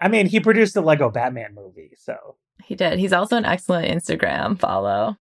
I 0.00 0.06
mean, 0.06 0.26
he 0.26 0.38
produced 0.38 0.74
the 0.74 0.80
Lego 0.80 1.10
Batman 1.10 1.56
movie, 1.56 1.90
so. 1.96 2.36
He 2.62 2.76
did. 2.76 3.00
He's 3.00 3.12
also 3.12 3.36
an 3.36 3.44
excellent 3.44 3.88
Instagram 3.88 4.56
follow. 4.56 5.16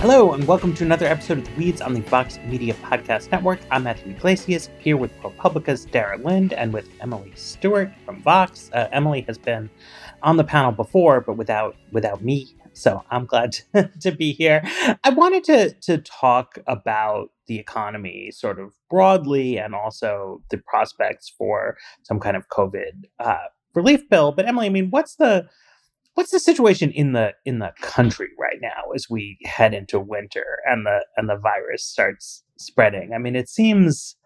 Hello, 0.00 0.32
and 0.32 0.48
welcome 0.48 0.74
to 0.74 0.82
another 0.82 1.06
episode 1.06 1.38
of 1.38 1.44
The 1.44 1.52
Weeds 1.56 1.80
on 1.80 1.94
the 1.94 2.00
Vox 2.00 2.38
Media 2.46 2.74
Podcast 2.74 3.30
Network. 3.30 3.60
I'm 3.70 3.84
Matthew 3.84 4.14
Yglesias, 4.14 4.70
here 4.80 4.96
with 4.96 5.14
ProPublica's 5.20 5.84
Dara 5.84 6.16
Lind 6.16 6.54
and 6.54 6.72
with 6.72 6.88
Emily 7.00 7.30
Stewart 7.36 7.92
from 8.04 8.20
Vox. 8.22 8.70
Uh, 8.72 8.88
Emily 8.90 9.20
has 9.28 9.38
been 9.38 9.70
on 10.22 10.36
the 10.36 10.44
panel 10.44 10.72
before, 10.72 11.20
but 11.20 11.36
without 11.36 11.76
without 11.92 12.22
me, 12.22 12.54
so 12.72 13.02
I'm 13.10 13.26
glad 13.26 13.52
to, 13.52 13.90
to 14.00 14.12
be 14.12 14.32
here. 14.32 14.62
I 15.04 15.10
wanted 15.10 15.44
to 15.44 15.72
to 15.82 15.98
talk 15.98 16.58
about 16.66 17.30
the 17.46 17.58
economy 17.58 18.30
sort 18.30 18.58
of 18.60 18.70
broadly, 18.88 19.58
and 19.58 19.74
also 19.74 20.42
the 20.50 20.58
prospects 20.58 21.32
for 21.36 21.76
some 22.02 22.20
kind 22.20 22.36
of 22.36 22.48
COVID 22.48 23.04
uh, 23.18 23.48
relief 23.74 24.08
bill. 24.08 24.32
But 24.32 24.46
Emily, 24.46 24.66
I 24.66 24.70
mean, 24.70 24.90
what's 24.90 25.16
the 25.16 25.48
what's 26.14 26.30
the 26.30 26.40
situation 26.40 26.90
in 26.90 27.12
the 27.12 27.32
in 27.44 27.58
the 27.58 27.72
country 27.80 28.28
right 28.38 28.58
now 28.60 28.92
as 28.94 29.08
we 29.08 29.38
head 29.44 29.74
into 29.74 29.98
winter 29.98 30.58
and 30.66 30.86
the 30.86 31.04
and 31.16 31.28
the 31.28 31.36
virus 31.36 31.84
starts 31.84 32.44
spreading? 32.58 33.12
I 33.14 33.18
mean, 33.18 33.36
it 33.36 33.48
seems 33.48 34.16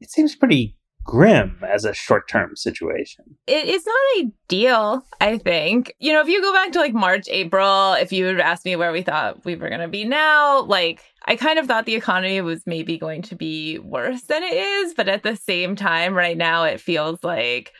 it 0.00 0.10
seems 0.10 0.34
pretty 0.34 0.76
grim 1.04 1.58
as 1.66 1.84
a 1.84 1.94
short-term 1.94 2.56
situation. 2.56 3.36
It 3.46 3.68
is 3.68 3.84
not 3.86 4.26
ideal, 4.26 5.04
I 5.20 5.38
think. 5.38 5.94
You 5.98 6.12
know, 6.12 6.20
if 6.20 6.28
you 6.28 6.40
go 6.40 6.52
back 6.52 6.72
to 6.72 6.78
like 6.78 6.94
March, 6.94 7.28
April, 7.28 7.94
if 7.94 8.12
you 8.12 8.26
had 8.26 8.40
asked 8.40 8.64
me 8.64 8.76
where 8.76 8.92
we 8.92 9.02
thought 9.02 9.44
we 9.44 9.56
were 9.56 9.68
going 9.68 9.80
to 9.80 9.88
be 9.88 10.04
now, 10.04 10.62
like 10.62 11.02
I 11.26 11.36
kind 11.36 11.58
of 11.58 11.66
thought 11.66 11.86
the 11.86 11.94
economy 11.94 12.40
was 12.40 12.66
maybe 12.66 12.98
going 12.98 13.22
to 13.22 13.36
be 13.36 13.78
worse 13.78 14.22
than 14.22 14.42
it 14.42 14.54
is, 14.54 14.94
but 14.94 15.08
at 15.08 15.22
the 15.22 15.36
same 15.36 15.76
time 15.76 16.14
right 16.14 16.36
now 16.36 16.64
it 16.64 16.80
feels 16.80 17.22
like 17.22 17.72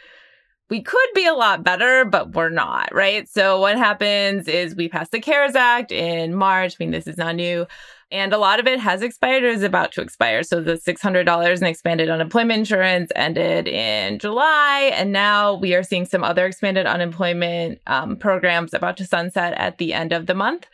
we 0.70 0.80
could 0.80 1.08
be 1.14 1.26
a 1.26 1.34
lot 1.34 1.62
better, 1.62 2.06
but 2.06 2.32
we're 2.32 2.48
not, 2.48 2.94
right? 2.94 3.28
So 3.28 3.60
what 3.60 3.76
happens 3.76 4.48
is 4.48 4.74
we 4.74 4.88
pass 4.88 5.10
the 5.10 5.20
CARES 5.20 5.54
Act 5.54 5.92
in 5.92 6.34
March. 6.34 6.72
I 6.72 6.76
mean, 6.84 6.92
this 6.92 7.06
is 7.06 7.18
not 7.18 7.36
new. 7.36 7.66
And 8.12 8.34
a 8.34 8.38
lot 8.38 8.60
of 8.60 8.66
it 8.66 8.78
has 8.78 9.00
expired 9.00 9.42
or 9.42 9.48
is 9.48 9.62
about 9.62 9.90
to 9.92 10.02
expire. 10.02 10.42
So 10.42 10.60
the 10.60 10.74
$600 10.74 11.56
in 11.58 11.66
expanded 11.66 12.10
unemployment 12.10 12.58
insurance 12.58 13.10
ended 13.16 13.66
in 13.66 14.18
July. 14.18 14.90
And 14.92 15.12
now 15.12 15.54
we 15.54 15.74
are 15.74 15.82
seeing 15.82 16.04
some 16.04 16.22
other 16.22 16.44
expanded 16.44 16.84
unemployment 16.84 17.80
um, 17.86 18.16
programs 18.16 18.74
about 18.74 18.98
to 18.98 19.06
sunset 19.06 19.54
at 19.54 19.78
the 19.78 19.94
end 19.94 20.12
of 20.12 20.26
the 20.26 20.34
month, 20.34 20.66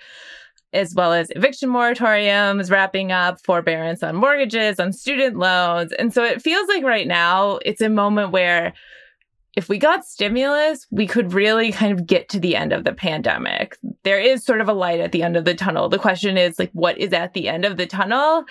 as 0.72 0.96
well 0.96 1.12
as 1.12 1.30
eviction 1.30 1.70
moratoriums 1.70 2.72
wrapping 2.72 3.12
up, 3.12 3.40
forbearance 3.44 4.02
on 4.02 4.16
mortgages, 4.16 4.80
on 4.80 4.92
student 4.92 5.38
loans. 5.38 5.92
And 5.92 6.12
so 6.12 6.24
it 6.24 6.42
feels 6.42 6.66
like 6.66 6.82
right 6.82 7.06
now 7.06 7.60
it's 7.64 7.80
a 7.80 7.88
moment 7.88 8.32
where 8.32 8.74
if 9.58 9.68
we 9.68 9.76
got 9.76 10.04
stimulus, 10.04 10.86
we 10.92 11.04
could 11.04 11.32
really 11.32 11.72
kind 11.72 11.90
of 11.92 12.06
get 12.06 12.28
to 12.28 12.38
the 12.38 12.54
end 12.54 12.72
of 12.72 12.84
the 12.84 12.92
pandemic. 12.92 13.76
There 14.04 14.20
is 14.20 14.44
sort 14.44 14.60
of 14.60 14.68
a 14.68 14.72
light 14.72 15.00
at 15.00 15.10
the 15.10 15.24
end 15.24 15.36
of 15.36 15.44
the 15.44 15.54
tunnel. 15.54 15.88
The 15.88 15.98
question 15.98 16.38
is 16.38 16.60
like 16.60 16.70
what 16.74 16.96
is 16.96 17.12
at 17.12 17.34
the 17.34 17.48
end 17.48 17.64
of 17.64 17.76
the 17.76 17.84
tunnel? 17.86 18.44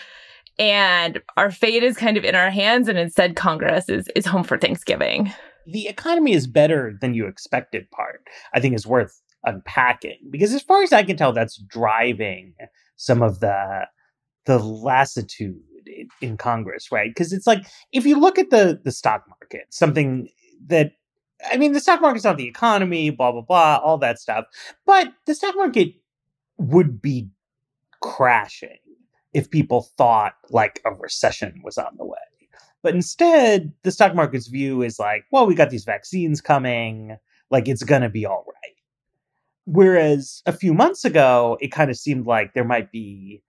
And 0.59 1.21
our 1.37 1.49
fate 1.49 1.81
is 1.81 1.95
kind 1.95 2.17
of 2.17 2.25
in 2.25 2.35
our 2.35 2.49
hands 2.49 2.89
and 2.89 2.97
instead 2.99 3.37
Congress 3.37 3.87
is 3.87 4.09
is 4.17 4.25
home 4.25 4.43
for 4.43 4.57
Thanksgiving. 4.57 5.31
The 5.65 5.87
economy 5.87 6.33
is 6.33 6.45
better 6.45 6.97
than 6.99 7.13
you 7.13 7.27
expected 7.27 7.89
part. 7.91 8.27
I 8.53 8.59
think 8.59 8.75
is 8.75 8.85
worth 8.85 9.21
unpacking 9.45 10.19
because 10.29 10.53
as 10.53 10.61
far 10.61 10.83
as 10.83 10.91
I 10.91 11.03
can 11.03 11.15
tell 11.15 11.31
that's 11.31 11.55
driving 11.55 12.53
some 12.97 13.21
of 13.21 13.39
the 13.39 13.85
the 14.45 14.59
lassitude 14.59 15.61
in, 16.21 16.37
Congress, 16.37 16.91
right? 16.91 17.09
Because 17.09 17.31
it's 17.31 17.47
like 17.47 17.65
if 17.93 18.05
you 18.05 18.19
look 18.19 18.37
at 18.37 18.49
the 18.49 18.79
the 18.83 18.91
stock 18.91 19.23
market, 19.29 19.67
something 19.69 20.27
that 20.67 20.93
I 21.51 21.57
mean, 21.57 21.73
the 21.73 21.79
stock 21.79 22.01
market's 22.01 22.25
not 22.25 22.37
the 22.37 22.47
economy, 22.47 23.11
blah, 23.11 23.31
blah, 23.31 23.41
blah, 23.41 23.77
all 23.77 23.97
that 23.99 24.19
stuff. 24.19 24.45
But 24.85 25.13
the 25.25 25.35
stock 25.35 25.55
market 25.55 25.93
would 26.57 27.01
be 27.01 27.29
crashing 28.01 28.79
if 29.33 29.51
people 29.51 29.83
thought 29.97 30.33
like 30.49 30.81
a 30.85 30.91
recession 30.91 31.61
was 31.63 31.77
on 31.77 31.95
the 31.97 32.05
way. 32.05 32.17
But 32.81 32.95
instead, 32.95 33.73
the 33.83 33.91
stock 33.91 34.15
market's 34.15 34.47
view 34.47 34.81
is 34.81 34.99
like, 34.99 35.25
well, 35.31 35.45
we 35.45 35.55
got 35.55 35.69
these 35.69 35.83
vaccines 35.83 36.41
coming, 36.41 37.17
like 37.49 37.67
it's 37.67 37.83
going 37.83 38.01
to 38.01 38.09
be 38.09 38.25
all 38.25 38.45
right. 38.47 38.75
Whereas 39.65 40.41
a 40.45 40.53
few 40.53 40.73
months 40.73 41.03
ago, 41.03 41.57
it 41.59 41.71
kind 41.71 41.91
of 41.91 41.97
seemed 41.97 42.25
like 42.25 42.53
there 42.53 42.63
might 42.63 42.91
be 42.91 43.43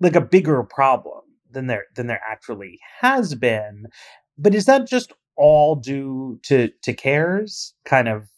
like 0.00 0.16
a 0.16 0.20
bigger 0.20 0.62
problem 0.62 1.20
than 1.50 1.66
there 1.66 1.84
than 1.94 2.06
there 2.06 2.22
actually 2.28 2.80
has 3.00 3.34
been. 3.34 3.86
But 4.38 4.54
is 4.54 4.64
that 4.64 4.86
just 4.86 5.12
all 5.36 5.74
due 5.74 6.38
to 6.42 6.70
to 6.82 6.92
cares 6.92 7.74
kind 7.84 8.08
of 8.08 8.28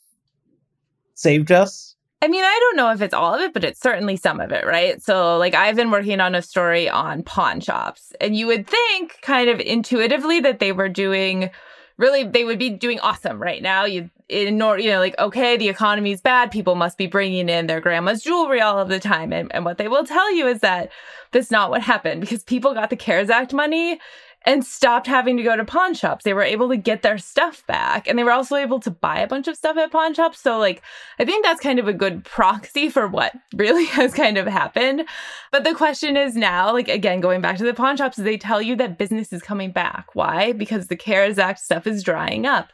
saved 1.14 1.52
us 1.52 1.96
I 2.22 2.28
mean, 2.28 2.42
I 2.42 2.58
don't 2.60 2.76
know 2.76 2.90
if 2.92 3.02
it's 3.02 3.14
all 3.14 3.34
of 3.34 3.40
it, 3.42 3.52
but 3.52 3.62
it's 3.62 3.78
certainly 3.78 4.16
some 4.16 4.40
of 4.40 4.50
it, 4.50 4.64
right? 4.64 5.02
So, 5.02 5.36
like, 5.36 5.54
I've 5.54 5.76
been 5.76 5.90
working 5.90 6.18
on 6.18 6.34
a 6.34 6.40
story 6.40 6.88
on 6.88 7.22
pawn 7.22 7.60
shops, 7.60 8.12
and 8.20 8.34
you 8.34 8.46
would 8.46 8.66
think 8.66 9.18
kind 9.20 9.50
of 9.50 9.60
intuitively 9.60 10.40
that 10.40 10.58
they 10.58 10.72
were 10.72 10.88
doing 10.88 11.50
really, 11.98 12.24
they 12.24 12.44
would 12.44 12.58
be 12.58 12.70
doing 12.70 13.00
awesome 13.00 13.40
right 13.40 13.62
now. 13.62 13.84
You, 13.84 14.10
in 14.28 14.54
you 14.54 14.90
know, 14.90 14.98
like, 14.98 15.18
okay, 15.18 15.56
the 15.56 15.68
economy's 15.68 16.20
bad. 16.20 16.50
People 16.50 16.74
must 16.74 16.98
be 16.98 17.06
bringing 17.06 17.48
in 17.48 17.66
their 17.66 17.80
grandma's 17.80 18.22
jewelry 18.22 18.60
all 18.60 18.78
of 18.78 18.88
the 18.88 19.00
time. 19.00 19.32
And, 19.32 19.54
and 19.54 19.64
what 19.64 19.78
they 19.78 19.88
will 19.88 20.04
tell 20.04 20.34
you 20.34 20.46
is 20.46 20.60
that 20.60 20.90
that's 21.32 21.50
not 21.50 21.70
what 21.70 21.82
happened 21.82 22.20
because 22.20 22.42
people 22.42 22.74
got 22.74 22.90
the 22.90 22.96
CARES 22.96 23.30
Act 23.30 23.52
money 23.52 24.00
and 24.46 24.64
stopped 24.64 25.08
having 25.08 25.36
to 25.36 25.42
go 25.42 25.56
to 25.56 25.64
pawn 25.64 25.92
shops. 25.92 26.24
They 26.24 26.32
were 26.32 26.42
able 26.42 26.68
to 26.68 26.76
get 26.76 27.02
their 27.02 27.18
stuff 27.18 27.66
back 27.66 28.06
and 28.06 28.16
they 28.16 28.22
were 28.22 28.30
also 28.30 28.54
able 28.54 28.78
to 28.80 28.92
buy 28.92 29.18
a 29.18 29.26
bunch 29.26 29.48
of 29.48 29.56
stuff 29.56 29.76
at 29.76 29.90
pawn 29.90 30.14
shops. 30.14 30.40
So, 30.40 30.58
like, 30.58 30.82
I 31.18 31.24
think 31.24 31.44
that's 31.44 31.60
kind 31.60 31.80
of 31.80 31.88
a 31.88 31.92
good 31.92 32.24
proxy 32.24 32.88
for 32.88 33.08
what 33.08 33.34
really 33.54 33.84
has 33.86 34.14
kind 34.14 34.38
of 34.38 34.46
happened. 34.46 35.04
But 35.50 35.64
the 35.64 35.74
question 35.74 36.16
is 36.16 36.36
now, 36.36 36.72
like, 36.72 36.88
again, 36.88 37.20
going 37.20 37.40
back 37.40 37.58
to 37.58 37.64
the 37.64 37.74
pawn 37.74 37.96
shops, 37.96 38.16
they 38.16 38.38
tell 38.38 38.62
you 38.62 38.76
that 38.76 38.98
business 38.98 39.32
is 39.32 39.42
coming 39.42 39.72
back. 39.72 40.14
Why? 40.14 40.52
Because 40.52 40.86
the 40.86 40.96
CARES 40.96 41.38
Act 41.38 41.58
stuff 41.58 41.86
is 41.86 42.04
drying 42.04 42.46
up. 42.46 42.70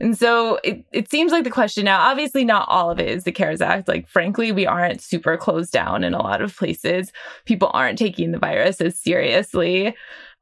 And 0.00 0.18
so 0.18 0.58
it, 0.64 0.84
it 0.90 1.08
seems 1.08 1.30
like 1.30 1.44
the 1.44 1.50
question 1.50 1.84
now, 1.84 2.00
obviously, 2.00 2.44
not 2.44 2.68
all 2.68 2.90
of 2.90 2.98
it 2.98 3.08
is 3.08 3.22
the 3.22 3.30
CARES 3.30 3.60
Act. 3.60 3.86
Like, 3.86 4.08
frankly, 4.08 4.50
we 4.50 4.66
aren't 4.66 5.00
super 5.00 5.36
closed 5.36 5.70
down 5.70 6.02
in 6.02 6.12
a 6.12 6.20
lot 6.20 6.42
of 6.42 6.56
places. 6.56 7.12
People 7.44 7.70
aren't 7.72 7.98
taking 7.98 8.32
the 8.32 8.38
virus 8.38 8.80
as 8.80 8.98
seriously. 8.98 9.94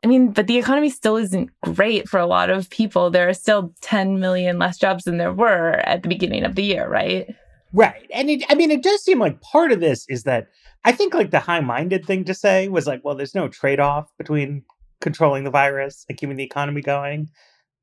I 0.02 0.06
mean, 0.06 0.32
but 0.32 0.46
the 0.46 0.56
economy 0.56 0.88
still 0.88 1.16
isn't 1.16 1.50
great 1.62 2.08
for 2.08 2.18
a 2.18 2.26
lot 2.26 2.48
of 2.48 2.70
people. 2.70 3.10
There 3.10 3.28
are 3.28 3.34
still 3.34 3.74
10 3.82 4.18
million 4.18 4.58
less 4.58 4.78
jobs 4.78 5.04
than 5.04 5.18
there 5.18 5.32
were 5.32 5.72
at 5.84 6.02
the 6.02 6.08
beginning 6.08 6.44
of 6.44 6.54
the 6.54 6.62
year, 6.62 6.88
right? 6.88 7.34
Right. 7.72 8.08
And 8.12 8.30
it, 8.30 8.44
I 8.48 8.54
mean, 8.54 8.70
it 8.70 8.82
does 8.82 9.02
seem 9.02 9.18
like 9.18 9.40
part 9.42 9.72
of 9.72 9.80
this 9.80 10.06
is 10.08 10.24
that 10.24 10.48
I 10.84 10.92
think 10.92 11.12
like 11.12 11.30
the 11.30 11.40
high 11.40 11.60
minded 11.60 12.06
thing 12.06 12.24
to 12.24 12.34
say 12.34 12.68
was 12.68 12.86
like, 12.86 13.04
well, 13.04 13.14
there's 13.14 13.34
no 13.34 13.48
trade 13.48 13.78
off 13.78 14.10
between 14.16 14.64
controlling 15.00 15.44
the 15.44 15.50
virus 15.50 16.06
and 16.08 16.16
keeping 16.16 16.36
the 16.36 16.44
economy 16.44 16.80
going. 16.80 17.28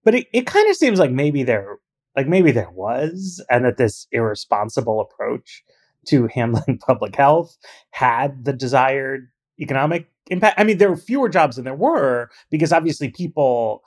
But 0.03 0.15
it, 0.15 0.27
it 0.33 0.47
kind 0.47 0.69
of 0.69 0.75
seems 0.75 0.99
like 0.99 1.11
maybe 1.11 1.43
there 1.43 1.77
like 2.17 2.27
maybe 2.27 2.51
there 2.51 2.71
was, 2.71 3.43
and 3.49 3.63
that 3.63 3.77
this 3.77 4.07
irresponsible 4.11 4.99
approach 4.99 5.63
to 6.07 6.27
handling 6.33 6.79
public 6.79 7.15
health 7.15 7.55
had 7.91 8.43
the 8.43 8.53
desired 8.53 9.29
economic 9.59 10.09
impact. 10.31 10.59
I 10.59 10.63
mean, 10.63 10.77
there 10.77 10.89
were 10.89 10.97
fewer 10.97 11.29
jobs 11.29 11.55
than 11.55 11.65
there 11.65 11.75
were 11.75 12.29
because 12.49 12.71
obviously 12.71 13.09
people 13.09 13.83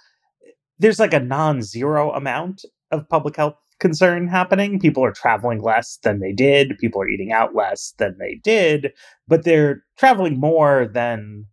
there's 0.79 0.99
like 0.99 1.13
a 1.13 1.21
non-zero 1.21 2.11
amount 2.13 2.65
of 2.91 3.09
public 3.09 3.37
health 3.37 3.55
concern 3.79 4.29
happening. 4.29 4.79
People 4.79 5.05
are 5.05 5.13
traveling 5.13 5.61
less 5.61 5.99
than 6.03 6.21
they 6.21 6.33
did. 6.33 6.79
People 6.79 7.03
are 7.03 7.09
eating 7.09 7.33
out 7.33 7.55
less 7.55 7.95
than 7.99 8.17
they 8.19 8.41
did, 8.43 8.93
but 9.29 9.45
they're 9.45 9.85
traveling 9.99 10.39
more 10.39 10.89
than 10.93 11.47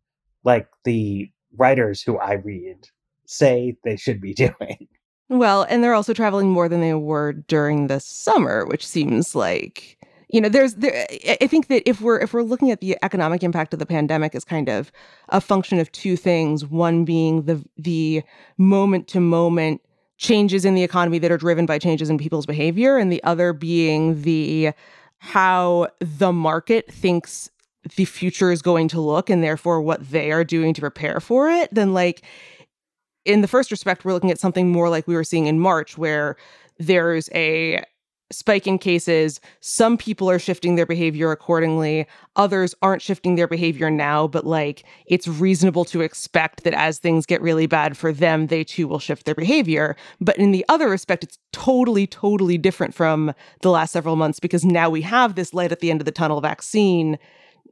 like 0.44 0.68
the 0.84 1.30
writers 1.57 2.01
who 2.01 2.18
I 2.18 2.33
read 2.33 2.88
say 3.25 3.78
they 3.83 3.98
should 3.98 4.22
be 4.22 4.33
doing. 4.36 4.88
Well, 5.30 5.63
and 5.63 5.83
they're 5.83 5.94
also 5.94 6.13
traveling 6.13 6.50
more 6.50 6.69
than 6.69 6.80
they 6.80 6.94
were 6.94 7.33
during 7.33 7.88
the 7.88 8.00
summer, 8.00 8.66
which 8.66 8.88
seems 8.88 9.36
like 9.36 9.97
you 10.30 10.42
know 10.42 10.50
there's 10.50 10.76
there 10.76 11.08
i 11.42 11.48
think 11.48 11.68
that 11.68 11.88
if 11.88 12.02
we're 12.02 12.20
if 12.20 12.34
we're 12.34 12.44
looking 12.44 12.72
at 12.72 12.82
the 12.82 12.98
economic 13.04 13.44
impact 13.44 13.74
of 13.74 13.80
the 13.80 13.86
pandemic 13.86 14.36
as 14.36 14.44
kind 14.44 14.70
of 14.70 14.92
a 15.30 15.40
function 15.40 15.80
of 15.80 15.92
two 15.92 16.16
things 16.18 16.66
one 16.66 17.06
being 17.06 17.44
the 17.44 17.64
the 17.78 18.22
moment 18.58 19.08
to 19.08 19.20
moment 19.20 19.82
changes 20.18 20.66
in 20.66 20.74
the 20.74 20.84
economy 20.84 21.20
that 21.20 21.32
are 21.32 21.38
driven 21.38 21.66
by 21.66 21.78
changes 21.78 22.10
in 22.10 22.18
people's 22.18 22.46
behavior 22.46 22.98
and 22.98 23.12
the 23.12 23.24
other 23.24 23.54
being 23.54 24.22
the 24.24 24.72
how 25.20 25.88
the 26.00 26.32
market 26.32 26.92
thinks 26.92 27.50
the 27.96 28.06
future 28.06 28.52
is 28.52 28.62
going 28.62 28.88
to 28.88 29.00
look 29.00 29.30
and 29.30 29.44
therefore 29.44 29.82
what 29.82 30.10
they 30.10 30.32
are 30.32 30.44
doing 30.44 30.74
to 30.74 30.82
prepare 30.82 31.20
for 31.20 31.50
it 31.50 31.70
then 31.74 31.94
like 31.94 32.24
in 33.24 33.42
the 33.42 33.48
first 33.48 33.72
respect 33.72 34.04
we're 34.04 34.14
looking 34.14 34.32
at 34.32 34.40
something 34.40 34.72
more 34.72 34.90
like 34.90 35.08
we 35.08 35.16
were 35.16 35.24
seeing 35.24 35.46
in 35.46 35.60
march 35.60 35.98
where 35.98 36.36
there's 36.80 37.30
a 37.34 37.84
spike 38.32 38.68
in 38.68 38.78
cases. 38.78 39.40
Some 39.62 39.98
people 39.98 40.30
are 40.30 40.40
shifting 40.40 40.76
their 40.76 40.86
behavior 40.86 41.32
accordingly. 41.32 42.08
Others 42.36 42.76
aren't 42.82 43.02
shifting 43.02 43.36
their 43.36 43.48
behavior 43.48 43.90
now, 43.90 44.28
but 44.28 44.46
like 44.46 44.84
it's 45.06 45.28
reasonable 45.28 45.86
to 45.86 46.02
expect 46.02 46.64
that 46.64 46.74
as 46.74 47.00
things 47.00 47.26
get 47.26 47.42
really 47.42 47.68
bad 47.68 47.98
for 47.98 48.12
them, 48.12 48.48
they 48.48 48.64
too 48.64 48.88
will 48.88 49.00
shift 49.00 49.26
their 49.26 49.36
behavior. 49.36 49.96
But 50.20 50.38
in 50.38 50.52
the 50.52 50.66
other 50.70 50.90
respect, 50.90 51.24
it's 51.24 51.40
totally, 51.52 52.08
totally 52.08 52.58
different 52.58 52.94
from 52.94 53.34
the 53.62 53.72
last 53.72 53.92
several 53.92 54.16
months 54.16 54.40
because 54.40 54.66
now 54.66 54.90
we 54.90 55.02
have 55.02 55.36
this 55.36 55.54
light 55.54 55.72
at 55.72 55.80
the 55.80 55.90
end 55.92 56.02
of 56.02 56.06
the 56.06 56.12
tunnel 56.12 56.42
vaccine 56.42 57.18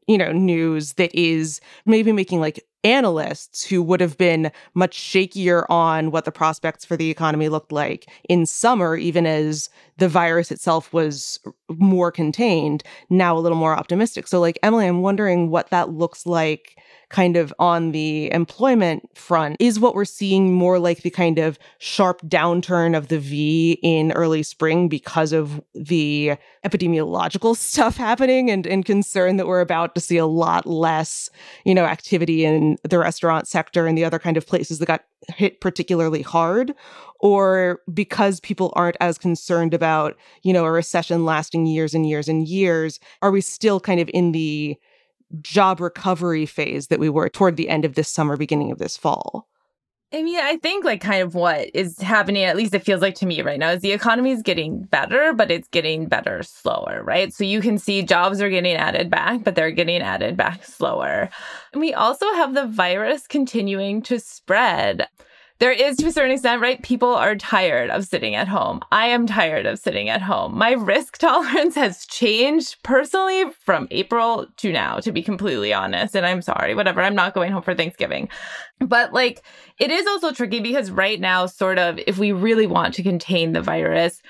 you 0.07 0.17
know 0.17 0.31
news 0.31 0.93
that 0.93 1.13
is 1.15 1.59
maybe 1.85 2.11
making 2.11 2.39
like 2.39 2.63
analysts 2.85 3.65
who 3.65 3.81
would 3.81 3.99
have 3.99 4.17
been 4.17 4.51
much 4.75 4.97
shakier 4.97 5.65
on 5.69 6.11
what 6.11 6.23
the 6.23 6.31
prospects 6.31 6.85
for 6.85 6.95
the 6.95 7.09
economy 7.09 7.49
looked 7.49 7.71
like 7.71 8.07
in 8.29 8.45
summer, 8.45 8.95
even 8.95 9.25
as 9.25 9.69
the 9.97 10.07
virus 10.07 10.51
itself 10.51 10.93
was 10.93 11.39
more 11.69 12.11
contained, 12.11 12.83
now 13.09 13.35
a 13.35 13.39
little 13.39 13.57
more 13.57 13.75
optimistic. 13.75 14.27
So, 14.27 14.39
like, 14.39 14.59
Emily, 14.61 14.87
I'm 14.87 15.01
wondering 15.01 15.49
what 15.49 15.69
that 15.71 15.89
looks 15.89 16.25
like 16.25 16.77
kind 17.09 17.37
of 17.37 17.53
on 17.59 17.91
the 17.91 18.31
employment 18.33 19.07
front. 19.17 19.57
Is 19.59 19.79
what 19.79 19.95
we're 19.95 20.05
seeing 20.05 20.53
more 20.53 20.79
like 20.79 21.01
the 21.01 21.09
kind 21.09 21.39
of 21.39 21.57
sharp 21.77 22.21
downturn 22.23 22.97
of 22.97 23.07
the 23.07 23.19
V 23.19 23.79
in 23.83 24.11
early 24.11 24.43
spring 24.43 24.89
because 24.89 25.31
of 25.31 25.61
the 25.73 26.33
epidemiological 26.65 27.55
stuff 27.57 27.97
happening 27.97 28.49
and, 28.49 28.65
and 28.67 28.85
concern 28.85 29.37
that 29.37 29.47
we're 29.47 29.61
about 29.61 29.95
to 29.95 30.01
see 30.01 30.17
a 30.17 30.25
lot 30.25 30.65
less, 30.65 31.29
you 31.63 31.73
know, 31.73 31.85
activity 31.85 32.43
in 32.43 32.74
the 32.83 32.99
restaurant 32.99 33.47
sector 33.47 33.87
and 33.87 33.97
the 33.97 34.05
other 34.05 34.19
kind 34.19 34.37
of 34.37 34.47
places 34.47 34.79
that 34.79 34.85
got 34.85 35.03
hit 35.27 35.61
particularly 35.61 36.21
hard 36.21 36.73
or 37.19 37.81
because 37.93 38.39
people 38.39 38.71
aren't 38.75 38.97
as 38.99 39.17
concerned 39.17 39.73
about 39.73 40.15
you 40.43 40.53
know 40.53 40.65
a 40.65 40.71
recession 40.71 41.25
lasting 41.25 41.65
years 41.65 41.93
and 41.93 42.07
years 42.07 42.27
and 42.27 42.47
years 42.47 42.99
are 43.21 43.31
we 43.31 43.41
still 43.41 43.79
kind 43.79 43.99
of 43.99 44.09
in 44.13 44.31
the 44.31 44.77
job 45.41 45.79
recovery 45.79 46.45
phase 46.45 46.87
that 46.87 46.99
we 46.99 47.09
were 47.09 47.29
toward 47.29 47.57
the 47.57 47.69
end 47.69 47.85
of 47.85 47.95
this 47.95 48.09
summer, 48.09 48.37
beginning 48.37 48.71
of 48.71 48.77
this 48.77 48.97
fall? 48.97 49.47
I 50.15 50.23
mean, 50.23 50.39
I 50.39 50.55
think 50.55 50.85
like 50.85 51.01
kind 51.01 51.21
of 51.21 51.35
what 51.35 51.69
is 51.73 51.99
happening, 51.99 52.45
at 52.45 52.55
least 52.55 52.73
it 52.73 52.85
feels 52.85 53.01
like 53.01 53.15
to 53.15 53.25
me 53.25 53.41
right 53.41 53.59
now, 53.59 53.71
is 53.71 53.81
the 53.81 53.91
economy 53.91 54.31
is 54.31 54.41
getting 54.41 54.83
better, 54.83 55.33
but 55.33 55.51
it's 55.51 55.67
getting 55.67 56.07
better 56.07 56.41
slower, 56.41 57.01
right? 57.03 57.33
So 57.33 57.43
you 57.43 57.59
can 57.59 57.77
see 57.77 58.01
jobs 58.01 58.39
are 58.41 58.49
getting 58.49 58.77
added 58.77 59.09
back, 59.09 59.43
but 59.43 59.55
they're 59.55 59.71
getting 59.71 60.01
added 60.01 60.37
back 60.37 60.63
slower. 60.63 61.29
And 61.73 61.81
we 61.81 61.93
also 61.93 62.25
have 62.35 62.53
the 62.53 62.65
virus 62.65 63.27
continuing 63.27 64.01
to 64.03 64.17
spread 64.21 65.05
there 65.59 65.71
is 65.71 65.95
to 65.97 66.07
a 66.07 66.11
certain 66.11 66.31
extent, 66.31 66.61
right? 66.61 66.81
People 66.83 67.13
are 67.13 67.35
tired 67.35 67.89
of 67.89 68.05
sitting 68.05 68.35
at 68.35 68.47
home. 68.47 68.81
I 68.91 69.07
am 69.07 69.25
tired 69.25 69.65
of 69.65 69.79
sitting 69.79 70.09
at 70.09 70.21
home. 70.21 70.57
My 70.57 70.71
risk 70.71 71.17
tolerance 71.19 71.75
has 71.75 72.05
changed 72.05 72.83
personally 72.83 73.45
from 73.63 73.87
April 73.91 74.47
to 74.57 74.71
now, 74.71 74.99
to 74.99 75.11
be 75.11 75.21
completely 75.21 75.73
honest. 75.73 76.15
And 76.15 76.25
I'm 76.25 76.41
sorry, 76.41 76.75
whatever. 76.75 77.01
I'm 77.01 77.15
not 77.15 77.33
going 77.33 77.51
home 77.51 77.63
for 77.63 77.73
Thanksgiving. 77.75 78.27
But 78.79 79.13
like, 79.13 79.43
it 79.79 79.91
is 79.91 80.05
also 80.07 80.31
tricky 80.31 80.59
because 80.59 80.91
right 80.91 81.19
now, 81.19 81.45
sort 81.45 81.79
of, 81.79 81.99
if 82.05 82.17
we 82.17 82.31
really 82.33 82.67
want 82.67 82.93
to 82.95 83.03
contain 83.03 83.53
the 83.53 83.61
virus, 83.61 84.21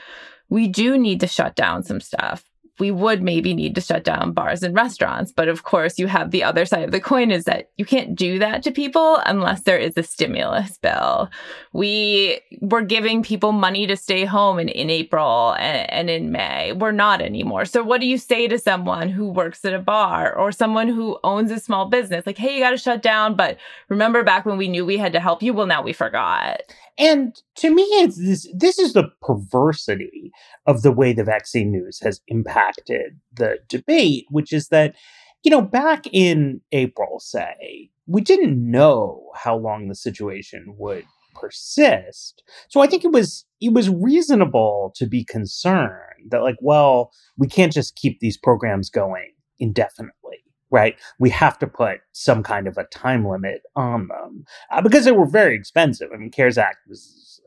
we 0.49 0.67
do 0.67 0.97
need 0.97 1.19
to 1.21 1.27
shut 1.27 1.55
down 1.55 1.83
some 1.83 2.01
stuff 2.01 2.45
we 2.79 2.91
would 2.91 3.21
maybe 3.21 3.53
need 3.53 3.75
to 3.75 3.81
shut 3.81 4.03
down 4.03 4.33
bars 4.33 4.61
and 4.63 4.75
restaurants. 4.75 5.31
But 5.31 5.47
of 5.47 5.63
course, 5.63 5.97
you 5.97 6.07
have 6.07 6.31
the 6.31 6.43
other 6.43 6.65
side 6.65 6.83
of 6.83 6.91
the 6.91 6.99
coin 6.99 7.31
is 7.31 7.45
that 7.45 7.69
you 7.77 7.85
can't 7.85 8.15
do 8.15 8.39
that 8.39 8.63
to 8.63 8.71
people 8.71 9.17
unless 9.25 9.61
there 9.61 9.77
is 9.77 9.93
a 9.97 10.03
stimulus 10.03 10.77
bill. 10.77 11.29
We 11.73 12.41
were 12.61 12.81
giving 12.81 13.23
people 13.23 13.51
money 13.51 13.87
to 13.87 13.95
stay 13.95 14.25
home 14.25 14.59
in, 14.59 14.69
in 14.69 14.89
April 14.89 15.53
and, 15.53 15.89
and 15.89 16.09
in 16.09 16.31
May. 16.31 16.73
We're 16.73 16.91
not 16.91 17.21
anymore. 17.21 17.65
So, 17.65 17.81
what 17.83 18.01
do 18.01 18.07
you 18.07 18.17
say 18.17 18.47
to 18.47 18.59
someone 18.59 19.09
who 19.09 19.29
works 19.29 19.63
at 19.63 19.73
a 19.73 19.79
bar 19.79 20.35
or 20.35 20.51
someone 20.51 20.87
who 20.87 21.17
owns 21.23 21.51
a 21.51 21.59
small 21.59 21.85
business? 21.85 22.25
Like, 22.25 22.37
hey, 22.37 22.55
you 22.55 22.59
got 22.59 22.71
to 22.71 22.77
shut 22.77 23.01
down. 23.01 23.35
But 23.35 23.57
remember 23.89 24.23
back 24.23 24.45
when 24.45 24.57
we 24.57 24.67
knew 24.67 24.85
we 24.85 24.97
had 24.97 25.13
to 25.13 25.19
help 25.19 25.41
you? 25.41 25.53
Well, 25.53 25.67
now 25.67 25.81
we 25.81 25.93
forgot. 25.93 26.61
And 26.97 27.35
to 27.57 27.73
me, 27.73 27.83
it's 27.83 28.17
this 28.17 28.47
this 28.53 28.79
is 28.79 28.93
the 28.93 29.09
perversity 29.21 30.31
of 30.65 30.81
the 30.81 30.91
way 30.91 31.11
the 31.13 31.23
vaccine 31.23 31.71
news 31.71 31.99
has 32.01 32.21
impacted 32.27 33.19
the 33.33 33.57
debate, 33.67 34.25
which 34.29 34.53
is 34.53 34.69
that, 34.69 34.95
you 35.43 35.51
know, 35.51 35.61
back 35.61 36.05
in 36.11 36.61
April, 36.71 37.19
say, 37.19 37.89
we 38.07 38.21
didn't 38.21 38.71
know 38.71 39.29
how 39.35 39.57
long 39.57 39.87
the 39.87 39.95
situation 39.95 40.75
would 40.77 41.05
persist. 41.33 42.43
So 42.69 42.79
I 42.79 42.87
think 42.87 43.03
it 43.03 43.11
was 43.11 43.45
it 43.59 43.73
was 43.73 43.89
reasonable 43.89 44.93
to 44.95 45.05
be 45.05 45.25
concerned 45.25 46.29
that 46.29 46.43
like, 46.43 46.57
well, 46.61 47.11
we 47.37 47.47
can't 47.47 47.73
just 47.73 47.95
keep 47.95 48.19
these 48.21 48.37
programs 48.37 48.89
going 48.89 49.33
indefinitely 49.59 50.44
right? 50.75 50.97
We 51.19 51.29
have 51.29 51.57
to 51.59 51.67
put 51.67 52.01
some 52.11 52.43
kind 52.43 52.67
of 52.67 52.77
a 52.77 52.83
time 52.83 53.25
limit 53.25 53.61
on 53.77 54.09
them 54.09 54.43
uh, 54.69 54.81
because 54.81 55.05
they 55.05 55.13
were 55.13 55.25
very 55.25 55.55
expensive. 55.55 56.09
I 56.13 56.17
mean, 56.17 56.31
CARES 56.31 56.57
Act 56.57 56.79
was 56.89 57.39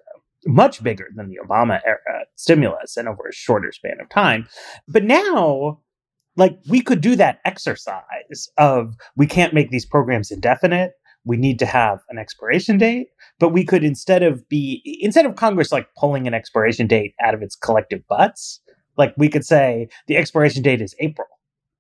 much 0.46 0.82
bigger 0.82 1.08
than 1.14 1.28
the 1.28 1.38
Obama 1.46 1.78
era 1.84 2.24
stimulus 2.36 2.96
and 2.96 3.06
over 3.06 3.28
a 3.28 3.34
shorter 3.34 3.70
span 3.70 3.98
of 4.00 4.08
time. 4.08 4.48
But 4.88 5.04
now, 5.04 5.80
like, 6.36 6.58
we 6.70 6.80
could 6.80 7.02
do 7.02 7.16
that 7.16 7.40
exercise 7.44 8.48
of 8.56 8.94
we 9.14 9.26
can't 9.26 9.52
make 9.52 9.70
these 9.70 9.84
programs 9.84 10.30
indefinite. 10.30 10.92
We 11.24 11.36
need 11.36 11.58
to 11.58 11.66
have 11.66 11.98
an 12.08 12.16
expiration 12.16 12.78
date, 12.78 13.08
but 13.38 13.50
we 13.50 13.62
could 13.62 13.84
instead 13.84 14.22
of 14.22 14.48
be 14.48 14.80
instead 15.02 15.26
of 15.26 15.36
Congress 15.36 15.70
like 15.70 15.88
pulling 15.98 16.26
an 16.26 16.32
expiration 16.32 16.86
date 16.86 17.12
out 17.22 17.34
of 17.34 17.42
its 17.42 17.56
collective 17.56 18.06
butts, 18.08 18.60
like 18.96 19.12
we 19.18 19.28
could 19.28 19.44
say 19.44 19.88
the 20.06 20.16
expiration 20.16 20.62
date 20.62 20.80
is 20.80 20.94
April 21.00 21.28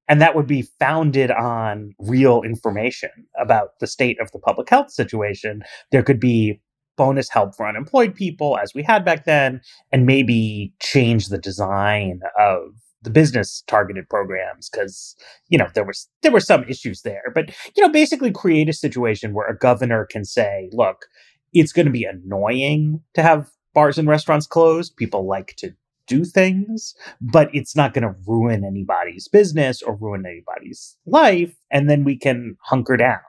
and 0.08 0.20
that 0.20 0.34
would 0.34 0.46
be 0.46 0.62
founded 0.78 1.30
on 1.30 1.94
real 1.98 2.42
information 2.42 3.10
about 3.38 3.78
the 3.80 3.86
state 3.86 4.20
of 4.20 4.32
the 4.32 4.38
public 4.38 4.68
health 4.70 4.90
situation. 4.90 5.62
There 5.92 6.02
could 6.02 6.20
be 6.20 6.60
bonus 6.96 7.28
help 7.30 7.54
for 7.54 7.68
unemployed 7.68 8.14
people, 8.14 8.58
as 8.58 8.74
we 8.74 8.82
had 8.82 9.04
back 9.04 9.24
then, 9.24 9.60
and 9.92 10.06
maybe 10.06 10.74
change 10.80 11.28
the 11.28 11.38
design 11.38 12.20
of 12.38 12.74
the 13.02 13.10
business 13.10 13.62
targeted 13.66 14.08
programs 14.08 14.68
because 14.68 15.14
you 15.48 15.56
know 15.56 15.68
there 15.74 15.84
was 15.84 16.08
there 16.22 16.32
were 16.32 16.40
some 16.40 16.64
issues 16.64 17.02
there 17.02 17.22
but 17.32 17.48
you 17.76 17.82
know 17.82 17.88
basically 17.88 18.32
create 18.32 18.68
a 18.68 18.72
situation 18.72 19.34
where 19.34 19.46
a 19.46 19.56
governor 19.56 20.04
can 20.04 20.24
say 20.24 20.68
look 20.72 21.06
it's 21.52 21.72
going 21.72 21.86
to 21.86 21.92
be 21.92 22.02
annoying 22.02 23.00
to 23.14 23.22
have 23.22 23.50
bars 23.72 23.98
and 23.98 24.08
restaurants 24.08 24.48
closed 24.48 24.96
people 24.96 25.28
like 25.28 25.54
to 25.56 25.72
do 26.08 26.24
things, 26.24 26.94
but 27.20 27.48
it's 27.54 27.76
not 27.76 27.94
going 27.94 28.02
to 28.02 28.14
ruin 28.26 28.64
anybody's 28.64 29.28
business 29.28 29.82
or 29.82 29.94
ruin 29.96 30.26
anybody's 30.26 30.96
life. 31.06 31.54
And 31.70 31.88
then 31.88 32.02
we 32.02 32.16
can 32.16 32.56
hunker 32.62 32.96
down 32.96 33.20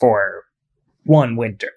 for 0.00 0.44
one 1.04 1.36
winter 1.36 1.72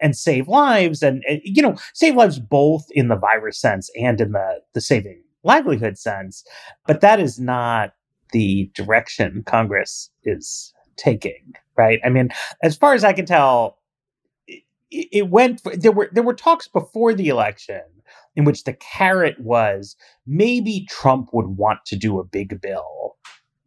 and 0.00 0.16
save 0.16 0.48
lives 0.48 1.02
and, 1.02 1.22
eh, 1.26 1.40
you 1.42 1.62
know, 1.62 1.76
save 1.92 2.14
lives 2.14 2.38
both 2.38 2.86
in 2.90 3.08
the 3.08 3.16
virus 3.16 3.58
sense 3.58 3.90
and 4.00 4.20
in 4.20 4.32
the, 4.32 4.60
the 4.72 4.80
saving 4.80 5.22
livelihood 5.42 5.98
sense. 5.98 6.44
But 6.86 7.00
that 7.00 7.20
is 7.20 7.38
not 7.38 7.94
the 8.32 8.70
direction 8.74 9.42
Congress 9.46 10.10
is 10.24 10.72
taking, 10.96 11.54
right? 11.76 12.00
I 12.04 12.08
mean, 12.08 12.30
as 12.62 12.76
far 12.76 12.94
as 12.94 13.04
I 13.04 13.12
can 13.12 13.26
tell, 13.26 13.78
it, 14.46 14.62
it 14.90 15.28
went. 15.30 15.62
There 15.64 15.92
were 15.92 16.08
there 16.12 16.22
were 16.22 16.34
talks 16.34 16.68
before 16.68 17.14
the 17.14 17.28
election 17.28 17.82
in 18.36 18.44
which 18.44 18.64
the 18.64 18.74
carrot 18.74 19.40
was 19.40 19.96
maybe 20.26 20.86
Trump 20.88 21.30
would 21.32 21.46
want 21.46 21.80
to 21.86 21.96
do 21.96 22.20
a 22.20 22.24
big 22.24 22.60
bill 22.60 23.16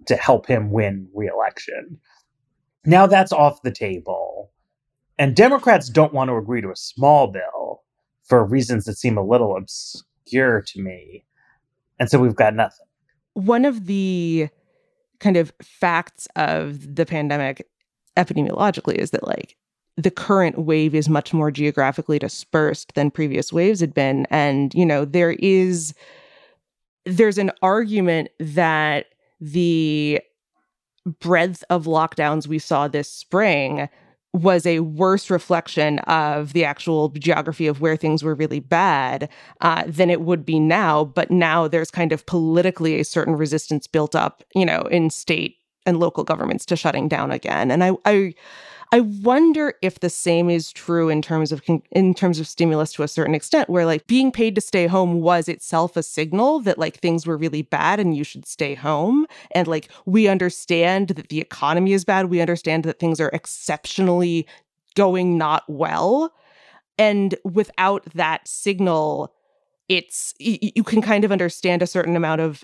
to 0.05 0.15
help 0.15 0.47
him 0.47 0.71
win 0.71 1.09
reelection. 1.13 1.99
Now 2.85 3.07
that's 3.07 3.33
off 3.33 3.61
the 3.63 3.71
table. 3.71 4.51
And 5.17 5.35
Democrats 5.35 5.89
don't 5.89 6.13
want 6.13 6.29
to 6.29 6.37
agree 6.37 6.61
to 6.61 6.71
a 6.71 6.75
small 6.75 7.27
bill 7.27 7.81
for 8.23 8.45
reasons 8.45 8.85
that 8.85 8.97
seem 8.97 9.17
a 9.17 9.25
little 9.25 9.57
obscure 9.57 10.61
to 10.61 10.81
me. 10.81 11.25
And 11.99 12.09
so 12.09 12.19
we've 12.19 12.35
got 12.35 12.53
nothing. 12.55 12.85
One 13.33 13.65
of 13.65 13.87
the 13.87 14.47
kind 15.19 15.35
of 15.35 15.51
facts 15.61 16.27
of 16.35 16.95
the 16.95 17.05
pandemic 17.05 17.67
epidemiologically 18.15 18.95
is 18.95 19.11
that 19.11 19.27
like 19.27 19.57
the 19.99 20.11
current 20.11 20.57
wave 20.57 20.95
is 20.95 21.09
much 21.09 21.33
more 21.33 21.51
geographically 21.51 22.17
dispersed 22.17 22.93
than 22.95 23.11
previous 23.11 23.51
waves 23.51 23.81
had 23.81 23.93
been 23.93 24.25
and 24.29 24.73
you 24.73 24.85
know 24.85 25.03
there 25.03 25.31
is 25.39 25.93
there's 27.05 27.37
an 27.37 27.51
argument 27.61 28.29
that 28.39 29.07
the 29.41 30.21
breadth 31.19 31.63
of 31.69 31.85
lockdowns 31.85 32.47
we 32.47 32.59
saw 32.59 32.87
this 32.87 33.11
spring 33.11 33.89
was 34.31 34.65
a 34.65 34.79
worse 34.81 35.29
reflection 35.29 35.99
of 35.99 36.53
the 36.53 36.63
actual 36.63 37.09
geography 37.09 37.65
of 37.65 37.81
where 37.81 37.97
things 37.97 38.23
were 38.23 38.35
really 38.35 38.59
bad 38.59 39.27
uh, 39.61 39.83
than 39.87 40.11
it 40.11 40.21
would 40.21 40.45
be 40.45 40.59
now. 40.59 41.03
But 41.03 41.31
now 41.31 41.67
there's 41.67 41.89
kind 41.89 42.11
of 42.11 42.25
politically 42.27 42.99
a 42.99 43.03
certain 43.03 43.35
resistance 43.35 43.87
built 43.87 44.15
up, 44.15 44.43
you 44.53 44.65
know, 44.65 44.81
in 44.91 45.09
state 45.09 45.55
and 45.87 45.99
local 45.99 46.23
governments 46.23 46.63
to 46.67 46.75
shutting 46.75 47.07
down 47.07 47.31
again. 47.31 47.71
And 47.71 47.83
I, 47.83 47.93
I 48.05 48.35
I 48.91 49.01
wonder 49.01 49.75
if 49.83 49.99
the 49.99 50.09
same 50.09 50.49
is 50.49 50.71
true 50.71 51.09
in 51.09 51.21
terms 51.21 51.51
of 51.51 51.61
in 51.91 52.13
terms 52.15 52.39
of 52.39 52.47
stimulus 52.47 52.91
to 52.93 53.03
a 53.03 53.07
certain 53.07 53.35
extent 53.35 53.69
where 53.69 53.85
like 53.85 54.07
being 54.07 54.31
paid 54.31 54.55
to 54.55 54.61
stay 54.61 54.87
home 54.87 55.21
was 55.21 55.47
itself 55.47 55.95
a 55.95 56.01
signal 56.01 56.59
that 56.61 56.79
like 56.79 56.97
things 56.97 57.27
were 57.27 57.37
really 57.37 57.61
bad 57.61 57.99
and 57.99 58.17
you 58.17 58.23
should 58.23 58.47
stay 58.47 58.73
home. 58.73 59.27
And 59.51 59.67
like 59.67 59.89
we 60.05 60.27
understand 60.27 61.09
that 61.09 61.29
the 61.29 61.39
economy 61.39 61.93
is 61.93 62.03
bad. 62.03 62.31
We 62.31 62.41
understand 62.41 62.83
that 62.85 62.97
things 62.97 63.19
are 63.19 63.29
exceptionally 63.29 64.47
going 64.95 65.37
not 65.37 65.63
well. 65.67 66.33
And 66.97 67.35
without 67.43 68.03
that 68.15 68.47
signal 68.47 69.33
it's 69.87 70.35
you 70.39 70.83
can 70.83 71.01
kind 71.01 71.23
of 71.23 71.31
understand 71.31 71.81
a 71.81 71.87
certain 71.87 72.15
amount 72.15 72.41
of 72.41 72.63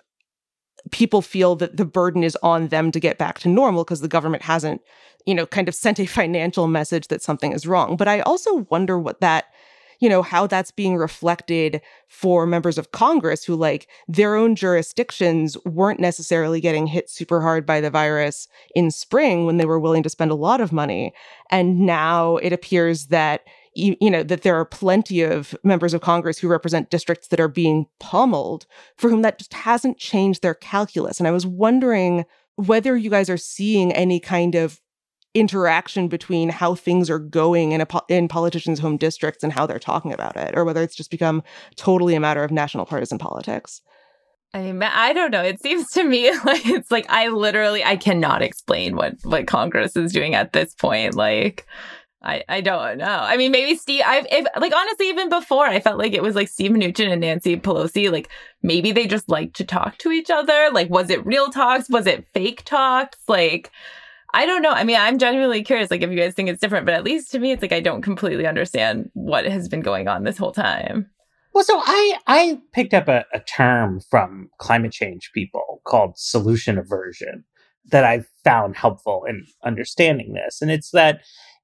people 0.91 1.21
feel 1.21 1.55
that 1.55 1.77
the 1.77 1.85
burden 1.85 2.23
is 2.23 2.37
on 2.43 2.67
them 2.67 2.91
to 2.91 2.99
get 2.99 3.17
back 3.17 3.39
to 3.39 3.49
normal 3.49 3.83
because 3.83 4.01
the 4.01 4.07
government 4.07 4.43
hasn't, 4.43 4.81
you 5.25 5.33
know, 5.33 5.45
kind 5.45 5.67
of 5.67 5.75
sent 5.75 5.99
a 5.99 6.05
financial 6.05 6.67
message 6.67 7.07
that 7.07 7.21
something 7.21 7.53
is 7.53 7.67
wrong. 7.67 7.97
But 7.97 8.07
I 8.07 8.21
also 8.21 8.67
wonder 8.69 8.99
what 8.99 9.21
that, 9.21 9.45
you 9.99 10.09
know, 10.09 10.21
how 10.21 10.45
that's 10.45 10.71
being 10.71 10.97
reflected 10.97 11.81
for 12.07 12.45
members 12.45 12.77
of 12.77 12.91
Congress 12.91 13.43
who, 13.43 13.55
like, 13.55 13.87
their 14.07 14.35
own 14.35 14.55
jurisdictions 14.55 15.57
weren't 15.65 15.99
necessarily 15.99 16.59
getting 16.59 16.85
hit 16.85 17.09
super 17.09 17.41
hard 17.41 17.65
by 17.65 17.79
the 17.79 17.89
virus 17.89 18.47
in 18.75 18.91
spring 18.91 19.45
when 19.45 19.57
they 19.57 19.65
were 19.65 19.79
willing 19.79 20.03
to 20.03 20.09
spend 20.09 20.31
a 20.31 20.35
lot 20.35 20.59
of 20.59 20.73
money. 20.73 21.13
And 21.49 21.79
now 21.79 22.37
it 22.37 22.51
appears 22.51 23.07
that 23.07 23.45
you, 23.75 23.96
you 24.00 24.10
know 24.10 24.24
that 24.24 24.41
there 24.41 24.55
are 24.55 24.65
plenty 24.65 25.22
of 25.22 25.55
members 25.63 25.94
of 25.94 26.01
Congress 26.01 26.39
who 26.39 26.48
represent 26.48 26.89
districts 26.89 27.27
that 27.27 27.39
are 27.39 27.48
being 27.48 27.86
pummeled 28.00 28.65
for 28.98 29.10
whom 29.10 29.22
that 29.22 29.38
just 29.38 29.53
hasn't 29.53 29.98
changed 29.98 30.41
their 30.41 30.53
calculus. 30.53 31.20
And 31.20 31.27
I 31.27 31.32
was 31.32 31.46
wondering 31.46 32.25
whether 32.55 32.96
you 32.96 33.10
guys 33.10 33.29
are 33.29 33.38
seeing 33.38 33.91
any 33.91 34.20
kind 34.20 34.55
of 34.55 34.82
interaction 35.34 36.08
between 36.08 36.48
how 36.48 36.74
things 36.74 37.10
are 37.10 37.20
going 37.20 37.74
in 37.74 37.82
a 37.82 37.88
in 38.08 38.27
politicians' 38.27 38.79
home 38.79 38.98
districts 38.98 39.44
and 39.44 39.51
how 39.51 39.65
they're 39.65 39.77
talking 39.77 40.13
about 40.13 40.38
it, 40.38 40.58
or 40.58 40.63
whether 40.63 40.82
it's 40.82 40.96
just 40.96 41.12
become 41.12 41.44
totally 41.75 42.15
a 42.15 42.20
matter 42.20 42.44
of 42.44 42.51
national 42.51 42.86
partisan 42.86 43.17
politics. 43.17 43.82
I 44.53 44.72
mean, 44.72 44.82
I 44.82 45.12
don't 45.12 45.32
know. 45.32 45.44
It 45.44 45.62
seems 45.62 45.91
to 45.91 46.03
me 46.05 46.32
like 46.46 46.65
it's 46.65 46.89
like 46.89 47.05
I 47.10 47.27
literally 47.27 47.84
I 47.84 47.98
cannot 47.98 48.41
explain 48.41 48.96
what 48.96 49.15
what 49.24 49.48
Congress 49.48 49.98
is 49.98 50.13
doing 50.13 50.34
at 50.34 50.53
this 50.53 50.74
point. 50.74 51.13
Like 51.13 51.67
I, 52.25 52.44
I 52.50 52.62
don't 52.62 52.98
know. 52.98 53.05
I 53.05 53.38
mean, 53.38 53.51
maybe 53.51 53.77
Steve. 53.77 54.01
I've 54.05 54.25
if, 54.32 54.48
like 54.60 54.74
honestly, 54.75 55.10
even 55.10 55.29
before, 55.29 55.65
I 55.65 55.79
felt 55.79 56.00
like 56.00 56.13
it 56.13 56.24
was 56.24 56.34
like 56.34 56.48
Steve 56.48 56.72
Mnuchin 56.72 57.12
and 57.12 57.22
Nancy 57.22 57.55
Pelosi. 57.55 58.12
Like 58.12 58.29
maybe 58.63 58.91
they 58.91 59.05
just 59.05 59.29
like 59.29 59.53
to 59.53 59.63
talk 59.63 60.00
to 60.00 60.12
each 60.12 60.32
other. 60.32 60.70
Like, 60.74 60.89
was 60.89 61.12
it 61.12 61.25
real 61.25 61.51
talks? 61.51 61.88
Was 61.89 62.08
it 62.08 62.27
fake 62.34 62.63
talks? 62.65 63.20
Like, 63.27 63.72
I 64.34 64.48
don't 64.48 64.63
know. 64.63 64.72
I 64.72 64.84
mean, 64.84 64.98
I'm 64.98 65.20
genuinely 65.20 65.63
curious. 65.63 65.91
Like, 65.91 66.01
if 66.01 66.10
you 66.10 66.17
guys 66.17 66.34
think 66.34 66.50
it's 66.50 66.60
different, 66.60 66.88
but 66.88 66.96
at 66.96 67.03
least 67.03 67.32
to 67.32 67.39
me, 67.39 67.51
it's 67.51 67.62
like 67.62 67.72
I 67.72 67.79
don't 67.79 68.01
completely 68.01 68.48
understand 68.48 69.12
what 69.13 69.46
has 69.46 69.70
been 69.70 69.82
going 69.82 70.08
on 70.08 70.24
this 70.24 70.38
whole 70.38 70.51
time. 70.51 71.10
Well, 71.53 71.63
so 71.63 71.79
I 71.86 72.17
I 72.25 72.60
picked 72.74 72.96
up 72.96 73.08
a, 73.08 73.24
a 73.34 73.39
term 73.39 74.01
from 74.10 74.50
climate 74.58 74.91
change 74.91 75.32
people 75.32 75.79
called 75.86 76.17
solution 76.17 76.79
aversion 76.79 77.46
that 77.91 78.03
I 78.03 78.25
found 78.44 78.75
helpful 78.75 79.25
in 79.29 79.46
understanding 79.63 80.34
this, 80.34 80.60
and 80.60 80.72
it's 80.72 80.89
that 80.89 81.22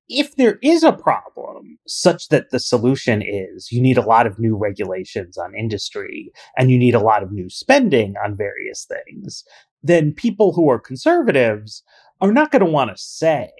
if 0.09 0.35
there 0.35 0.59
is 0.61 0.83
a 0.83 0.91
problem 0.91 1.77
such 1.87 2.27
that 2.29 2.49
the 2.51 2.59
solution 2.59 3.21
is 3.21 3.71
you 3.71 3.81
need 3.81 3.97
a 3.97 4.05
lot 4.05 4.27
of 4.27 4.39
new 4.39 4.57
regulations 4.57 5.37
on 5.37 5.55
industry 5.55 6.31
and 6.57 6.69
you 6.69 6.77
need 6.77 6.95
a 6.95 6.99
lot 6.99 7.23
of 7.23 7.31
new 7.31 7.49
spending 7.49 8.15
on 8.23 8.35
various 8.35 8.85
things, 8.85 9.43
then 9.83 10.13
people 10.13 10.53
who 10.53 10.69
are 10.69 10.79
conservatives 10.79 11.83
are 12.19 12.31
not 12.31 12.51
going 12.51 12.63
to 12.63 12.71
want 12.71 12.95
to 12.95 13.01
say, 13.01 13.51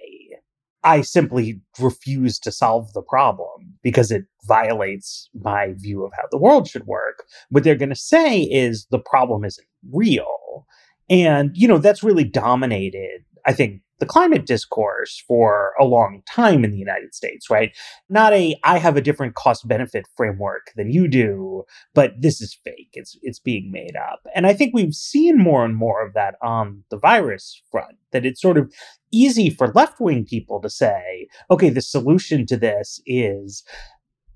I 0.84 1.02
simply 1.02 1.60
refuse 1.78 2.38
to 2.40 2.52
solve 2.52 2.92
the 2.92 3.02
problem 3.02 3.74
because 3.82 4.10
it 4.10 4.24
violates 4.44 5.28
my 5.34 5.74
view 5.76 6.04
of 6.04 6.12
how 6.16 6.24
the 6.30 6.38
world 6.38 6.68
should 6.68 6.86
work. 6.86 7.24
What 7.50 7.64
they're 7.64 7.76
going 7.76 7.88
to 7.88 7.96
say 7.96 8.42
is 8.42 8.86
the 8.90 8.98
problem 8.98 9.44
isn't 9.44 9.66
real. 9.90 10.66
And, 11.08 11.50
you 11.54 11.68
know, 11.68 11.78
that's 11.78 12.02
really 12.02 12.24
dominated, 12.24 13.24
I 13.46 13.52
think, 13.52 13.82
the 14.02 14.06
climate 14.06 14.46
discourse 14.46 15.22
for 15.28 15.74
a 15.78 15.84
long 15.84 16.22
time 16.26 16.64
in 16.64 16.72
the 16.72 16.76
United 16.76 17.14
States, 17.14 17.48
right? 17.48 17.70
Not 18.08 18.32
a 18.32 18.56
I 18.64 18.78
have 18.78 18.96
a 18.96 19.00
different 19.00 19.36
cost 19.36 19.68
benefit 19.68 20.06
framework 20.16 20.72
than 20.74 20.90
you 20.90 21.06
do, 21.06 21.62
but 21.94 22.10
this 22.18 22.40
is 22.40 22.58
fake. 22.64 22.90
It's 22.94 23.16
it's 23.22 23.38
being 23.38 23.70
made 23.70 23.94
up. 23.94 24.26
And 24.34 24.44
I 24.44 24.54
think 24.54 24.74
we've 24.74 24.92
seen 24.92 25.38
more 25.38 25.64
and 25.64 25.76
more 25.76 26.04
of 26.04 26.14
that 26.14 26.34
on 26.42 26.82
the 26.90 26.98
virus 26.98 27.62
front 27.70 27.96
that 28.10 28.26
it's 28.26 28.42
sort 28.42 28.58
of 28.58 28.72
easy 29.12 29.50
for 29.50 29.68
left-wing 29.68 30.24
people 30.24 30.60
to 30.62 30.68
say, 30.68 31.28
okay, 31.48 31.68
the 31.68 31.80
solution 31.80 32.44
to 32.46 32.56
this 32.56 33.00
is 33.06 33.62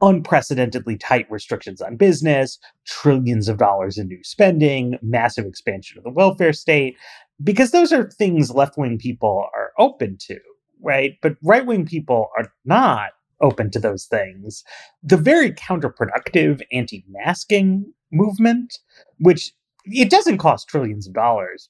unprecedentedly 0.00 0.96
tight 0.96 1.26
restrictions 1.28 1.80
on 1.80 1.96
business, 1.96 2.58
trillions 2.86 3.48
of 3.48 3.58
dollars 3.58 3.98
in 3.98 4.06
new 4.06 4.22
spending, 4.22 4.96
massive 5.02 5.46
expansion 5.46 5.98
of 5.98 6.04
the 6.04 6.10
welfare 6.10 6.52
state 6.52 6.96
because 7.42 7.70
those 7.70 7.92
are 7.92 8.10
things 8.10 8.50
left 8.50 8.78
wing 8.78 8.98
people 8.98 9.48
are 9.54 9.72
open 9.78 10.16
to, 10.20 10.38
right? 10.80 11.14
But 11.22 11.36
right 11.42 11.66
wing 11.66 11.86
people 11.86 12.28
are 12.36 12.52
not 12.64 13.10
open 13.40 13.70
to 13.70 13.78
those 13.78 14.06
things. 14.06 14.64
The 15.02 15.16
very 15.16 15.52
counterproductive 15.52 16.62
anti 16.72 17.04
masking 17.08 17.92
movement, 18.10 18.78
which 19.18 19.52
it 19.84 20.10
doesn't 20.10 20.38
cost 20.38 20.68
trillions 20.68 21.06
of 21.06 21.14
dollars 21.14 21.68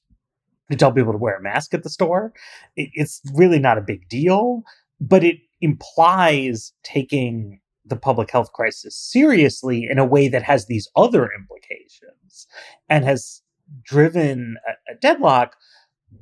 to 0.71 0.77
tell 0.77 0.91
people 0.91 1.11
to 1.11 1.17
wear 1.17 1.37
a 1.37 1.41
mask 1.41 1.73
at 1.73 1.83
the 1.83 1.89
store, 1.89 2.33
it's 2.75 3.21
really 3.33 3.59
not 3.59 3.77
a 3.77 3.81
big 3.81 4.07
deal, 4.09 4.63
but 4.99 5.23
it 5.23 5.37
implies 5.61 6.73
taking 6.83 7.59
the 7.85 7.95
public 7.95 8.29
health 8.31 8.51
crisis 8.51 8.95
seriously 8.95 9.87
in 9.89 9.97
a 9.97 10.05
way 10.05 10.27
that 10.27 10.43
has 10.43 10.65
these 10.65 10.89
other 10.95 11.29
implications 11.37 12.47
and 12.89 13.05
has 13.05 13.41
driven 13.83 14.57
a, 14.67 14.93
a 14.93 14.95
deadlock. 14.95 15.55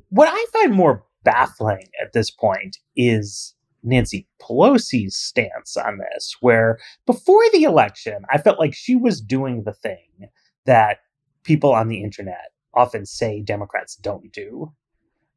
What 0.10 0.30
I 0.32 0.46
find 0.52 0.74
more 0.74 1.04
baffling 1.24 1.90
at 2.02 2.14
this 2.14 2.32
point 2.32 2.78
is 2.96 3.56
Nancy 3.84 4.28
Pelosi's 4.42 5.16
stance 5.16 5.78
on 5.78 6.00
this, 6.00 6.36
where 6.42 6.80
before 7.06 7.44
the 7.54 7.64
election, 7.64 8.26
I 8.32 8.40
felt 8.40 8.60
like 8.60 8.74
she 8.74 8.96
was 8.96 9.22
doing 9.22 9.64
the 9.64 9.74
thing 9.74 10.30
that 10.66 11.00
people 11.44 11.74
on 11.74 11.88
the 11.88 12.02
internet 12.02 12.52
often 12.74 13.06
say 13.06 13.42
Democrats 13.42 13.96
don't 13.96 14.32
do, 14.34 14.74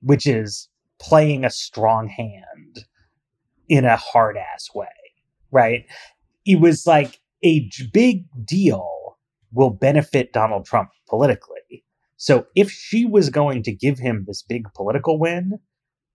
which 0.00 0.26
is 0.26 0.68
playing 0.98 1.44
a 1.44 1.50
strong 1.50 2.08
hand 2.08 2.84
in 3.68 3.84
a 3.84 3.96
hard 3.96 4.36
ass 4.36 4.68
way, 4.74 4.86
right? 5.50 5.84
It 6.44 6.60
was 6.60 6.86
like 6.86 7.20
a 7.44 7.70
big 7.92 8.24
deal 8.44 9.18
will 9.52 9.70
benefit 9.70 10.32
Donald 10.32 10.66
Trump 10.66 10.90
politically. 11.08 11.84
So 12.18 12.46
if 12.56 12.70
she 12.70 13.04
was 13.04 13.30
going 13.30 13.62
to 13.62 13.72
give 13.72 13.98
him 13.98 14.24
this 14.26 14.42
big 14.42 14.64
political 14.74 15.18
win, 15.18 15.60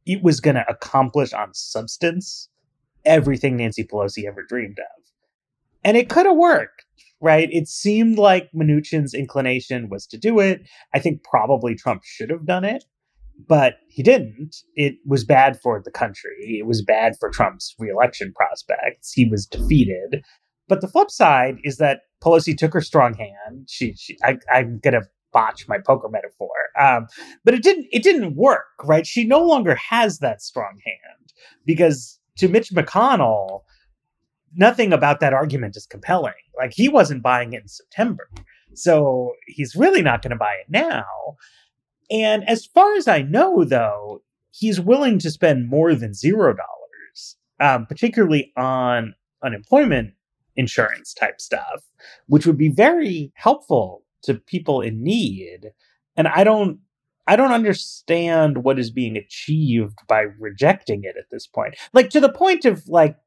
it 0.06 0.22
was 0.22 0.42
going 0.42 0.56
to 0.56 0.70
accomplish 0.70 1.34
on 1.34 1.54
substance 1.54 2.50
everything 3.06 3.58
Nancy 3.58 3.86
Pelosi 3.86 4.28
ever 4.28 4.44
dreamed 4.48 4.80
of. 4.80 5.04
And 5.84 5.96
it 5.96 6.10
could 6.10 6.26
have 6.26 6.36
worked, 6.36 6.86
right? 7.22 7.50
It 7.52 7.70
seemed 7.70 8.18
like 8.18 8.50
Mnuchin's 8.54 9.14
inclination 9.14 9.90
was 9.90 10.06
to 10.08 10.18
do 10.18 10.40
it. 10.40 10.62
I 10.94 11.00
think 11.00 11.24
probably 11.24 11.74
Trump 11.74 12.02
should 12.04 12.30
have 12.30 12.46
done 12.46 12.66
it, 12.66 12.84
but 13.48 13.76
he 13.88 14.04
didn't. 14.04 14.58
It 14.76 14.96
was 15.06 15.24
bad 15.24 15.60
for 15.62 15.82
the 15.84 15.92
country. 15.92 16.58
It 16.60 16.66
was 16.66 16.82
bad 16.82 17.14
for 17.18 17.30
Trump's 17.30 17.76
reelection 17.80 18.34
prospects. 18.36 19.14
He 19.14 19.26
was 19.30 19.46
defeated. 19.46 20.22
But 20.68 20.82
the 20.82 20.88
flip 20.88 21.12
side 21.12 21.58
is 21.64 21.78
that 21.78 22.02
Pelosi 22.22 22.58
took 22.58 22.74
her 22.74 22.82
strong 22.82 23.14
hand. 23.14 23.68
She, 23.70 23.96
she 23.96 24.18
I, 24.24 24.38
I'm 24.52 24.80
gonna 24.82 25.02
botch 25.34 25.68
my 25.68 25.78
poker 25.80 26.10
metaphor, 26.10 26.52
um, 26.80 27.08
but 27.44 27.54
it 27.54 27.64
didn't. 27.64 27.88
It 27.92 28.04
didn't 28.04 28.36
work, 28.36 28.66
right? 28.84 29.06
She 29.06 29.26
no 29.26 29.44
longer 29.44 29.76
has 29.76 30.20
that 30.20 30.42
strong 30.42 30.80
hand 30.86 31.34
because 31.66 32.20
to 32.38 32.48
Mitch 32.48 32.72
McConnell, 32.72 33.62
nothing 34.56 34.94
about 34.94 35.20
that 35.20 35.34
argument 35.34 35.76
is 35.76 35.86
compelling. 35.86 36.34
Like 36.58 36.74
he 36.74 36.90
wasn't 36.90 37.24
buying 37.24 37.54
it 37.54 37.64
in 37.64 37.68
September, 37.68 38.30
so 38.74 39.34
he's 39.48 39.76
really 39.76 40.02
not 40.02 40.22
going 40.22 40.32
to 40.32 40.38
buy 40.38 40.54
it 40.54 40.70
now. 40.70 41.06
And 42.12 42.48
as 42.48 42.66
far 42.66 42.96
as 42.96 43.08
I 43.08 43.22
know, 43.22 43.64
though, 43.64 44.22
he's 44.52 44.80
willing 44.80 45.20
to 45.20 45.32
spend 45.32 45.70
more 45.70 45.96
than 45.96 46.14
zero 46.14 46.54
dollars, 46.54 47.38
um, 47.60 47.86
particularly 47.86 48.52
on 48.56 49.16
unemployment 49.44 50.14
insurance 50.56 51.14
type 51.14 51.42
stuff, 51.42 51.84
which 52.28 52.46
would 52.46 52.58
be 52.58 52.70
very 52.70 53.32
helpful 53.36 54.03
to 54.24 54.36
people 54.36 54.82
in 54.82 55.04
need. 55.04 55.72
And 56.16 56.28
I 56.28 56.44
don't 56.44 56.80
I 57.26 57.36
don't 57.36 57.54
understand 57.54 58.64
what 58.64 58.80
is 58.80 58.92
being 58.92 59.16
achieved 59.16 60.00
by 60.08 60.26
rejecting 60.40 61.04
it 61.04 61.16
at 61.18 61.30
this 61.32 61.48
point. 61.48 61.76
Like 61.94 62.10
to 62.12 62.20
the 62.20 62.32
point 62.32 62.66
of 62.66 62.88
like 62.88 63.18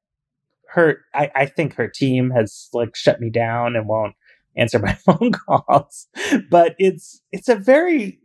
her 0.68 1.04
I, 1.14 1.30
I 1.34 1.46
think 1.46 1.74
her 1.74 1.88
team 1.88 2.30
has 2.30 2.68
like 2.72 2.94
shut 2.94 3.20
me 3.20 3.30
down 3.30 3.76
and 3.76 3.88
won't 3.88 4.14
answer 4.56 4.78
my 4.80 4.94
phone 4.94 5.32
calls. 5.32 6.08
But 6.50 6.74
it's 6.78 7.22
it's 7.32 7.48
a 7.48 7.56
very 7.56 8.18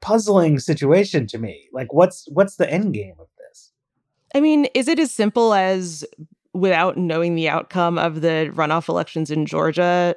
puzzling 0.00 0.58
situation 0.58 1.26
to 1.28 1.38
me. 1.38 1.68
Like 1.72 1.92
what's 1.92 2.26
what's 2.30 2.56
the 2.56 2.70
end 2.70 2.94
game 2.94 3.14
of 3.18 3.28
this? 3.38 3.72
I 4.34 4.40
mean, 4.40 4.66
is 4.74 4.88
it 4.88 4.98
as 4.98 5.12
simple 5.12 5.54
as 5.54 6.04
without 6.54 6.96
knowing 6.96 7.34
the 7.34 7.48
outcome 7.48 7.98
of 7.98 8.20
the 8.20 8.50
runoff 8.54 8.88
elections 8.88 9.30
in 9.30 9.46
Georgia, 9.46 10.14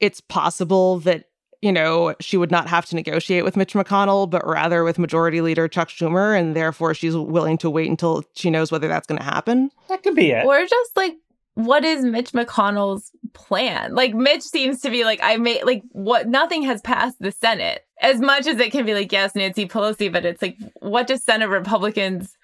it's 0.00 0.20
possible 0.20 0.98
that 1.00 1.24
you 1.60 1.72
know, 1.72 2.14
she 2.20 2.36
would 2.36 2.50
not 2.50 2.68
have 2.68 2.86
to 2.86 2.94
negotiate 2.94 3.44
with 3.44 3.56
Mitch 3.56 3.74
McConnell, 3.74 4.30
but 4.30 4.46
rather 4.46 4.84
with 4.84 4.98
Majority 4.98 5.40
Leader 5.40 5.66
Chuck 5.66 5.88
Schumer, 5.88 6.38
and 6.38 6.54
therefore 6.54 6.94
she's 6.94 7.16
willing 7.16 7.58
to 7.58 7.70
wait 7.70 7.90
until 7.90 8.22
she 8.34 8.50
knows 8.50 8.70
whether 8.70 8.86
that's 8.86 9.06
going 9.06 9.18
to 9.18 9.24
happen. 9.24 9.70
That 9.88 10.02
could 10.02 10.14
be 10.14 10.30
it. 10.30 10.44
Or 10.44 10.64
just 10.64 10.96
like, 10.96 11.16
what 11.54 11.84
is 11.84 12.04
Mitch 12.04 12.30
McConnell's 12.30 13.10
plan? 13.32 13.94
Like, 13.94 14.14
Mitch 14.14 14.42
seems 14.42 14.80
to 14.82 14.90
be 14.90 15.02
like, 15.02 15.18
I 15.20 15.36
made 15.36 15.64
like 15.64 15.82
what 15.90 16.28
nothing 16.28 16.62
has 16.62 16.80
passed 16.80 17.16
the 17.18 17.32
Senate 17.32 17.84
as 18.00 18.20
much 18.20 18.46
as 18.46 18.60
it 18.60 18.70
can 18.70 18.86
be 18.86 18.94
like, 18.94 19.10
yes, 19.10 19.34
Nancy 19.34 19.66
Pelosi, 19.66 20.12
but 20.12 20.24
it's 20.24 20.40
like, 20.40 20.56
what 20.80 21.08
does 21.08 21.24
Senate 21.24 21.48
Republicans 21.48 22.36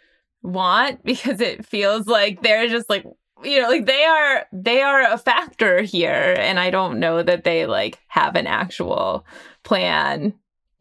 want? 0.43 1.05
Because 1.05 1.41
it 1.41 1.65
feels 1.65 2.09
like 2.09 2.43
they're 2.43 2.67
just 2.67 2.91
like 2.91 3.05
you 3.45 3.61
know 3.61 3.69
like 3.69 3.87
they 3.87 4.05
are 4.05 4.47
they 4.53 4.83
are 4.83 5.03
a 5.03 5.19
factor 5.19 5.83
here 5.83 6.35
and 6.39 6.59
i 6.59 6.71
don't 6.71 6.99
know 6.99 7.23
that 7.23 7.45
they 7.45 7.67
like 7.67 8.01
have 8.09 8.37
an 8.37 8.47
actual 8.47 9.25
plan 9.63 10.35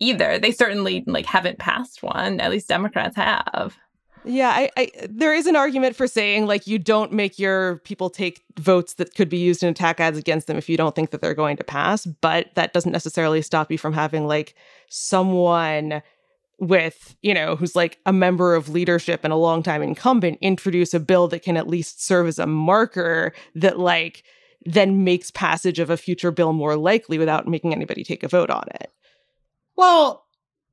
either. 0.03 0.37
They 0.37 0.51
certainly 0.51 1.03
like 1.07 1.25
haven't 1.25 1.59
passed 1.59 2.03
one. 2.03 2.39
At 2.39 2.51
least 2.51 2.67
democrats 2.67 3.15
have. 3.15 3.77
Yeah 4.25 4.49
I, 4.49 4.69
I 4.77 4.91
there 5.09 5.33
is 5.33 5.47
an 5.47 5.55
argument 5.57 5.95
for 5.97 6.07
saying 6.07 6.45
like 6.45 6.65
you 6.65 6.79
don't 6.79 7.11
make 7.11 7.39
your 7.39 7.77
people 7.79 8.09
take 8.09 8.43
votes 8.57 8.93
that 8.93 9.15
could 9.15 9.27
be 9.27 9.37
used 9.37 9.63
in 9.63 9.69
attack 9.69 9.99
ads 9.99 10.17
against 10.17 10.47
them 10.47 10.55
if 10.55 10.69
you 10.69 10.77
don't 10.77 10.95
think 10.95 11.11
that 11.11 11.19
they're 11.19 11.33
going 11.33 11.57
to 11.57 11.63
pass 11.63 12.05
but 12.05 12.47
that 12.55 12.71
doesn't 12.71 12.93
necessarily 12.93 13.41
stop 13.41 13.69
you 13.69 13.77
from 13.77 13.91
having 13.91 14.25
like 14.25 14.55
someone 14.87 16.01
with, 16.67 17.15
you 17.21 17.33
know, 17.33 17.55
who's 17.55 17.75
like 17.75 17.99
a 18.05 18.13
member 18.13 18.55
of 18.55 18.69
leadership 18.69 19.21
and 19.23 19.33
a 19.33 19.37
longtime 19.37 19.81
incumbent 19.81 20.37
introduce 20.41 20.93
a 20.93 20.99
bill 20.99 21.27
that 21.29 21.43
can 21.43 21.57
at 21.57 21.67
least 21.67 22.03
serve 22.03 22.27
as 22.27 22.39
a 22.39 22.47
marker 22.47 23.33
that 23.55 23.79
like 23.79 24.23
then 24.65 25.03
makes 25.03 25.31
passage 25.31 25.79
of 25.79 25.89
a 25.89 25.97
future 25.97 26.31
bill 26.31 26.53
more 26.53 26.75
likely 26.75 27.17
without 27.17 27.47
making 27.47 27.73
anybody 27.73 28.03
take 28.03 28.23
a 28.23 28.27
vote 28.27 28.49
on 28.49 28.63
it. 28.75 28.91
Well, 29.75 30.23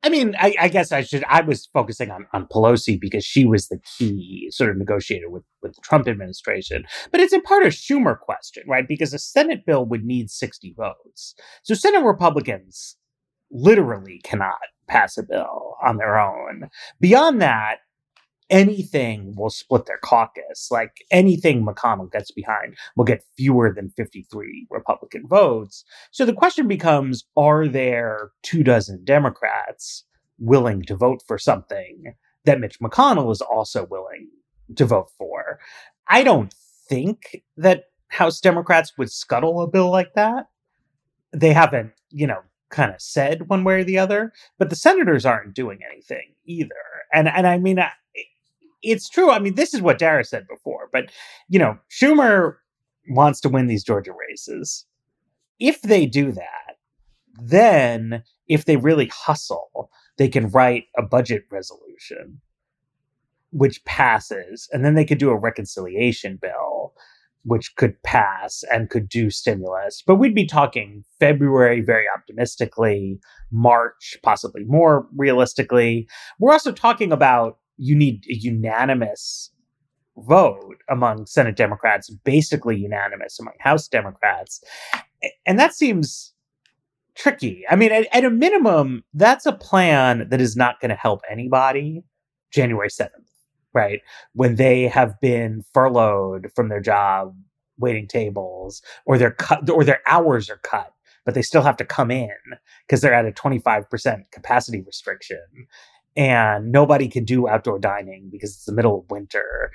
I 0.03 0.09
mean, 0.09 0.35
I, 0.38 0.55
I, 0.59 0.68
guess 0.68 0.92
I 0.92 1.03
should. 1.03 1.24
I 1.29 1.42
was 1.42 1.66
focusing 1.66 2.11
on 2.11 2.26
on 2.33 2.46
Pelosi 2.46 2.98
because 2.98 3.24
she 3.24 3.44
was 3.44 3.68
the 3.68 3.79
key 3.98 4.48
sort 4.50 4.70
of 4.70 4.79
negotiator 4.79 5.29
with 5.29 5.42
with 5.62 5.74
the 5.74 5.81
Trump 5.83 6.09
administration. 6.09 6.85
But 7.11 7.20
it's 7.20 7.35
a 7.35 7.40
part 7.40 7.66
of 7.66 7.74
Schumer 7.74 8.18
question, 8.18 8.62
right? 8.66 8.88
Because 8.88 9.12
a 9.12 9.18
Senate 9.18 9.66
bill 9.66 9.85
would 9.85 10.05
need 10.05 10.31
sixty 10.31 10.72
votes, 10.74 11.35
so 11.62 11.74
Senate 11.74 12.03
Republicans 12.03 12.96
literally 13.50 14.20
cannot 14.22 14.59
pass 14.90 15.16
a 15.16 15.22
bill 15.22 15.76
on 15.83 15.96
their 15.96 16.18
own. 16.18 16.68
Beyond 17.00 17.40
that, 17.40 17.79
anything 18.50 19.35
will 19.37 19.50
split 19.50 19.87
their 19.87 20.00
caucus. 20.03 20.68
Like 20.70 21.05
anything 21.11 21.64
McConnell 21.64 22.11
gets 22.11 22.33
behind 22.33 22.76
will 22.96 23.05
get 23.05 23.24
fewer 23.37 23.72
than 23.72 23.90
53 23.90 24.66
Republican 24.70 25.26
votes. 25.26 25.85
So 26.11 26.26
the 26.26 26.33
question 26.33 26.66
becomes 26.66 27.24
are 27.37 27.68
there 27.68 28.31
two 28.42 28.62
dozen 28.62 29.05
Democrats 29.05 30.05
willing 30.38 30.83
to 30.83 30.96
vote 30.96 31.22
for 31.26 31.38
something 31.38 32.14
that 32.44 32.61
Mitch 32.61 32.81
McConnell 32.81 33.31
is 33.31 33.40
also 33.40 33.87
willing 33.87 34.29
to 34.76 34.85
vote 34.85 35.11
for? 35.16 35.61
I 36.09 36.24
don't 36.24 36.53
think 36.88 37.42
that 37.57 37.85
House 38.09 38.40
Democrats 38.40 38.98
would 38.98 39.12
scuttle 39.12 39.62
a 39.62 39.68
bill 39.68 39.90
like 39.90 40.14
that. 40.14 40.48
They 41.33 41.53
haven't, 41.53 41.92
you 42.11 42.26
know, 42.26 42.40
kind 42.70 42.92
of 42.94 43.00
said 43.00 43.48
one 43.48 43.64
way 43.64 43.80
or 43.80 43.85
the 43.85 43.98
other, 43.98 44.33
but 44.59 44.70
the 44.70 44.76
senators 44.76 45.26
aren't 45.26 45.54
doing 45.54 45.80
anything 45.90 46.35
either. 46.46 46.70
And 47.12 47.28
and 47.28 47.46
I 47.46 47.59
mean, 47.59 47.78
it's 48.83 49.09
true. 49.09 49.30
I 49.30 49.38
mean, 49.38 49.54
this 49.54 49.74
is 49.74 49.83
what 49.83 49.98
Dara 49.98 50.24
said 50.24 50.46
before, 50.48 50.88
but 50.92 51.11
you 51.48 51.59
know, 51.59 51.78
Schumer 51.90 52.56
wants 53.09 53.40
to 53.40 53.48
win 53.48 53.66
these 53.66 53.85
Georgia 53.85 54.12
races. 54.12 54.87
If 55.59 55.83
they 55.83 56.06
do 56.06 56.33
that, 56.33 56.76
then 57.40 58.22
if 58.48 58.64
they 58.64 58.76
really 58.76 59.11
hustle, 59.12 59.90
they 60.16 60.28
can 60.28 60.48
write 60.48 60.85
a 60.96 61.02
budget 61.02 61.44
resolution 61.50 62.40
which 63.52 63.85
passes, 63.85 64.68
and 64.72 64.85
then 64.85 64.94
they 64.94 65.04
could 65.04 65.18
do 65.18 65.30
a 65.30 65.38
reconciliation 65.38 66.38
bill 66.40 66.94
which 67.44 67.74
could 67.76 68.00
pass 68.03 68.62
and 68.70 68.90
could 68.90 69.09
do 69.09 69.31
stimulus. 69.31 70.03
But 70.07 70.16
we'd 70.16 70.35
be 70.35 70.46
talking 70.46 71.05
February 71.18 71.81
very 71.81 72.05
optimistically, 72.14 73.18
March 73.50 74.16
possibly 74.22 74.64
more 74.64 75.07
realistically. 75.16 76.09
We're 76.38 76.53
also 76.53 76.72
talking 76.72 77.12
about 77.12 77.59
you 77.76 77.96
need 77.96 78.24
a 78.29 78.35
unanimous 78.35 79.50
vote 80.18 80.76
among 80.90 81.26
Senate 81.26 81.57
Democrats, 81.57 82.11
basically 82.11 82.76
unanimous 82.76 83.38
among 83.40 83.55
House 83.61 83.88
Democrats. 83.88 84.62
And 85.46 85.59
that 85.59 85.74
seems 85.74 86.35
tricky. 87.16 87.64
I 87.70 87.76
mean, 87.76 87.90
at, 87.90 88.07
at 88.12 88.24
a 88.24 88.31
minimum, 88.31 89.05
that's 89.14 89.46
a 89.46 89.53
plan 89.53 90.29
that 90.29 90.40
is 90.40 90.57
not 90.57 90.81
going 90.81 90.90
to 90.90 90.94
help 90.94 91.22
anybody 91.31 92.03
January 92.53 92.88
7th 92.88 93.30
right? 93.72 94.00
When 94.33 94.56
they 94.56 94.88
have 94.88 95.20
been 95.20 95.64
furloughed 95.72 96.50
from 96.54 96.68
their 96.68 96.80
job 96.80 97.35
waiting 97.78 98.06
tables 98.06 98.83
or 99.06 99.18
their 99.18 99.30
cut 99.30 99.68
or 99.70 99.85
their 99.85 100.00
hours 100.06 100.50
are 100.50 100.59
cut, 100.59 100.92
but 101.24 101.35
they 101.35 101.42
still 101.42 101.62
have 101.62 101.76
to 101.78 101.85
come 101.85 102.11
in 102.11 102.30
because 102.87 103.00
they're 103.00 103.14
at 103.14 103.26
a 103.26 103.33
25% 103.33 104.22
capacity 104.33 104.83
restriction 104.83 105.40
and 106.16 106.72
nobody 106.72 107.09
can 107.09 107.24
do 107.24 107.48
outdoor 107.48 107.78
dining 107.78 108.28
because 108.30 108.50
it's 108.50 108.64
the 108.64 108.72
middle 108.72 108.98
of 108.98 109.11
winter. 109.11 109.70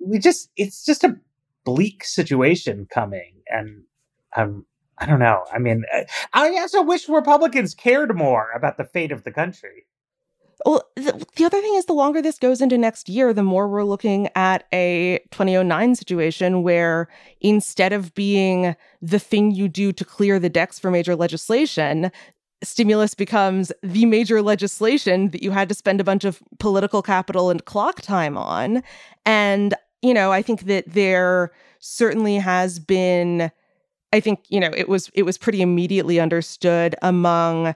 We 0.00 0.18
just 0.18 0.50
it's 0.56 0.84
just 0.84 1.04
a 1.04 1.16
bleak 1.64 2.04
situation 2.04 2.86
coming 2.90 3.42
and 3.48 3.84
um 4.36 4.66
I 5.00 5.06
don't 5.06 5.20
know. 5.20 5.44
I 5.52 5.58
mean, 5.60 5.84
I 6.32 6.58
also 6.58 6.82
wish 6.82 7.08
Republicans 7.08 7.72
cared 7.72 8.16
more 8.16 8.50
about 8.50 8.78
the 8.78 8.84
fate 8.84 9.12
of 9.12 9.22
the 9.22 9.30
country. 9.30 9.86
Well, 10.66 10.82
the, 10.96 11.24
the, 11.36 11.44
other 11.44 11.60
thing 11.60 11.74
is 11.74 11.86
the 11.86 11.92
longer 11.92 12.20
this 12.20 12.38
goes 12.38 12.60
into 12.60 12.76
next 12.76 13.08
year, 13.08 13.32
the 13.32 13.44
more 13.44 13.68
we're 13.68 13.84
looking 13.84 14.28
at 14.34 14.66
a 14.72 15.20
2009 15.30 15.94
situation 15.94 16.62
where 16.62 17.08
instead 17.40 17.92
of 17.92 18.12
being 18.14 18.74
the 19.00 19.20
thing 19.20 19.52
you 19.52 19.68
do 19.68 19.92
to 19.92 20.04
clear 20.04 20.40
the 20.40 20.48
decks 20.48 20.78
for 20.78 20.90
major 20.90 21.14
legislation, 21.14 22.10
stimulus 22.62 23.14
becomes 23.14 23.70
the 23.82 24.04
major 24.04 24.42
legislation 24.42 25.30
that 25.30 25.44
you 25.44 25.52
had 25.52 25.68
to 25.68 25.74
spend 25.76 26.00
a 26.00 26.04
bunch 26.04 26.24
of 26.24 26.42
political 26.58 27.02
capital 27.02 27.50
and 27.50 27.64
clock 27.64 28.00
time 28.00 28.36
on. 28.36 28.82
And, 29.24 29.74
you 30.02 30.12
know, 30.12 30.32
I 30.32 30.42
think 30.42 30.62
that 30.62 30.84
there 30.88 31.52
certainly 31.78 32.36
has 32.36 32.80
been 32.80 33.52
I 34.10 34.20
think, 34.20 34.40
you 34.48 34.58
know, 34.58 34.70
it 34.74 34.88
was 34.88 35.10
it 35.12 35.24
was 35.24 35.36
pretty 35.36 35.60
immediately 35.60 36.18
understood 36.18 36.96
among 37.02 37.74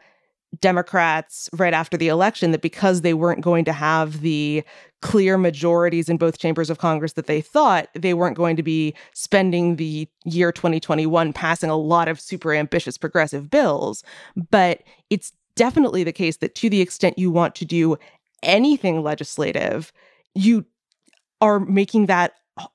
Democrats 0.61 1.49
right 1.55 1.73
after 1.73 1.97
the 1.97 2.09
election 2.09 2.51
that 2.51 2.63
because 2.63 3.01
they 3.01 3.15
weren't 3.15 3.41
going 3.41 3.65
to 3.65 3.73
have 3.73 4.21
the 4.21 4.63
clear 5.01 5.39
majorities 5.39 6.09
in 6.09 6.17
both 6.17 6.39
chambers 6.39 6.71
of 6.71 6.79
Congress 6.79 7.15
that 7.15 7.27
they 7.27 7.41
thought 7.41 7.89
they 7.95 8.15
weren't 8.15 8.37
going 8.37 8.57
to 8.57 8.63
be 8.63 8.95
spending 9.15 9.77
the 9.77 10.09
year 10.25 10.53
2021 10.53 11.33
passing 11.33 11.71
a 11.71 11.77
lot 11.77 12.07
of 12.07 12.21
super 12.21 12.53
ambitious 12.53 12.99
progressive 12.99 13.51
bills. 13.51 14.05
But 14.51 14.83
it's 15.11 15.33
definitely 15.57 16.05
the 16.05 16.13
case 16.13 16.37
that 16.39 16.55
to 16.57 16.69
the 16.69 16.81
extent 16.81 17.19
you 17.19 17.31
want 17.31 17.55
to 17.57 17.65
do 17.65 17.97
anything 18.43 19.03
legislative, 19.03 19.93
you 20.35 20.65
are 21.41 21.61
making 21.61 22.07
that 22.07 22.33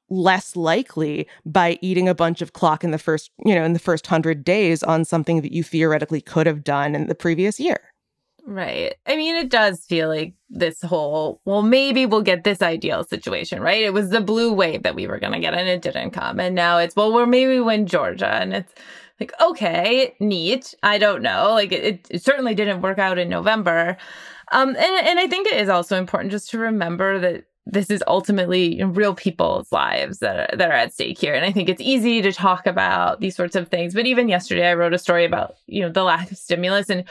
less 0.09 0.55
likely 0.55 1.27
by 1.45 1.77
eating 1.81 2.09
a 2.09 2.15
bunch 2.15 2.41
of 2.41 2.53
clock 2.53 2.83
in 2.83 2.91
the 2.91 2.97
first, 2.97 3.31
you 3.45 3.53
know, 3.53 3.63
in 3.63 3.73
the 3.73 3.79
first 3.79 4.05
100 4.07 4.43
days 4.43 4.83
on 4.83 5.05
something 5.05 5.41
that 5.41 5.51
you 5.51 5.63
theoretically 5.63 6.21
could 6.21 6.47
have 6.47 6.63
done 6.63 6.95
in 6.95 7.07
the 7.07 7.15
previous 7.15 7.59
year. 7.59 7.77
Right. 8.47 8.95
I 9.05 9.17
mean, 9.17 9.35
it 9.35 9.49
does 9.49 9.83
feel 9.83 10.07
like 10.07 10.33
this 10.49 10.81
whole, 10.81 11.41
well, 11.43 11.61
maybe 11.61 12.05
we'll 12.05 12.21
get 12.21 12.45
this 12.45 12.61
ideal 12.61 13.03
situation, 13.03 13.61
right? 13.61 13.81
It 13.81 13.93
was 13.93 14.09
the 14.09 14.21
blue 14.21 14.53
wave 14.53 14.83
that 14.83 14.95
we 14.95 15.05
were 15.05 15.19
going 15.19 15.33
to 15.33 15.39
get 15.39 15.53
and 15.53 15.67
it 15.67 15.81
didn't 15.81 16.11
come. 16.11 16.39
And 16.39 16.55
now 16.55 16.77
it's, 16.77 16.95
well, 16.95 17.13
we're 17.13 17.25
maybe 17.25 17.59
win 17.59 17.87
Georgia. 17.87 18.29
And 18.29 18.53
it's 18.53 18.73
like, 19.19 19.33
okay, 19.41 20.15
neat. 20.21 20.73
I 20.81 20.97
don't 20.97 21.21
know. 21.21 21.51
Like, 21.51 21.73
it, 21.73 22.07
it 22.09 22.23
certainly 22.23 22.55
didn't 22.55 22.81
work 22.81 22.99
out 22.99 23.17
in 23.17 23.27
November. 23.27 23.97
Um, 24.53 24.69
and, 24.69 25.07
and 25.07 25.19
I 25.19 25.27
think 25.27 25.47
it 25.47 25.59
is 25.59 25.67
also 25.67 25.97
important 25.97 26.31
just 26.31 26.49
to 26.51 26.57
remember 26.57 27.19
that 27.19 27.43
this 27.69 27.89
is 27.89 28.03
ultimately 28.07 28.81
real 28.83 29.13
people's 29.13 29.71
lives 29.71 30.19
that 30.19 30.39
are, 30.39 30.57
that 30.57 30.69
are 30.69 30.75
at 30.75 30.93
stake 30.93 31.19
here. 31.19 31.33
And 31.33 31.45
I 31.45 31.51
think 31.51 31.67
it's 31.67 31.81
easy 31.81 32.21
to 32.21 32.31
talk 32.31 32.65
about 32.65 33.19
these 33.19 33.35
sorts 33.35 33.55
of 33.55 33.67
things. 33.67 33.93
But 33.93 34.05
even 34.05 34.29
yesterday, 34.29 34.69
I 34.69 34.73
wrote 34.73 34.93
a 34.93 34.97
story 34.97 35.25
about, 35.25 35.55
you 35.65 35.81
know, 35.81 35.89
the 35.89 36.03
lack 36.03 36.31
of 36.31 36.37
stimulus. 36.37 36.89
And 36.89 37.03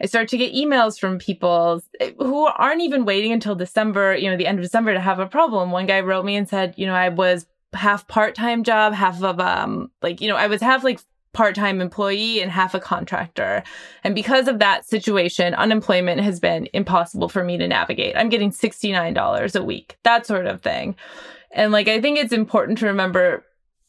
I 0.00 0.06
started 0.06 0.28
to 0.30 0.38
get 0.38 0.52
emails 0.52 0.98
from 0.98 1.18
people 1.18 1.82
who 2.18 2.46
aren't 2.46 2.82
even 2.82 3.04
waiting 3.04 3.32
until 3.32 3.54
December, 3.54 4.16
you 4.16 4.30
know, 4.30 4.36
the 4.36 4.46
end 4.46 4.58
of 4.58 4.64
December 4.64 4.94
to 4.94 5.00
have 5.00 5.20
a 5.20 5.26
problem. 5.26 5.70
One 5.70 5.86
guy 5.86 6.00
wrote 6.00 6.24
me 6.24 6.36
and 6.36 6.48
said, 6.48 6.74
you 6.76 6.86
know, 6.86 6.94
I 6.94 7.08
was 7.10 7.46
half 7.72 8.08
part-time 8.08 8.64
job, 8.64 8.92
half 8.92 9.22
of 9.22 9.38
um 9.38 9.92
like, 10.02 10.20
you 10.20 10.28
know, 10.28 10.36
I 10.36 10.48
was 10.48 10.60
half 10.60 10.82
like 10.82 10.98
part-time 11.32 11.80
employee 11.80 12.40
and 12.40 12.50
half 12.50 12.74
a 12.74 12.80
contractor. 12.80 13.62
And 14.02 14.14
because 14.14 14.48
of 14.48 14.58
that 14.58 14.86
situation, 14.86 15.54
unemployment 15.54 16.20
has 16.20 16.40
been 16.40 16.68
impossible 16.72 17.28
for 17.28 17.44
me 17.44 17.56
to 17.58 17.68
navigate. 17.68 18.16
I'm 18.16 18.28
getting 18.28 18.50
$69 18.50 19.54
a 19.54 19.62
week, 19.62 19.96
that 20.02 20.26
sort 20.26 20.46
of 20.46 20.60
thing. 20.60 20.96
And 21.52 21.72
like 21.72 21.88
I 21.88 22.00
think 22.00 22.18
it's 22.18 22.32
important 22.32 22.78
to 22.78 22.86
remember 22.86 23.44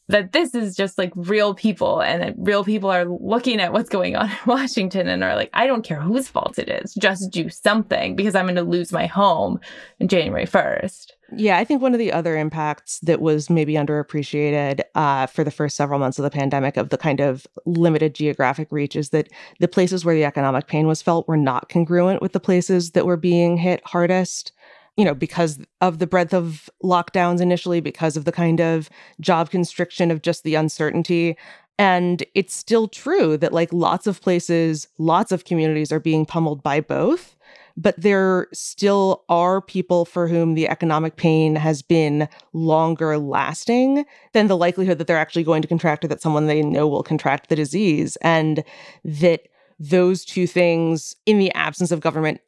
that 0.08 0.32
this 0.32 0.54
is 0.54 0.76
just 0.76 0.98
like 0.98 1.12
real 1.14 1.54
people 1.54 2.00
and 2.02 2.22
that 2.22 2.34
real 2.36 2.64
people 2.64 2.90
are 2.90 3.04
looking 3.04 3.60
at 3.60 3.72
what's 3.72 3.88
going 3.88 4.16
on 4.16 4.30
in 4.30 4.36
Washington 4.46 5.08
and 5.08 5.24
are 5.24 5.36
like, 5.36 5.50
I 5.52 5.66
don't 5.66 5.84
care 5.84 6.00
whose 6.00 6.28
fault 6.28 6.58
it 6.58 6.68
is, 6.68 6.94
just 6.94 7.30
do 7.30 7.48
something 7.48 8.16
because 8.16 8.34
I'm 8.34 8.46
going 8.46 8.56
to 8.56 8.62
lose 8.62 8.92
my 8.92 9.06
home 9.06 9.60
in 9.98 10.08
January 10.08 10.46
1st. 10.46 11.12
Yeah, 11.34 11.56
I 11.56 11.64
think 11.64 11.80
one 11.80 11.94
of 11.94 11.98
the 11.98 12.12
other 12.12 12.36
impacts 12.36 12.98
that 13.00 13.22
was 13.22 13.48
maybe 13.48 13.74
underappreciated 13.74 14.82
uh, 14.94 15.26
for 15.26 15.44
the 15.44 15.50
first 15.50 15.76
several 15.76 15.98
months 15.98 16.18
of 16.18 16.24
the 16.24 16.30
pandemic 16.30 16.76
of 16.76 16.90
the 16.90 16.98
kind 16.98 17.20
of 17.20 17.46
limited 17.64 18.14
geographic 18.14 18.68
reach 18.70 18.96
is 18.96 19.10
that 19.10 19.30
the 19.58 19.68
places 19.68 20.04
where 20.04 20.14
the 20.14 20.24
economic 20.24 20.66
pain 20.66 20.86
was 20.86 21.00
felt 21.00 21.26
were 21.26 21.36
not 21.36 21.70
congruent 21.70 22.20
with 22.20 22.32
the 22.32 22.40
places 22.40 22.90
that 22.90 23.06
were 23.06 23.16
being 23.16 23.56
hit 23.56 23.80
hardest 23.86 24.52
you 24.96 25.04
know, 25.04 25.14
because 25.14 25.58
of 25.80 25.98
the 25.98 26.06
breadth 26.06 26.34
of 26.34 26.68
lockdowns 26.84 27.40
initially, 27.40 27.80
because 27.80 28.16
of 28.16 28.26
the 28.26 28.32
kind 28.32 28.60
of 28.60 28.90
job 29.20 29.50
constriction 29.50 30.10
of 30.10 30.20
just 30.20 30.44
the 30.44 30.54
uncertainty. 30.54 31.36
And 31.78 32.22
it's 32.34 32.54
still 32.54 32.88
true 32.88 33.38
that, 33.38 33.54
like, 33.54 33.72
lots 33.72 34.06
of 34.06 34.20
places, 34.20 34.88
lots 34.98 35.32
of 35.32 35.46
communities 35.46 35.92
are 35.92 35.98
being 35.98 36.26
pummeled 36.26 36.62
by 36.62 36.80
both. 36.80 37.36
But 37.76 38.00
there 38.00 38.48
still 38.52 39.24
are 39.28 39.60
people 39.60 40.04
for 40.04 40.28
whom 40.28 40.54
the 40.54 40.68
economic 40.68 41.16
pain 41.16 41.56
has 41.56 41.82
been 41.82 42.28
longer 42.52 43.18
lasting 43.18 44.04
than 44.32 44.46
the 44.48 44.56
likelihood 44.56 44.98
that 44.98 45.06
they're 45.06 45.16
actually 45.16 45.44
going 45.44 45.62
to 45.62 45.68
contract 45.68 46.04
or 46.04 46.08
that 46.08 46.22
someone 46.22 46.46
they 46.46 46.62
know 46.62 46.86
will 46.86 47.02
contract 47.02 47.48
the 47.48 47.56
disease. 47.56 48.16
And 48.22 48.64
that 49.04 49.48
those 49.78 50.24
two 50.24 50.46
things, 50.46 51.16
in 51.26 51.38
the 51.38 51.52
absence 51.54 51.90
of 51.90 52.00
government 52.00 52.40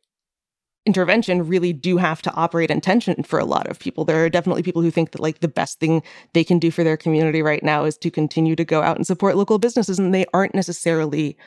intervention 0.86 1.46
really 1.46 1.72
do 1.72 1.96
have 1.96 2.20
to 2.22 2.32
operate 2.34 2.70
in 2.70 2.80
tension 2.80 3.22
for 3.22 3.38
a 3.38 3.44
lot 3.44 3.66
of 3.68 3.78
people. 3.78 4.04
There 4.04 4.24
are 4.24 4.28
definitely 4.28 4.62
people 4.62 4.82
who 4.82 4.90
think 4.90 5.12
that 5.12 5.20
like 5.20 5.40
the 5.40 5.48
best 5.48 5.80
thing 5.80 6.02
they 6.34 6.44
can 6.44 6.58
do 6.58 6.70
for 6.70 6.84
their 6.84 6.96
community 6.96 7.42
right 7.42 7.62
now 7.62 7.84
is 7.84 7.96
to 7.98 8.10
continue 8.10 8.54
to 8.56 8.64
go 8.64 8.82
out 8.82 8.96
and 8.96 9.06
support 9.06 9.36
local 9.36 9.58
businesses 9.58 9.98
and 9.98 10.12
they 10.12 10.26
aren't 10.34 10.54
necessarily 10.54 11.38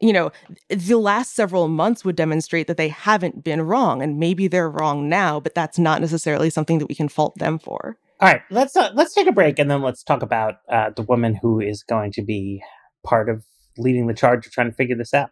you 0.00 0.12
know, 0.12 0.30
the 0.68 0.96
last 0.96 1.34
several 1.34 1.68
months 1.68 2.04
would 2.04 2.16
demonstrate 2.16 2.66
that 2.66 2.76
they 2.76 2.88
haven't 2.88 3.44
been 3.44 3.62
wrong 3.62 4.02
and 4.02 4.18
maybe 4.18 4.48
they're 4.48 4.70
wrong 4.70 5.08
now, 5.08 5.40
but 5.40 5.54
that's 5.54 5.78
not 5.78 6.00
necessarily 6.00 6.50
something 6.50 6.78
that 6.78 6.86
we 6.86 6.94
can 6.94 7.08
fault 7.08 7.36
them 7.38 7.58
for. 7.58 7.96
All 8.20 8.28
right, 8.28 8.40
let's 8.50 8.74
uh, 8.76 8.90
let's 8.94 9.14
take 9.14 9.26
a 9.26 9.32
break 9.32 9.58
and 9.58 9.70
then 9.70 9.82
let's 9.82 10.02
talk 10.02 10.22
about 10.22 10.56
uh, 10.70 10.90
the 10.96 11.02
woman 11.02 11.34
who 11.34 11.60
is 11.60 11.82
going 11.82 12.12
to 12.12 12.22
be 12.22 12.62
part 13.04 13.28
of 13.28 13.44
leading 13.76 14.06
the 14.06 14.14
charge 14.14 14.46
of 14.46 14.52
trying 14.52 14.70
to 14.70 14.76
figure 14.76 14.96
this 14.96 15.12
out. 15.12 15.30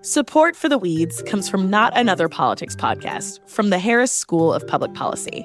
Support 0.00 0.56
for 0.56 0.68
the 0.68 0.78
Weeds 0.78 1.20
comes 1.22 1.48
from 1.48 1.68
Not 1.68 1.96
Another 1.96 2.28
Politics 2.28 2.76
podcast 2.76 3.40
from 3.50 3.70
the 3.70 3.78
Harris 3.78 4.12
School 4.12 4.52
of 4.52 4.66
Public 4.66 4.94
Policy. 4.94 5.44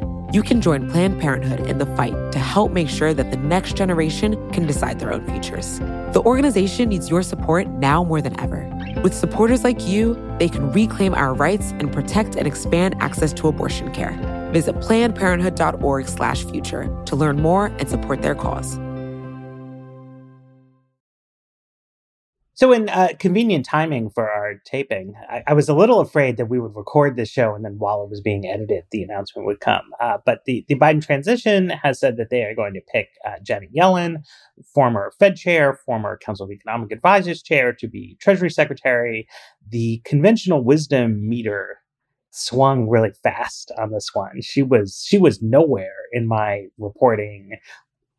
You 0.33 0.43
can 0.43 0.61
join 0.61 0.89
Planned 0.89 1.19
Parenthood 1.19 1.67
in 1.67 1.77
the 1.77 1.85
fight 1.97 2.15
to 2.31 2.39
help 2.39 2.71
make 2.71 2.87
sure 2.87 3.13
that 3.13 3.31
the 3.31 3.37
next 3.37 3.75
generation 3.75 4.49
can 4.51 4.65
decide 4.65 4.97
their 4.97 5.11
own 5.11 5.25
futures. 5.25 5.79
The 6.13 6.21
organization 6.25 6.87
needs 6.87 7.09
your 7.09 7.21
support 7.21 7.67
now 7.67 8.05
more 8.05 8.21
than 8.21 8.39
ever. 8.39 8.65
With 9.03 9.13
supporters 9.13 9.65
like 9.65 9.85
you, 9.85 10.15
they 10.39 10.47
can 10.47 10.71
reclaim 10.71 11.13
our 11.15 11.33
rights 11.33 11.71
and 11.71 11.91
protect 11.91 12.37
and 12.37 12.47
expand 12.47 12.95
access 13.01 13.33
to 13.33 13.49
abortion 13.49 13.91
care. 13.91 14.17
Visit 14.53 14.75
plannedparenthood.org/future 14.75 17.03
to 17.05 17.15
learn 17.17 17.41
more 17.41 17.65
and 17.65 17.89
support 17.89 18.21
their 18.21 18.35
cause. 18.35 18.79
So, 22.61 22.71
in 22.71 22.89
uh, 22.89 23.13
convenient 23.17 23.65
timing 23.65 24.11
for 24.11 24.29
our 24.29 24.61
taping, 24.65 25.15
I, 25.27 25.41
I, 25.47 25.53
was 25.53 25.67
a 25.67 25.73
little 25.73 25.99
afraid 25.99 26.37
that 26.37 26.45
we 26.45 26.59
would 26.59 26.75
record 26.75 27.15
this 27.15 27.27
show 27.27 27.55
and 27.55 27.65
then 27.65 27.79
while 27.79 28.03
it 28.03 28.09
was 28.11 28.21
being 28.21 28.45
edited, 28.45 28.83
the 28.91 29.01
announcement 29.01 29.47
would 29.47 29.61
come. 29.61 29.81
Uh, 29.99 30.19
but 30.27 30.45
the, 30.45 30.63
the 30.67 30.75
Biden 30.75 31.03
transition 31.03 31.71
has 31.71 31.99
said 31.99 32.17
that 32.17 32.29
they 32.29 32.43
are 32.43 32.53
going 32.53 32.75
to 32.75 32.81
pick 32.81 33.07
uh, 33.25 33.39
Janet 33.41 33.73
Yellen, 33.75 34.17
former 34.75 35.11
Fed 35.17 35.37
chair, 35.37 35.73
former 35.73 36.19
Council 36.23 36.45
of 36.45 36.51
Economic 36.51 36.91
Advisors 36.91 37.41
chair, 37.41 37.73
to 37.73 37.87
be 37.87 38.15
Treasury 38.21 38.51
Secretary. 38.51 39.27
The 39.67 39.99
conventional 40.05 40.63
wisdom 40.63 41.27
meter 41.27 41.79
swung 42.29 42.87
really 42.87 43.11
fast 43.23 43.71
on 43.79 43.89
this 43.89 44.11
one. 44.13 44.39
She 44.43 44.61
was 44.61 45.03
she 45.03 45.17
was 45.17 45.41
nowhere 45.41 45.95
in 46.13 46.27
my 46.27 46.67
reporting 46.77 47.57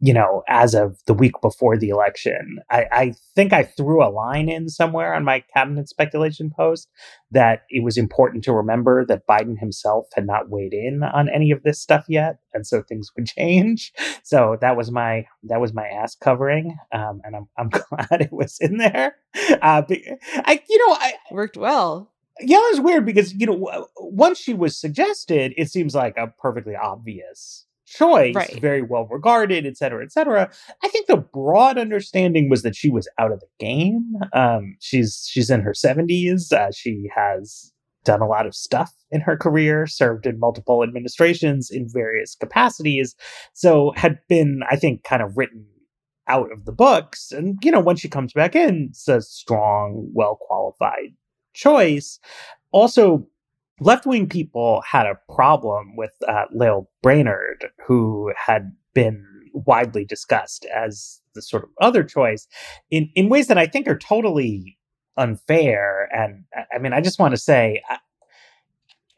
you 0.04 0.12
know, 0.12 0.42
as 0.48 0.74
of 0.74 0.98
the 1.06 1.14
week 1.14 1.40
before 1.40 1.78
the 1.78 1.88
election. 1.88 2.58
I, 2.68 2.86
I, 2.90 3.14
think 3.36 3.52
I 3.52 3.62
threw 3.62 4.04
a 4.04 4.10
line 4.10 4.48
in 4.48 4.68
somewhere 4.68 5.14
on 5.14 5.24
my 5.24 5.44
cabinet 5.54 5.88
speculation 5.88 6.50
post 6.54 6.88
that 7.30 7.62
it 7.70 7.84
was 7.84 7.96
important 7.96 8.42
to 8.44 8.52
remember 8.52 9.06
that 9.06 9.28
Biden 9.28 9.58
himself 9.58 10.06
had 10.12 10.26
not 10.26 10.50
weighed 10.50 10.74
in 10.74 11.04
on 11.04 11.28
any 11.28 11.52
of 11.52 11.62
this 11.62 11.80
stuff 11.80 12.04
yet, 12.08 12.38
and 12.52 12.66
so 12.66 12.82
things 12.82 13.10
would 13.16 13.26
change. 13.26 13.92
So 14.24 14.56
that 14.60 14.76
was 14.76 14.90
my 14.90 15.26
that 15.44 15.60
was 15.60 15.74
my 15.74 15.86
ass 15.86 16.14
covering, 16.14 16.76
um, 16.92 17.20
and 17.24 17.36
I'm 17.36 17.48
I'm 17.58 17.68
glad 17.70 18.22
it 18.22 18.32
was 18.32 18.56
in 18.60 18.78
there. 18.78 19.16
Uh, 19.60 19.82
I 19.88 20.62
you 20.68 20.78
know 20.78 20.94
I 20.94 21.14
worked 21.30 21.56
well. 21.56 22.12
Yeah, 22.40 22.60
it's 22.70 22.80
weird 22.80 23.04
because 23.04 23.34
you 23.34 23.46
know 23.46 23.88
once 23.98 24.38
she 24.38 24.54
was 24.54 24.80
suggested, 24.80 25.54
it 25.56 25.70
seems 25.70 25.94
like 25.94 26.16
a 26.16 26.28
perfectly 26.28 26.74
obvious 26.76 27.66
choice, 27.92 28.34
right. 28.34 28.60
very 28.60 28.82
well 28.82 29.06
regarded, 29.10 29.66
et 29.66 29.76
cetera, 29.76 30.02
et 30.02 30.12
cetera. 30.12 30.50
I 30.82 30.88
think 30.88 31.06
the 31.06 31.18
broad 31.18 31.78
understanding 31.78 32.48
was 32.48 32.62
that 32.62 32.76
she 32.76 32.90
was 32.90 33.08
out 33.18 33.32
of 33.32 33.40
the 33.40 33.46
game. 33.58 34.14
Um, 34.32 34.76
she's 34.80 35.28
she's 35.30 35.50
in 35.50 35.60
her 35.60 35.74
seventies. 35.74 36.52
Uh, 36.52 36.70
she 36.72 37.10
has 37.14 37.72
done 38.04 38.20
a 38.20 38.26
lot 38.26 38.46
of 38.46 38.54
stuff 38.54 38.92
in 39.10 39.20
her 39.20 39.36
career, 39.36 39.86
served 39.86 40.26
in 40.26 40.40
multiple 40.40 40.82
administrations 40.82 41.70
in 41.70 41.86
various 41.88 42.34
capacities, 42.34 43.14
so 43.52 43.92
had 43.94 44.18
been, 44.28 44.62
I 44.70 44.76
think, 44.76 45.04
kind 45.04 45.22
of 45.22 45.36
written 45.36 45.66
out 46.28 46.50
of 46.50 46.64
the 46.64 46.72
books. 46.72 47.30
And 47.30 47.58
you 47.62 47.70
know, 47.70 47.80
when 47.80 47.96
she 47.96 48.08
comes 48.08 48.32
back 48.32 48.56
in, 48.56 48.88
it's 48.90 49.06
a 49.08 49.20
strong, 49.20 50.08
well 50.14 50.38
qualified 50.40 51.14
choice. 51.54 52.18
Also, 52.72 53.26
left 53.82 54.06
wing 54.06 54.28
people 54.28 54.82
had 54.88 55.06
a 55.06 55.18
problem 55.34 55.96
with 55.96 56.12
uh, 56.26 56.44
Lael 56.52 56.90
Brainard, 57.02 57.66
who 57.86 58.32
had 58.36 58.72
been 58.94 59.24
widely 59.52 60.04
discussed 60.04 60.64
as 60.66 61.20
the 61.34 61.42
sort 61.42 61.64
of 61.64 61.70
other 61.80 62.04
choice 62.04 62.46
in, 62.90 63.10
in 63.14 63.28
ways 63.28 63.48
that 63.48 63.58
I 63.58 63.66
think 63.66 63.88
are 63.88 63.98
totally 63.98 64.78
unfair. 65.16 66.08
And 66.14 66.44
I 66.74 66.78
mean, 66.78 66.92
I 66.92 67.00
just 67.00 67.18
want 67.18 67.32
to 67.32 67.40
say, 67.40 67.82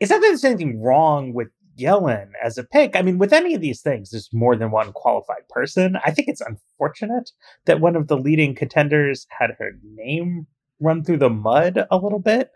it's 0.01 0.11
not 0.11 0.21
that 0.21 0.27
there's 0.29 0.45
anything 0.45 0.83
wrong 0.83 1.33
with 1.33 1.49
Yellen 1.79 2.31
as 2.43 2.59
a 2.59 2.65
pick. 2.65 2.95
I 2.95 3.03
mean, 3.03 3.19
with 3.19 3.33
any 3.33 3.55
of 3.55 3.61
these 3.61 3.81
things, 3.81 4.11
there's 4.11 4.29
more 4.33 4.57
than 4.57 4.71
one 4.71 4.93
qualified 4.93 5.49
person. 5.49 5.97
I 6.05 6.11
think 6.11 6.29
it's 6.29 6.41
unfortunate 6.41 7.31
that 7.67 7.81
one 7.81 7.97
of 7.97 8.09
the 8.09 8.17
leading 8.17 8.55
contenders 8.55 9.27
had 9.31 9.51
her 9.59 9.73
name 9.83 10.47
run 10.81 11.03
through 11.03 11.19
the 11.19 11.31
mud 11.31 11.87
a 11.91 11.97
little 11.97 12.19
bit 12.19 12.51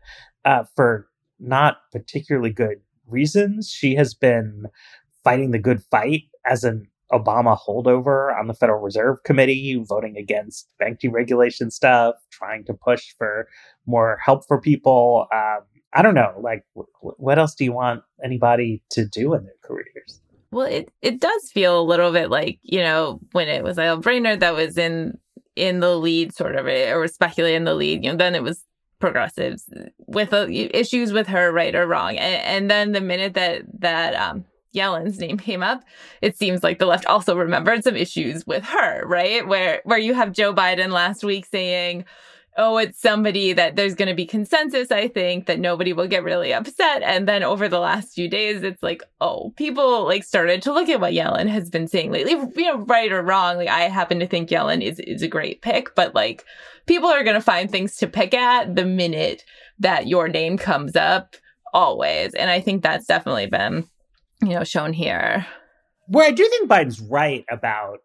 uh, 0.44 0.64
for 0.76 1.08
not 1.38 1.78
particularly 1.92 2.50
good 2.50 2.80
reasons. 3.06 3.70
She 3.70 3.94
has 3.94 4.14
been 4.14 4.66
fighting 5.24 5.50
the 5.50 5.58
good 5.58 5.82
fight 5.90 6.22
as 6.48 6.64
an 6.64 6.88
Obama 7.12 7.58
holdover 7.58 8.38
on 8.38 8.48
the 8.48 8.54
Federal 8.54 8.80
Reserve 8.80 9.22
Committee, 9.24 9.82
voting 9.88 10.16
against 10.16 10.68
bank 10.78 11.00
deregulation 11.00 11.72
stuff, 11.72 12.16
trying 12.30 12.64
to 12.66 12.74
push 12.74 13.14
for 13.16 13.48
more 13.86 14.18
help 14.22 14.46
for 14.46 14.60
people. 14.60 15.26
Um, 15.34 15.60
I 15.94 16.02
don't 16.02 16.14
know. 16.14 16.34
Like, 16.40 16.64
w- 16.74 17.14
what 17.16 17.38
else 17.38 17.54
do 17.54 17.64
you 17.64 17.72
want 17.72 18.02
anybody 18.22 18.82
to 18.90 19.06
do 19.06 19.32
in 19.34 19.44
their 19.44 19.54
careers? 19.62 20.20
Well, 20.50 20.66
it, 20.66 20.90
it 21.02 21.20
does 21.20 21.50
feel 21.50 21.80
a 21.80 21.82
little 21.82 22.12
bit 22.12 22.30
like, 22.30 22.58
you 22.62 22.80
know, 22.80 23.20
when 23.32 23.48
it 23.48 23.62
was 23.64 23.76
Lael 23.78 23.98
Brainard 23.98 24.40
that 24.40 24.54
was 24.54 24.76
in 24.76 25.18
in 25.56 25.80
the 25.80 25.96
lead, 25.96 26.32
sort 26.34 26.54
of, 26.54 26.66
or 26.66 27.00
was 27.00 27.14
speculating 27.14 27.56
in 27.56 27.64
the 27.64 27.74
lead, 27.74 28.04
you 28.04 28.10
know, 28.10 28.16
then 28.16 28.34
it 28.34 28.44
was 28.44 28.64
progressives 28.98 29.68
with 30.06 30.32
uh, 30.32 30.46
issues 30.48 31.12
with 31.12 31.26
her, 31.28 31.52
right 31.52 31.74
or 31.74 31.86
wrong. 31.86 32.16
And, 32.16 32.42
and, 32.44 32.70
then 32.70 32.92
the 32.92 33.00
minute 33.00 33.34
that 33.34 33.62
that 33.80 34.14
um, 34.14 34.44
Yellen's 34.72 35.18
name 35.18 35.38
came 35.38 35.62
up, 35.62 35.84
it 36.22 36.36
seems 36.36 36.62
like 36.62 36.78
the 36.78 36.86
left 36.86 37.06
also 37.06 37.36
remembered 37.36 37.84
some 37.84 37.96
issues 37.96 38.46
with 38.46 38.64
her, 38.64 39.06
right? 39.06 39.46
Where 39.46 39.80
where 39.84 39.98
you 39.98 40.14
have 40.14 40.32
Joe 40.32 40.52
Biden 40.52 40.90
last 40.90 41.24
week 41.24 41.46
saying, 41.46 42.04
oh, 42.58 42.76
it's 42.76 43.00
somebody 43.00 43.52
that 43.52 43.76
there's 43.76 43.94
going 43.94 44.08
to 44.08 44.14
be 44.14 44.26
consensus, 44.26 44.90
I 44.90 45.06
think, 45.06 45.46
that 45.46 45.60
nobody 45.60 45.92
will 45.92 46.08
get 46.08 46.24
really 46.24 46.52
upset. 46.52 47.02
And 47.02 47.28
then 47.28 47.44
over 47.44 47.68
the 47.68 47.78
last 47.78 48.14
few 48.14 48.28
days, 48.28 48.64
it's 48.64 48.82
like, 48.82 49.04
oh, 49.20 49.54
people 49.56 50.04
like 50.04 50.24
started 50.24 50.60
to 50.62 50.72
look 50.72 50.88
at 50.88 51.00
what 51.00 51.12
Yellen 51.12 51.46
has 51.46 51.70
been 51.70 51.86
saying 51.86 52.10
lately, 52.10 52.32
you 52.32 52.66
know, 52.66 52.78
right 52.78 53.12
or 53.12 53.22
wrong. 53.22 53.56
Like, 53.56 53.68
I 53.68 53.82
happen 53.82 54.18
to 54.18 54.26
think 54.26 54.50
Yellen 54.50 54.82
is, 54.82 54.98
is 54.98 55.22
a 55.22 55.28
great 55.28 55.62
pick, 55.62 55.94
but 55.94 56.16
like, 56.16 56.44
people 56.86 57.08
are 57.08 57.22
going 57.22 57.34
to 57.34 57.40
find 57.40 57.70
things 57.70 57.96
to 57.98 58.08
pick 58.08 58.34
at 58.34 58.74
the 58.74 58.84
minute 58.84 59.44
that 59.78 60.08
your 60.08 60.26
name 60.26 60.58
comes 60.58 60.96
up, 60.96 61.36
always. 61.72 62.34
And 62.34 62.50
I 62.50 62.60
think 62.60 62.82
that's 62.82 63.06
definitely 63.06 63.46
been, 63.46 63.86
you 64.42 64.50
know, 64.50 64.64
shown 64.64 64.92
here. 64.92 65.46
Where 66.08 66.26
I 66.26 66.32
do 66.32 66.44
think 66.48 66.68
Biden's 66.68 67.00
right 67.00 67.44
about 67.48 68.00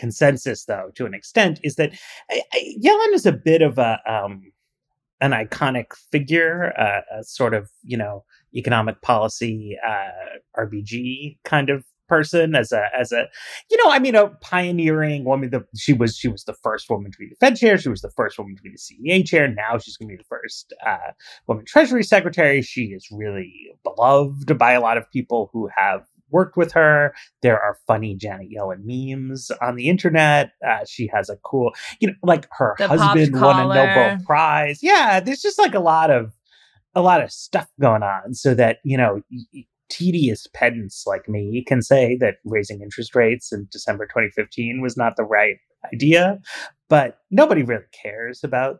consensus, 0.00 0.64
though, 0.64 0.90
to 0.96 1.04
an 1.06 1.14
extent, 1.14 1.60
is 1.62 1.76
that 1.76 1.92
I, 2.30 2.42
I, 2.52 2.74
Yellen 2.82 3.14
is 3.14 3.26
a 3.26 3.32
bit 3.32 3.62
of 3.62 3.78
a 3.78 4.00
um, 4.10 4.50
an 5.20 5.32
iconic 5.32 5.94
figure, 6.10 6.72
uh, 6.78 7.02
a 7.20 7.22
sort 7.22 7.54
of 7.54 7.70
you 7.82 7.96
know 7.96 8.24
economic 8.56 9.02
policy 9.02 9.76
uh, 9.86 10.60
RBG 10.60 11.36
kind 11.44 11.70
of 11.70 11.84
person 12.08 12.56
as 12.56 12.72
a 12.72 12.88
as 12.98 13.12
a 13.12 13.28
you 13.70 13.76
know 13.76 13.90
I 13.90 14.00
mean 14.00 14.16
a 14.16 14.28
pioneering 14.40 15.24
woman. 15.24 15.50
The, 15.50 15.64
she 15.76 15.92
was 15.92 16.16
she 16.16 16.28
was 16.28 16.44
the 16.44 16.54
first 16.54 16.88
woman 16.88 17.12
to 17.12 17.18
be 17.18 17.28
the 17.28 17.36
Fed 17.36 17.56
chair. 17.56 17.78
She 17.78 17.90
was 17.90 18.00
the 18.00 18.10
first 18.10 18.38
woman 18.38 18.56
to 18.56 18.62
be 18.62 18.70
the 18.70 18.78
CEA 18.78 19.24
chair. 19.26 19.46
Now 19.46 19.78
she's 19.78 19.96
going 19.96 20.08
to 20.08 20.16
be 20.16 20.22
the 20.22 20.24
first 20.24 20.72
uh, 20.84 21.12
woman 21.46 21.64
Treasury 21.66 22.02
secretary. 22.02 22.62
She 22.62 22.86
is 22.86 23.06
really 23.12 23.52
beloved 23.84 24.56
by 24.58 24.72
a 24.72 24.80
lot 24.80 24.96
of 24.96 25.10
people 25.12 25.50
who 25.52 25.68
have 25.76 26.06
worked 26.30 26.56
with 26.56 26.72
her. 26.72 27.14
There 27.42 27.60
are 27.60 27.76
funny 27.86 28.14
Janet 28.14 28.48
Yellen 28.50 28.82
memes 28.84 29.50
on 29.62 29.76
the 29.76 29.88
internet. 29.88 30.52
Uh, 30.66 30.84
she 30.86 31.08
has 31.12 31.28
a 31.28 31.36
cool, 31.36 31.72
you 32.00 32.08
know, 32.08 32.14
like 32.22 32.48
her 32.52 32.74
the 32.78 32.88
husband 32.88 33.40
won 33.40 33.60
a 33.60 33.74
Nobel 33.74 34.18
Prize. 34.24 34.80
Yeah, 34.82 35.20
there's 35.20 35.42
just 35.42 35.58
like 35.58 35.74
a 35.74 35.80
lot 35.80 36.10
of 36.10 36.32
a 36.94 37.02
lot 37.02 37.22
of 37.22 37.30
stuff 37.30 37.68
going 37.80 38.02
on, 38.02 38.34
so 38.34 38.54
that 38.54 38.78
you 38.84 38.96
know. 38.96 39.22
tedious 39.90 40.46
pedants 40.54 41.02
like 41.04 41.28
me 41.28 41.64
can 41.66 41.82
say 41.82 42.16
that 42.20 42.36
raising 42.44 42.80
interest 42.80 43.16
rates 43.16 43.50
in 43.50 43.66
December 43.72 44.06
2015 44.06 44.80
was 44.80 44.96
not 44.96 45.16
the 45.16 45.24
right 45.24 45.56
idea, 45.92 46.38
but 46.88 47.18
nobody 47.32 47.64
really 47.64 47.84
cares 47.90 48.44
about 48.44 48.78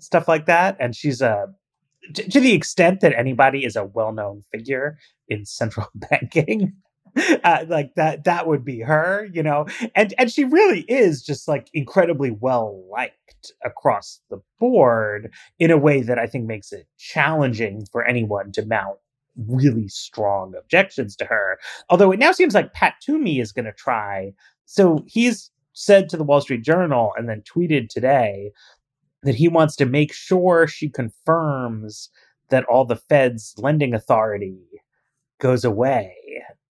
stuff 0.00 0.28
like 0.28 0.46
that. 0.46 0.76
And 0.80 0.94
she's 0.94 1.20
a 1.20 1.46
to, 2.14 2.40
the 2.40 2.52
extent 2.52 3.00
that 3.00 3.14
anybody 3.18 3.64
is 3.64 3.76
a 3.76 3.84
well-known 3.84 4.42
figure 4.52 4.98
in 5.28 5.44
central 5.44 5.88
banking 5.94 6.74
uh, 7.44 7.64
like 7.68 7.94
that 7.96 8.24
that 8.24 8.46
would 8.46 8.64
be 8.64 8.80
her 8.80 9.28
you 9.32 9.42
know? 9.42 9.66
And 9.94 10.14
and 10.18 10.30
she 10.30 10.44
really 10.44 10.82
is 10.82 11.22
just 11.22 11.48
like 11.48 11.68
incredibly 11.74 12.30
well 12.30 12.84
liked 12.90 13.52
across 13.64 14.20
the 14.30 14.40
board 14.58 15.32
in 15.58 15.70
a 15.70 15.76
way 15.78 16.02
that 16.02 16.18
i 16.18 16.26
think 16.26 16.46
makes 16.46 16.72
it 16.72 16.86
challenging 16.98 17.84
for 17.92 18.04
anyone 18.04 18.50
to 18.52 18.64
mount 18.66 18.98
really 19.48 19.88
strong 19.88 20.54
objections 20.58 21.14
to 21.16 21.24
her. 21.26 21.58
Although 21.90 22.12
it 22.12 22.18
now 22.18 22.32
seems 22.32 22.54
like 22.54 22.72
pat 22.72 22.94
toomey 23.02 23.40
is 23.40 23.52
going 23.52 23.66
to 23.66 23.72
try. 23.72 24.32
So 24.64 25.04
he's 25.06 25.50
said 25.72 26.08
to 26.08 26.16
the 26.16 26.24
wall 26.24 26.40
street 26.40 26.62
journal 26.64 27.12
and 27.16 27.28
then 27.28 27.42
tweeted 27.42 27.88
today 27.88 28.50
that 29.22 29.34
he 29.34 29.48
wants 29.48 29.76
to 29.76 29.86
make 29.86 30.12
sure 30.12 30.66
she 30.66 30.88
confirms 30.88 32.08
that 32.48 32.64
all 32.64 32.84
the 32.84 32.96
fed's 32.96 33.54
lending 33.58 33.92
authority 33.94 34.58
goes 35.38 35.64
away 35.64 36.14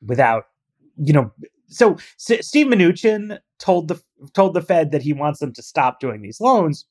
without, 0.05 0.45
you 0.97 1.13
know. 1.13 1.33
So 1.69 1.95
S- 1.95 2.47
Steve 2.47 2.67
Mnuchin 2.67 3.39
told 3.59 3.89
the 3.89 4.01
told 4.35 4.55
the 4.55 4.63
Fed 4.63 4.93
that 4.93 5.03
he 5.03 5.13
wants 5.13 5.41
them 5.41 5.53
to 5.55 5.63
stop 5.63 6.01
doing 6.01 6.23
these 6.23 6.41
loans 6.41 6.85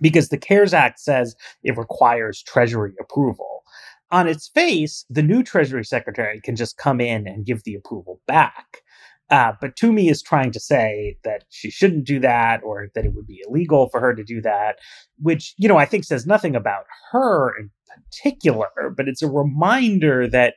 because 0.00 0.28
the 0.28 0.38
CARES 0.38 0.74
Act 0.74 1.00
says 1.00 1.34
it 1.62 1.76
requires 1.76 2.42
Treasury 2.42 2.94
approval. 3.00 3.62
On 4.10 4.28
its 4.28 4.48
face, 4.48 5.04
the 5.10 5.22
new 5.22 5.42
Treasury 5.42 5.84
Secretary 5.84 6.40
can 6.40 6.54
just 6.54 6.76
come 6.76 7.00
in 7.00 7.26
and 7.26 7.46
give 7.46 7.64
the 7.64 7.74
approval 7.74 8.20
back. 8.26 8.82
Uh, 9.30 9.52
but 9.60 9.74
Toomey 9.74 10.08
is 10.08 10.22
trying 10.22 10.52
to 10.52 10.60
say 10.60 11.16
that 11.24 11.44
she 11.48 11.70
shouldn't 11.70 12.04
do 12.04 12.20
that 12.20 12.62
or 12.62 12.88
that 12.94 13.04
it 13.04 13.12
would 13.14 13.26
be 13.26 13.42
illegal 13.48 13.88
for 13.88 14.00
her 14.00 14.14
to 14.14 14.22
do 14.22 14.40
that, 14.42 14.78
which, 15.20 15.54
you 15.56 15.68
know, 15.68 15.76
I 15.76 15.84
think 15.84 16.04
says 16.04 16.26
nothing 16.26 16.54
about 16.54 16.84
her 17.10 17.52
in 17.58 17.70
particular, 17.88 18.68
but 18.96 19.08
it's 19.08 19.22
a 19.22 19.30
reminder 19.30 20.28
that 20.28 20.54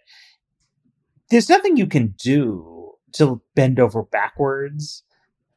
there's 1.29 1.49
nothing 1.49 1.77
you 1.77 1.87
can 1.87 2.15
do 2.17 2.93
to 3.13 3.41
bend 3.55 3.79
over 3.79 4.03
backwards 4.03 5.03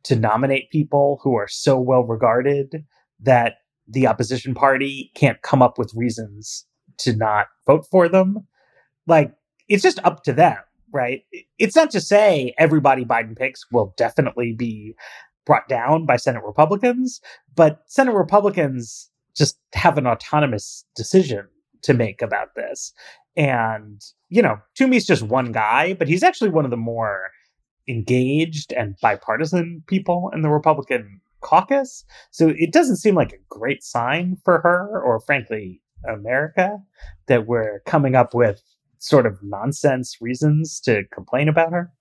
to 0.04 0.16
nominate 0.16 0.70
people 0.70 1.20
who 1.22 1.34
are 1.34 1.48
so 1.48 1.78
well 1.78 2.04
regarded 2.04 2.84
that 3.20 3.56
the 3.86 4.06
opposition 4.06 4.54
party 4.54 5.10
can't 5.14 5.42
come 5.42 5.62
up 5.62 5.78
with 5.78 5.94
reasons 5.94 6.66
to 6.98 7.14
not 7.14 7.48
vote 7.66 7.86
for 7.90 8.08
them. 8.08 8.46
Like, 9.06 9.32
it's 9.68 9.82
just 9.82 9.98
up 10.04 10.24
to 10.24 10.32
them, 10.32 10.58
right? 10.92 11.22
It's 11.58 11.76
not 11.76 11.90
to 11.92 12.00
say 12.00 12.54
everybody 12.58 13.04
Biden 13.04 13.36
picks 13.36 13.70
will 13.70 13.94
definitely 13.96 14.52
be 14.52 14.94
brought 15.44 15.68
down 15.68 16.06
by 16.06 16.16
Senate 16.16 16.42
Republicans, 16.44 17.20
but 17.54 17.82
Senate 17.86 18.14
Republicans 18.14 19.10
just 19.34 19.58
have 19.74 19.98
an 19.98 20.06
autonomous 20.06 20.84
decision 20.94 21.48
to 21.82 21.94
make 21.94 22.22
about 22.22 22.54
this. 22.54 22.92
And, 23.36 24.00
you 24.28 24.42
know, 24.42 24.58
Toomey's 24.74 25.06
just 25.06 25.22
one 25.22 25.52
guy, 25.52 25.94
but 25.94 26.08
he's 26.08 26.22
actually 26.22 26.50
one 26.50 26.64
of 26.64 26.70
the 26.70 26.76
more 26.76 27.30
engaged 27.88 28.72
and 28.72 28.96
bipartisan 29.00 29.82
people 29.86 30.30
in 30.34 30.42
the 30.42 30.50
Republican 30.50 31.20
caucus. 31.40 32.04
So 32.30 32.52
it 32.56 32.72
doesn't 32.72 32.96
seem 32.96 33.14
like 33.14 33.32
a 33.32 33.42
great 33.48 33.82
sign 33.82 34.36
for 34.44 34.60
her 34.60 35.02
or, 35.02 35.20
frankly, 35.20 35.80
America 36.08 36.78
that 37.26 37.46
we're 37.46 37.80
coming 37.86 38.14
up 38.14 38.34
with 38.34 38.62
sort 38.98 39.26
of 39.26 39.42
nonsense 39.42 40.18
reasons 40.20 40.80
to 40.80 41.02
complain 41.12 41.48
about 41.48 41.72
her. 41.72 41.92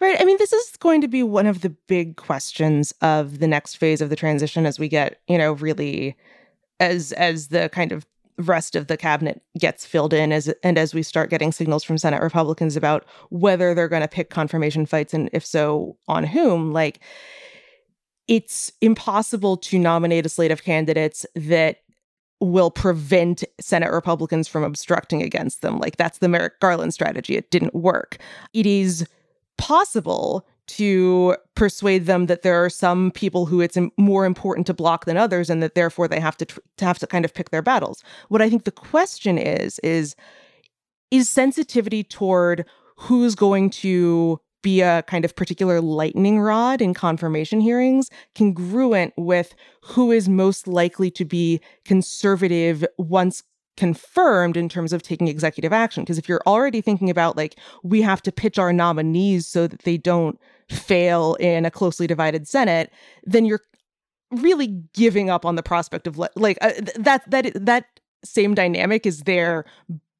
Right. 0.00 0.20
I 0.20 0.24
mean, 0.24 0.36
this 0.38 0.52
is 0.52 0.76
going 0.78 1.00
to 1.00 1.08
be 1.08 1.22
one 1.22 1.46
of 1.46 1.62
the 1.62 1.70
big 1.88 2.16
questions 2.16 2.92
of 3.00 3.38
the 3.38 3.48
next 3.48 3.76
phase 3.76 4.00
of 4.00 4.10
the 4.10 4.16
transition 4.16 4.66
as 4.66 4.78
we 4.78 4.88
get, 4.88 5.20
you 5.26 5.38
know, 5.38 5.52
really 5.54 6.16
as 6.80 7.12
as 7.12 7.48
the 7.48 7.68
kind 7.70 7.92
of 7.92 8.06
rest 8.38 8.74
of 8.74 8.88
the 8.88 8.96
cabinet 8.96 9.42
gets 9.58 9.86
filled 9.86 10.12
in 10.12 10.32
as 10.32 10.48
and 10.62 10.76
as 10.76 10.92
we 10.92 11.02
start 11.02 11.30
getting 11.30 11.52
signals 11.52 11.84
from 11.84 11.98
Senate 11.98 12.22
Republicans 12.22 12.76
about 12.76 13.04
whether 13.30 13.74
they're 13.74 13.88
going 13.88 14.02
to 14.02 14.08
pick 14.08 14.30
confirmation 14.30 14.86
fights 14.86 15.14
and 15.14 15.30
if 15.32 15.46
so 15.46 15.96
on 16.08 16.24
whom 16.24 16.72
like 16.72 17.00
it's 18.26 18.72
impossible 18.80 19.56
to 19.56 19.78
nominate 19.78 20.26
a 20.26 20.28
slate 20.28 20.50
of 20.50 20.64
candidates 20.64 21.26
that 21.34 21.78
will 22.40 22.70
prevent 22.70 23.44
Senate 23.60 23.92
Republicans 23.92 24.48
from 24.48 24.64
obstructing 24.64 25.22
against 25.22 25.62
them. 25.62 25.78
Like 25.78 25.96
that's 25.96 26.18
the 26.18 26.28
Merrick 26.28 26.58
Garland 26.60 26.92
strategy. 26.92 27.36
It 27.36 27.50
didn't 27.50 27.74
work. 27.74 28.18
It 28.52 28.66
is 28.66 29.06
possible 29.56 30.46
to 30.66 31.36
persuade 31.54 32.06
them 32.06 32.26
that 32.26 32.42
there 32.42 32.64
are 32.64 32.70
some 32.70 33.10
people 33.10 33.46
who 33.46 33.60
it's 33.60 33.78
more 33.96 34.24
important 34.24 34.66
to 34.66 34.74
block 34.74 35.04
than 35.04 35.16
others 35.16 35.50
and 35.50 35.62
that 35.62 35.74
therefore 35.74 36.08
they 36.08 36.20
have 36.20 36.36
to, 36.36 36.46
tr- 36.46 36.60
to 36.78 36.84
have 36.84 36.98
to 36.98 37.06
kind 37.06 37.24
of 37.24 37.34
pick 37.34 37.50
their 37.50 37.62
battles. 37.62 38.02
What 38.28 38.42
I 38.42 38.48
think 38.48 38.64
the 38.64 38.70
question 38.70 39.38
is 39.38 39.78
is 39.80 40.14
is 41.10 41.28
sensitivity 41.28 42.02
toward 42.02 42.66
who's 42.96 43.34
going 43.34 43.70
to 43.70 44.40
be 44.62 44.80
a 44.80 45.02
kind 45.02 45.24
of 45.24 45.36
particular 45.36 45.80
lightning 45.80 46.40
rod 46.40 46.80
in 46.80 46.94
confirmation 46.94 47.60
hearings 47.60 48.08
congruent 48.34 49.12
with 49.16 49.54
who 49.82 50.10
is 50.10 50.28
most 50.28 50.66
likely 50.66 51.10
to 51.10 51.24
be 51.24 51.60
conservative 51.84 52.84
once 52.96 53.42
confirmed 53.76 54.56
in 54.56 54.68
terms 54.68 54.92
of 54.92 55.02
taking 55.02 55.28
executive 55.28 55.72
action. 55.72 56.02
Because 56.02 56.18
if 56.18 56.28
you're 56.28 56.42
already 56.46 56.80
thinking 56.80 57.10
about 57.10 57.36
like, 57.36 57.56
we 57.82 58.02
have 58.02 58.22
to 58.22 58.32
pitch 58.32 58.58
our 58.58 58.72
nominees 58.72 59.46
so 59.46 59.66
that 59.66 59.82
they 59.82 59.96
don't 59.96 60.38
fail 60.70 61.34
in 61.34 61.64
a 61.64 61.70
closely 61.70 62.06
divided 62.06 62.48
Senate, 62.48 62.92
then 63.24 63.44
you're 63.44 63.60
really 64.30 64.68
giving 64.94 65.30
up 65.30 65.44
on 65.44 65.54
the 65.54 65.62
prospect 65.62 66.06
of 66.06 66.18
le- 66.18 66.30
like 66.36 66.58
uh, 66.60 66.72
that 66.96 67.22
that 67.30 67.52
that 67.54 67.86
same 68.24 68.54
dynamic 68.54 69.06
is 69.06 69.22
there 69.22 69.64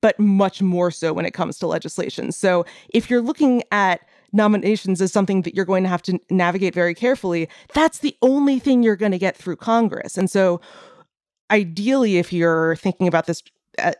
but 0.02 0.20
much 0.20 0.60
more 0.60 0.90
so 0.90 1.14
when 1.14 1.24
it 1.24 1.32
comes 1.32 1.58
to 1.58 1.66
legislation. 1.66 2.30
So 2.30 2.66
if 2.90 3.08
you're 3.08 3.22
looking 3.22 3.62
at 3.72 4.06
nominations 4.34 5.00
as 5.00 5.10
something 5.10 5.40
that 5.42 5.54
you're 5.54 5.64
going 5.64 5.82
to 5.82 5.88
have 5.88 6.02
to 6.02 6.20
navigate 6.28 6.74
very 6.74 6.94
carefully, 6.94 7.48
that's 7.72 8.00
the 8.00 8.14
only 8.20 8.58
thing 8.58 8.82
you're 8.82 8.96
going 8.96 9.12
to 9.12 9.18
get 9.18 9.34
through 9.34 9.56
Congress. 9.56 10.18
And 10.18 10.30
so 10.30 10.60
ideally, 11.50 12.18
if 12.18 12.34
you're 12.34 12.76
thinking 12.76 13.08
about 13.08 13.26
this 13.26 13.42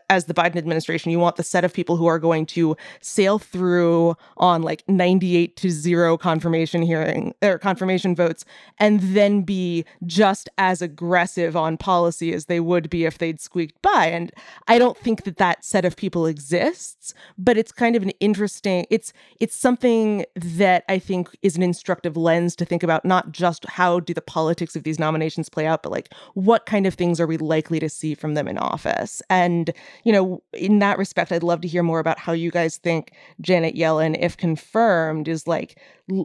as 0.09 0.25
the 0.25 0.33
Biden 0.33 0.55
administration, 0.55 1.11
you 1.11 1.19
want 1.19 1.35
the 1.35 1.43
set 1.43 1.63
of 1.63 1.73
people 1.73 1.97
who 1.97 2.05
are 2.05 2.19
going 2.19 2.45
to 2.47 2.75
sail 3.01 3.39
through 3.39 4.15
on 4.37 4.61
like 4.61 4.83
98 4.87 5.55
to 5.57 5.69
0 5.69 6.17
confirmation 6.17 6.81
hearing 6.81 7.33
or 7.41 7.57
confirmation 7.57 8.15
votes 8.15 8.45
and 8.79 8.99
then 8.99 9.41
be 9.41 9.85
just 10.05 10.49
as 10.57 10.81
aggressive 10.81 11.55
on 11.55 11.77
policy 11.77 12.33
as 12.33 12.45
they 12.45 12.59
would 12.59 12.89
be 12.89 13.05
if 13.05 13.17
they'd 13.17 13.39
squeaked 13.39 13.81
by. 13.81 14.07
And 14.07 14.31
I 14.67 14.77
don't 14.79 14.97
think 14.97 15.23
that 15.23 15.37
that 15.37 15.63
set 15.63 15.85
of 15.85 15.95
people 15.95 16.25
exists, 16.25 17.13
but 17.37 17.57
it's 17.57 17.71
kind 17.71 17.95
of 17.95 18.03
an 18.03 18.11
interesting 18.19 18.85
it's 18.89 19.13
it's 19.39 19.55
something 19.55 20.25
that 20.35 20.83
I 20.89 20.99
think 20.99 21.29
is 21.41 21.55
an 21.55 21.63
instructive 21.63 22.17
lens 22.17 22.55
to 22.57 22.65
think 22.65 22.83
about 22.83 23.05
not 23.05 23.31
just 23.31 23.65
how 23.65 23.99
do 23.99 24.13
the 24.13 24.21
politics 24.21 24.75
of 24.75 24.83
these 24.83 24.99
nominations 24.99 25.49
play 25.49 25.65
out, 25.65 25.83
but 25.83 25.91
like 25.91 26.13
what 26.33 26.65
kind 26.65 26.85
of 26.87 26.93
things 26.93 27.19
are 27.19 27.27
we 27.27 27.37
likely 27.37 27.79
to 27.79 27.89
see 27.89 28.15
from 28.15 28.33
them 28.33 28.47
in 28.47 28.57
office. 28.57 29.21
And 29.29 29.64
and, 29.69 29.77
you 30.03 30.11
know, 30.11 30.41
in 30.53 30.79
that 30.79 30.97
respect, 30.97 31.31
I'd 31.31 31.43
love 31.43 31.61
to 31.61 31.67
hear 31.67 31.83
more 31.83 31.99
about 31.99 32.19
how 32.19 32.33
you 32.33 32.51
guys 32.51 32.77
think 32.77 33.13
Janet 33.41 33.75
Yellen, 33.75 34.17
if 34.19 34.37
confirmed, 34.37 35.27
is 35.27 35.47
like 35.47 35.79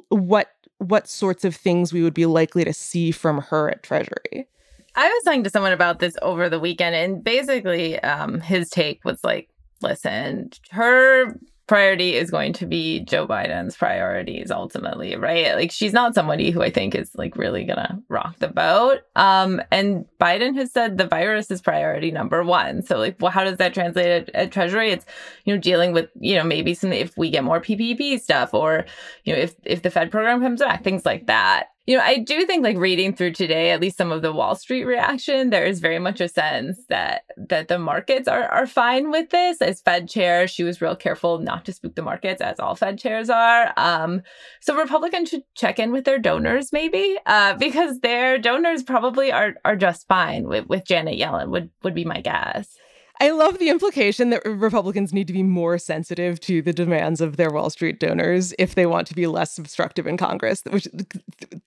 what 0.09 0.53
what 0.79 1.09
sorts 1.09 1.45
of 1.45 1.55
things 1.55 1.93
we 1.93 2.03
would 2.03 2.15
be 2.15 2.27
likely 2.27 2.65
to 2.65 2.73
see 2.73 3.11
from 3.11 3.39
her 3.39 3.71
at 3.71 3.83
Treasury. 3.83 4.49
I 4.97 5.07
was 5.09 5.23
talking 5.25 5.45
to 5.45 5.51
someone 5.51 5.73
about 5.73 5.99
this 5.99 6.17
over 6.23 6.49
the 6.49 6.59
weekend, 6.59 6.95
and 6.95 7.23
basically, 7.23 8.01
um, 8.01 8.41
his 8.41 8.71
take 8.71 9.05
was 9.05 9.23
like, 9.23 9.49
listen, 9.83 10.51
her 10.71 11.39
priority 11.71 12.17
is 12.17 12.33
going 12.33 12.53
to 12.53 12.67
be 12.67 12.99
Joe 12.99 13.29
Biden's 13.29 13.77
priorities 13.77 14.51
ultimately, 14.51 15.15
right? 15.15 15.55
Like 15.55 15.71
she's 15.71 15.93
not 15.93 16.17
somebody 16.17 16.51
who 16.51 16.63
I 16.63 16.71
think 16.71 16.97
is 16.97 17.15
like 17.15 17.37
really 17.37 17.63
gonna 17.63 18.03
rock 18.09 18.37
the 18.41 18.49
boat. 18.49 19.03
Um, 19.15 19.63
and 19.71 20.05
Biden 20.21 20.57
has 20.57 20.73
said 20.73 20.99
the 20.99 21.07
virus 21.07 21.49
is 21.49 21.63
priority 21.63 22.11
number 22.11 22.43
one. 22.43 22.83
So 22.83 22.99
like, 22.99 23.19
well, 23.21 23.31
how 23.31 23.45
does 23.45 23.59
that 23.59 23.73
translate 23.73 24.09
at, 24.09 24.35
at 24.35 24.51
Treasury? 24.51 24.91
It's 24.91 25.07
you 25.45 25.55
know 25.55 25.61
dealing 25.61 25.93
with 25.93 26.09
you 26.19 26.35
know 26.35 26.43
maybe 26.43 26.75
some 26.75 26.93
if 26.93 27.17
we 27.17 27.31
get 27.31 27.45
more 27.45 27.61
PPP 27.61 28.19
stuff 28.19 28.53
or 28.53 28.85
you 29.23 29.33
know 29.33 29.39
if 29.39 29.55
if 29.63 29.83
the 29.83 29.93
Fed 29.93 30.11
program 30.11 30.41
comes 30.41 30.59
back, 30.61 30.83
things 30.83 31.07
like 31.07 31.29
that 31.29 31.69
you 31.91 31.97
know, 31.97 32.05
I 32.05 32.19
do 32.19 32.47
think 32.47 32.63
like 32.63 32.77
reading 32.77 33.17
through 33.17 33.33
today, 33.33 33.73
at 33.73 33.81
least 33.81 33.97
some 33.97 34.13
of 34.13 34.23
the 34.23 34.33
Wall 34.33 34.55
Street 34.55 34.85
reaction, 34.85 35.51
there 35.51 35.65
is 35.65 35.81
very 35.81 35.99
much 35.99 36.21
a 36.21 36.29
sense 36.29 36.85
that 36.89 37.25
that 37.37 37.67
the 37.67 37.81
markets 37.81 38.29
are 38.29 38.45
are 38.45 38.69
fine 38.69 39.11
with 39.11 39.31
this. 39.31 39.61
As 39.61 39.81
Fed 39.81 40.09
chair, 40.09 40.47
she 40.47 40.63
was 40.63 40.81
real 40.81 40.95
careful 40.95 41.39
not 41.39 41.65
to 41.65 41.73
spook 41.73 41.97
the 41.97 42.03
markets, 42.03 42.41
as 42.41 42.61
all 42.61 42.77
Fed 42.77 42.97
chairs 42.97 43.29
are. 43.29 43.73
Um, 43.77 44.23
so 44.61 44.77
Republicans 44.77 45.31
should 45.31 45.43
check 45.57 45.81
in 45.81 45.91
with 45.91 46.05
their 46.05 46.21
donors, 46.21 46.73
maybe, 46.73 47.19
uh, 47.27 47.55
because 47.55 47.99
their 47.99 48.39
donors 48.39 48.85
probably 48.85 49.33
are 49.33 49.55
are 49.65 49.75
just 49.75 50.07
fine 50.07 50.45
with, 50.45 50.69
with 50.69 50.85
Janet 50.87 51.19
Yellen. 51.19 51.49
Would 51.51 51.71
would 51.83 51.97
be 51.97 52.05
my 52.05 52.21
guess. 52.21 52.77
I 53.21 53.31
love 53.31 53.59
the 53.59 53.69
implication 53.69 54.31
that 54.31 54.45
Republicans 54.47 55.13
need 55.13 55.27
to 55.27 55.33
be 55.35 55.43
more 55.43 55.77
sensitive 55.77 56.41
to 56.41 56.63
the 56.63 56.73
demands 56.73 57.21
of 57.21 57.37
their 57.37 57.51
Wall 57.51 57.69
Street 57.69 58.01
donors 58.01 58.55
if 58.59 58.75
they 58.75 58.87
want 58.87 59.07
to 59.09 59.15
be 59.15 59.27
less 59.27 59.59
obstructive 59.59 60.07
in 60.07 60.17
Congress, 60.17 60.63
which 60.71 60.89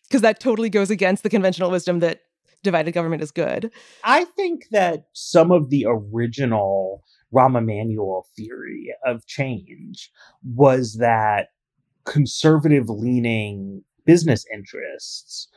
because 0.04 0.22
that 0.22 0.40
totally 0.40 0.70
goes 0.70 0.90
against 0.90 1.22
the 1.22 1.30
conventional 1.30 1.70
wisdom 1.70 2.00
that 2.00 2.22
divided 2.64 2.94
government 2.94 3.22
is 3.22 3.32
good. 3.32 3.72
I 4.04 4.26
think 4.26 4.70
that 4.72 5.06
some 5.14 5.52
of 5.52 5.70
the 5.70 5.86
original 5.88 7.04
Rahm 7.32 7.58
Emanuel 7.58 8.26
theory 8.36 8.94
of 9.06 9.26
change 9.28 10.12
was 10.44 10.96
that 10.96 11.50
conservative 12.06 12.90
leaning 12.90 13.84
business 14.06 14.46
interests 14.52 15.48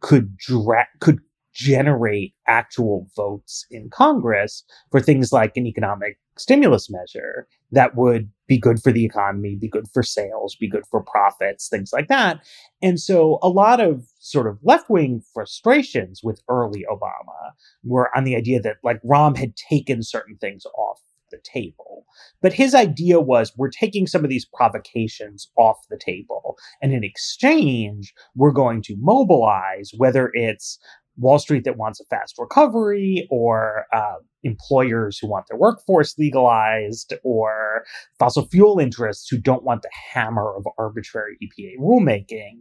could 0.00 0.36
dra- 0.36 0.88
could 1.00 1.20
generate 1.52 2.34
actual 2.46 3.08
votes 3.16 3.66
in 3.70 3.90
Congress 3.90 4.64
for 4.90 5.00
things 5.00 5.32
like 5.32 5.56
an 5.56 5.66
economic 5.66 6.18
stimulus 6.38 6.88
measure 6.90 7.46
that 7.72 7.94
would 7.94 8.30
be 8.46 8.58
good 8.58 8.82
for 8.82 8.92
the 8.92 9.04
economy, 9.04 9.56
be 9.56 9.68
good 9.68 9.86
for 9.92 10.02
sales, 10.02 10.56
be 10.56 10.68
good 10.68 10.84
for 10.90 11.02
profits, 11.02 11.68
things 11.68 11.92
like 11.92 12.08
that. 12.08 12.40
And 12.80 12.98
so 12.98 13.38
a 13.42 13.48
lot 13.48 13.80
of 13.80 14.06
sort 14.18 14.46
of 14.46 14.58
left 14.62 14.88
wing 14.88 15.22
frustrations 15.32 16.22
with 16.22 16.42
early 16.48 16.84
Obama 16.90 17.52
were 17.84 18.10
on 18.16 18.24
the 18.24 18.36
idea 18.36 18.60
that 18.60 18.76
like 18.82 19.00
Rahm 19.02 19.36
had 19.36 19.56
taken 19.56 20.02
certain 20.02 20.36
things 20.36 20.64
off 20.76 21.00
the 21.30 21.38
table. 21.42 22.04
But 22.40 22.52
his 22.52 22.74
idea 22.74 23.20
was 23.20 23.52
we're 23.56 23.70
taking 23.70 24.06
some 24.06 24.22
of 24.22 24.30
these 24.30 24.44
provocations 24.44 25.50
off 25.56 25.78
the 25.88 25.98
table. 25.98 26.56
And 26.80 26.92
in 26.92 27.02
exchange, 27.02 28.14
we're 28.36 28.52
going 28.52 28.82
to 28.82 28.96
mobilize, 29.00 29.92
whether 29.96 30.30
it's 30.34 30.78
Wall 31.16 31.38
Street 31.38 31.64
that 31.64 31.76
wants 31.76 32.00
a 32.00 32.04
fast 32.04 32.36
recovery, 32.38 33.26
or 33.30 33.86
uh, 33.92 34.16
employers 34.42 35.18
who 35.18 35.28
want 35.28 35.46
their 35.48 35.58
workforce 35.58 36.18
legalized, 36.18 37.14
or 37.22 37.84
fossil 38.18 38.46
fuel 38.48 38.78
interests 38.78 39.28
who 39.28 39.38
don't 39.38 39.64
want 39.64 39.82
the 39.82 39.90
hammer 40.12 40.54
of 40.56 40.66
arbitrary 40.78 41.36
EPA 41.42 41.78
rulemaking, 41.78 42.58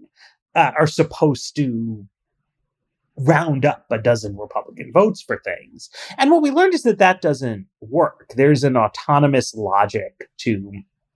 uh, 0.56 0.72
are 0.78 0.88
supposed 0.88 1.56
to 1.56 2.06
round 3.18 3.66
up 3.66 3.86
a 3.92 3.98
dozen 3.98 4.38
Republican 4.38 4.92
votes 4.94 5.22
for 5.22 5.42
things. 5.44 5.90
And 6.18 6.32
what 6.32 6.42
we 6.42 6.52
learned 6.52 6.74
is 6.74 6.84
that 6.84 6.98
that 7.00 7.22
doesn't 7.22 7.68
work. 7.82 8.32
There's 8.36 8.64
an 8.64 8.78
autonomous 8.78 9.54
logic 9.54 10.30
to 10.40 10.72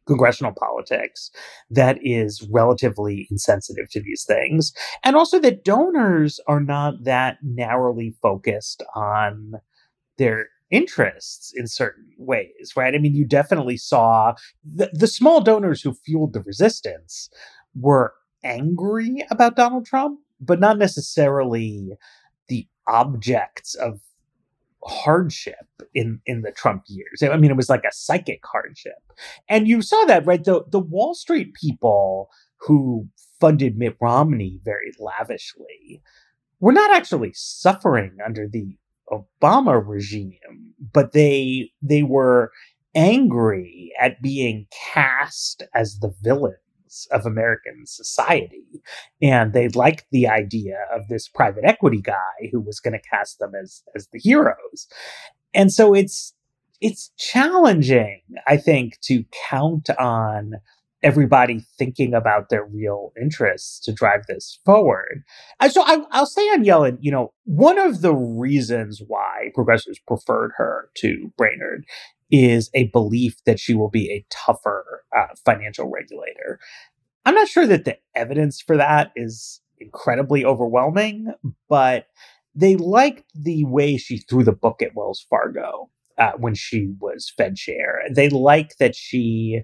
congressional 0.07 0.53
politics 0.53 1.31
that 1.69 1.97
is 2.01 2.47
relatively 2.51 3.27
insensitive 3.31 3.89
to 3.89 4.01
these 4.01 4.23
things. 4.23 4.71
And 5.03 5.15
also 5.15 5.39
that 5.39 5.63
donors 5.63 6.39
are 6.47 6.59
not 6.59 7.03
that 7.03 7.37
narrowly 7.41 8.15
focused 8.21 8.83
on 8.95 9.53
their 10.17 10.47
interests 10.71 11.53
in 11.55 11.67
certain 11.67 12.05
ways, 12.17 12.73
right? 12.75 12.95
I 12.95 12.97
mean, 12.97 13.15
you 13.15 13.25
definitely 13.25 13.77
saw 13.77 14.33
the, 14.63 14.89
the 14.93 15.07
small 15.07 15.41
donors 15.41 15.81
who 15.81 15.93
fueled 15.93 16.33
the 16.33 16.41
resistance 16.41 17.29
were 17.75 18.13
angry 18.43 19.23
about 19.29 19.55
Donald 19.55 19.85
Trump, 19.85 20.19
but 20.39 20.59
not 20.59 20.77
necessarily 20.77 21.91
the 22.47 22.67
objects 22.87 23.75
of 23.75 23.99
hardship 24.85 25.65
in 25.93 26.21
in 26.25 26.41
the 26.41 26.51
Trump 26.51 26.83
years. 26.87 27.23
I 27.23 27.37
mean, 27.37 27.51
it 27.51 27.57
was 27.57 27.69
like 27.69 27.83
a 27.83 27.91
psychic 27.93 28.41
hardship, 28.45 29.01
and 29.49 29.67
you 29.67 29.81
saw 29.81 30.05
that 30.05 30.25
right. 30.25 30.43
The 30.43 30.63
the 30.69 30.79
Wall 30.79 31.13
Street 31.13 31.53
people 31.53 32.29
who 32.57 33.07
funded 33.39 33.77
Mitt 33.77 33.97
Romney 34.01 34.59
very 34.63 34.91
lavishly 34.99 36.01
were 36.59 36.71
not 36.71 36.95
actually 36.95 37.31
suffering 37.33 38.17
under 38.25 38.47
the 38.47 38.77
Obama 39.11 39.81
regime, 39.85 40.73
but 40.93 41.11
they 41.13 41.71
they 41.81 42.03
were 42.03 42.51
angry 42.95 43.91
at 43.99 44.21
being 44.21 44.67
cast 44.93 45.63
as 45.73 45.99
the 45.99 46.13
villain 46.21 46.55
of 47.11 47.25
American 47.25 47.85
society. 47.85 48.65
And 49.21 49.53
they 49.53 49.69
liked 49.69 50.05
the 50.11 50.27
idea 50.27 50.77
of 50.93 51.07
this 51.07 51.27
private 51.27 51.63
equity 51.63 52.01
guy 52.01 52.49
who 52.51 52.61
was 52.61 52.79
going 52.79 52.93
to 52.93 53.09
cast 53.09 53.39
them 53.39 53.53
as, 53.61 53.83
as 53.95 54.07
the 54.11 54.19
heroes. 54.19 54.87
And 55.53 55.71
so 55.71 55.93
it's, 55.93 56.33
it's 56.81 57.11
challenging, 57.17 58.21
I 58.47 58.57
think, 58.57 58.99
to 59.03 59.23
count 59.49 59.89
on 59.97 60.55
everybody 61.05 61.63
thinking 61.77 62.15
about 62.15 62.49
their 62.49 62.65
real 62.65 63.13
interests 63.21 63.79
to 63.79 63.93
drive 63.93 64.21
this 64.27 64.59
forward. 64.65 65.23
And 65.59 65.71
so 65.71 65.83
I, 65.85 65.97
will 65.97 66.25
say 66.25 66.41
on 66.49 66.65
Yellen, 66.65 66.97
you 66.99 67.11
know, 67.11 67.31
one 67.43 67.77
of 67.77 68.01
the 68.01 68.13
reasons 68.13 69.01
why 69.05 69.51
progressives 69.53 69.99
preferred 69.99 70.51
her 70.57 70.89
to 70.97 71.31
Brainard 71.37 71.85
is 72.31 72.71
a 72.73 72.85
belief 72.85 73.35
that 73.45 73.59
she 73.59 73.75
will 73.75 73.89
be 73.89 74.09
a 74.11 74.25
tougher 74.31 74.94
uh, 75.15 75.27
financial 75.45 75.89
regulator. 75.89 76.59
I'm 77.25 77.35
not 77.35 77.47
sure 77.47 77.65
that 77.67 77.85
the 77.85 77.97
evidence 78.15 78.61
for 78.61 78.77
that 78.77 79.11
is 79.15 79.61
incredibly 79.79 80.45
overwhelming, 80.45 81.33
but 81.67 82.07
they 82.53 82.75
liked 82.75 83.25
the 83.33 83.65
way 83.65 83.97
she 83.97 84.17
threw 84.17 84.43
the 84.43 84.51
book 84.51 84.81
at 84.81 84.95
Wells 84.95 85.25
Fargo 85.29 85.89
uh, 86.17 86.33
when 86.37 86.55
she 86.55 86.93
was 86.99 87.31
Fed 87.35 87.55
chair. 87.55 88.03
They 88.11 88.29
like 88.29 88.77
that 88.77 88.95
she 88.95 89.63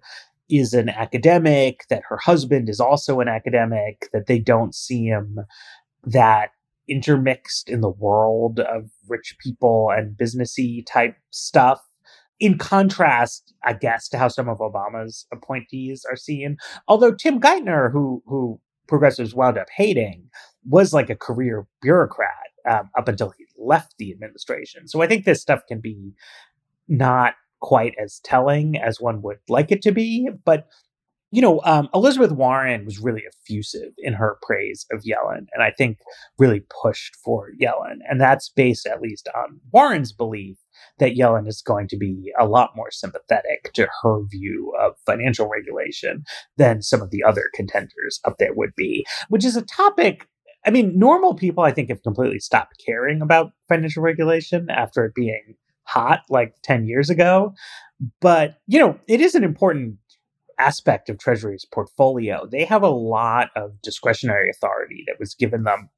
is 0.49 0.73
an 0.73 0.89
academic, 0.89 1.85
that 1.89 2.03
her 2.09 2.17
husband 2.17 2.67
is 2.67 2.79
also 2.81 3.21
an 3.21 3.29
academic, 3.29 4.09
that 4.11 4.27
they 4.27 4.39
don't 4.39 4.75
see 4.75 5.05
him 5.05 5.39
that 6.03 6.49
intermixed 6.89 7.69
in 7.69 7.79
the 7.79 7.89
world 7.89 8.59
of 8.59 8.89
rich 9.07 9.37
people 9.39 9.89
and 9.95 10.17
businessy 10.17 10.85
type 10.85 11.15
stuff 11.29 11.79
in 12.41 12.57
contrast, 12.57 13.53
I 13.63 13.73
guess, 13.73 14.09
to 14.09 14.17
how 14.17 14.27
some 14.27 14.49
of 14.49 14.57
Obama's 14.57 15.27
appointees 15.31 16.03
are 16.09 16.17
seen. 16.17 16.57
Although 16.87 17.13
Tim 17.13 17.39
Geithner, 17.39 17.91
who 17.91 18.21
who 18.25 18.59
progressives 18.87 19.33
wound 19.33 19.57
up 19.57 19.67
hating, 19.73 20.27
was 20.67 20.91
like 20.91 21.09
a 21.09 21.15
career 21.15 21.65
bureaucrat 21.81 22.49
um, 22.69 22.89
up 22.97 23.07
until 23.07 23.31
he 23.37 23.45
left 23.57 23.93
the 23.97 24.11
administration. 24.11 24.87
So 24.87 25.01
I 25.01 25.07
think 25.07 25.23
this 25.23 25.39
stuff 25.39 25.61
can 25.67 25.79
be 25.79 26.13
not 26.87 27.35
quite 27.61 27.93
as 28.01 28.19
telling 28.23 28.75
as 28.75 28.99
one 28.99 29.21
would 29.21 29.37
like 29.47 29.71
it 29.71 29.83
to 29.83 29.91
be, 29.91 30.27
but 30.43 30.67
you 31.33 31.41
know, 31.41 31.61
um, 31.63 31.87
Elizabeth 31.93 32.31
Warren 32.31 32.83
was 32.83 32.99
really 32.99 33.23
effusive 33.25 33.93
in 33.99 34.13
her 34.13 34.37
praise 34.41 34.85
of 34.91 35.03
Yellen, 35.03 35.45
and 35.53 35.63
I 35.63 35.71
think 35.71 35.99
really 36.37 36.63
pushed 36.81 37.15
for 37.15 37.51
Yellen. 37.61 37.99
And 38.09 38.19
that's 38.19 38.49
based 38.49 38.85
at 38.85 38.99
least 38.99 39.29
on 39.33 39.61
Warren's 39.71 40.11
belief 40.11 40.57
that 40.99 41.15
Yellen 41.15 41.47
is 41.47 41.61
going 41.61 41.87
to 41.89 41.97
be 41.97 42.31
a 42.39 42.45
lot 42.45 42.75
more 42.75 42.91
sympathetic 42.91 43.71
to 43.73 43.87
her 44.01 44.23
view 44.29 44.73
of 44.79 44.93
financial 45.05 45.47
regulation 45.47 46.23
than 46.57 46.81
some 46.81 47.01
of 47.01 47.11
the 47.11 47.23
other 47.23 47.45
contenders 47.53 48.19
up 48.25 48.37
there 48.37 48.53
would 48.53 48.75
be, 48.75 49.05
which 49.29 49.45
is 49.45 49.55
a 49.55 49.61
topic. 49.61 50.27
I 50.65 50.69
mean, 50.69 50.97
normal 50.97 51.33
people, 51.33 51.63
I 51.63 51.71
think, 51.71 51.89
have 51.89 52.03
completely 52.03 52.39
stopped 52.39 52.81
caring 52.85 53.21
about 53.21 53.51
financial 53.67 54.03
regulation 54.03 54.69
after 54.69 55.05
it 55.05 55.15
being 55.15 55.55
hot 55.83 56.21
like 56.29 56.55
10 56.63 56.85
years 56.85 57.09
ago. 57.09 57.53
But, 58.19 58.57
you 58.67 58.79
know, 58.79 58.99
it 59.07 59.21
is 59.21 59.35
an 59.35 59.43
important 59.43 59.97
aspect 60.57 61.09
of 61.09 61.17
Treasury's 61.17 61.65
portfolio. 61.65 62.45
They 62.45 62.65
have 62.65 62.83
a 62.83 62.89
lot 62.89 63.49
of 63.55 63.81
discretionary 63.81 64.49
authority 64.49 65.03
that 65.07 65.19
was 65.19 65.33
given 65.33 65.63
them 65.63 65.89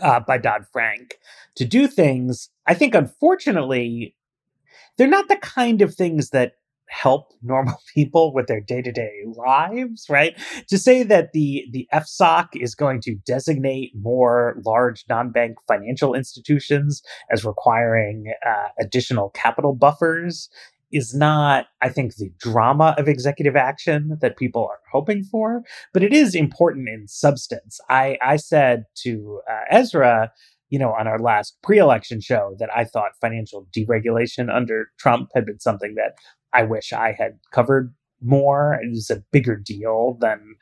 uh, 0.00 0.20
by 0.20 0.38
Dodd 0.38 0.66
Frank 0.72 1.18
to 1.56 1.64
do 1.64 1.86
things. 1.86 2.50
I 2.66 2.74
think, 2.74 2.94
unfortunately, 2.94 4.14
they're 4.96 5.06
not 5.06 5.28
the 5.28 5.36
kind 5.36 5.82
of 5.82 5.94
things 5.94 6.30
that 6.30 6.52
help 6.88 7.32
normal 7.42 7.76
people 7.94 8.32
with 8.32 8.46
their 8.46 8.60
day-to-day 8.60 9.10
lives 9.34 10.06
right 10.08 10.38
to 10.68 10.78
say 10.78 11.02
that 11.02 11.32
the 11.32 11.64
the 11.72 11.88
fsoc 11.92 12.48
is 12.54 12.76
going 12.76 13.00
to 13.00 13.16
designate 13.26 13.90
more 14.00 14.56
large 14.64 15.04
non-bank 15.08 15.56
financial 15.66 16.14
institutions 16.14 17.02
as 17.30 17.44
requiring 17.44 18.32
uh, 18.46 18.68
additional 18.78 19.30
capital 19.30 19.74
buffers 19.74 20.48
is 20.92 21.14
not, 21.14 21.66
I 21.82 21.88
think, 21.88 22.14
the 22.14 22.30
drama 22.38 22.94
of 22.96 23.08
executive 23.08 23.56
action 23.56 24.18
that 24.20 24.36
people 24.36 24.62
are 24.62 24.78
hoping 24.92 25.24
for, 25.24 25.62
but 25.92 26.04
it 26.04 26.12
is 26.12 26.34
important 26.34 26.88
in 26.88 27.08
substance. 27.08 27.80
I, 27.90 28.18
I 28.22 28.36
said 28.36 28.84
to 29.02 29.40
uh, 29.50 29.62
Ezra, 29.68 30.30
you 30.70 30.78
know, 30.78 30.92
on 30.92 31.06
our 31.06 31.18
last 31.18 31.56
pre 31.62 31.78
election 31.78 32.20
show 32.20 32.56
that 32.58 32.70
I 32.74 32.84
thought 32.84 33.12
financial 33.20 33.66
deregulation 33.76 34.54
under 34.54 34.90
Trump 34.98 35.30
had 35.34 35.46
been 35.46 35.60
something 35.60 35.94
that 35.94 36.16
I 36.52 36.62
wish 36.62 36.92
I 36.92 37.12
had 37.12 37.38
covered 37.52 37.94
more. 38.22 38.78
It 38.82 38.90
was 38.90 39.10
a 39.10 39.22
bigger 39.30 39.56
deal 39.56 40.16
than 40.20 40.56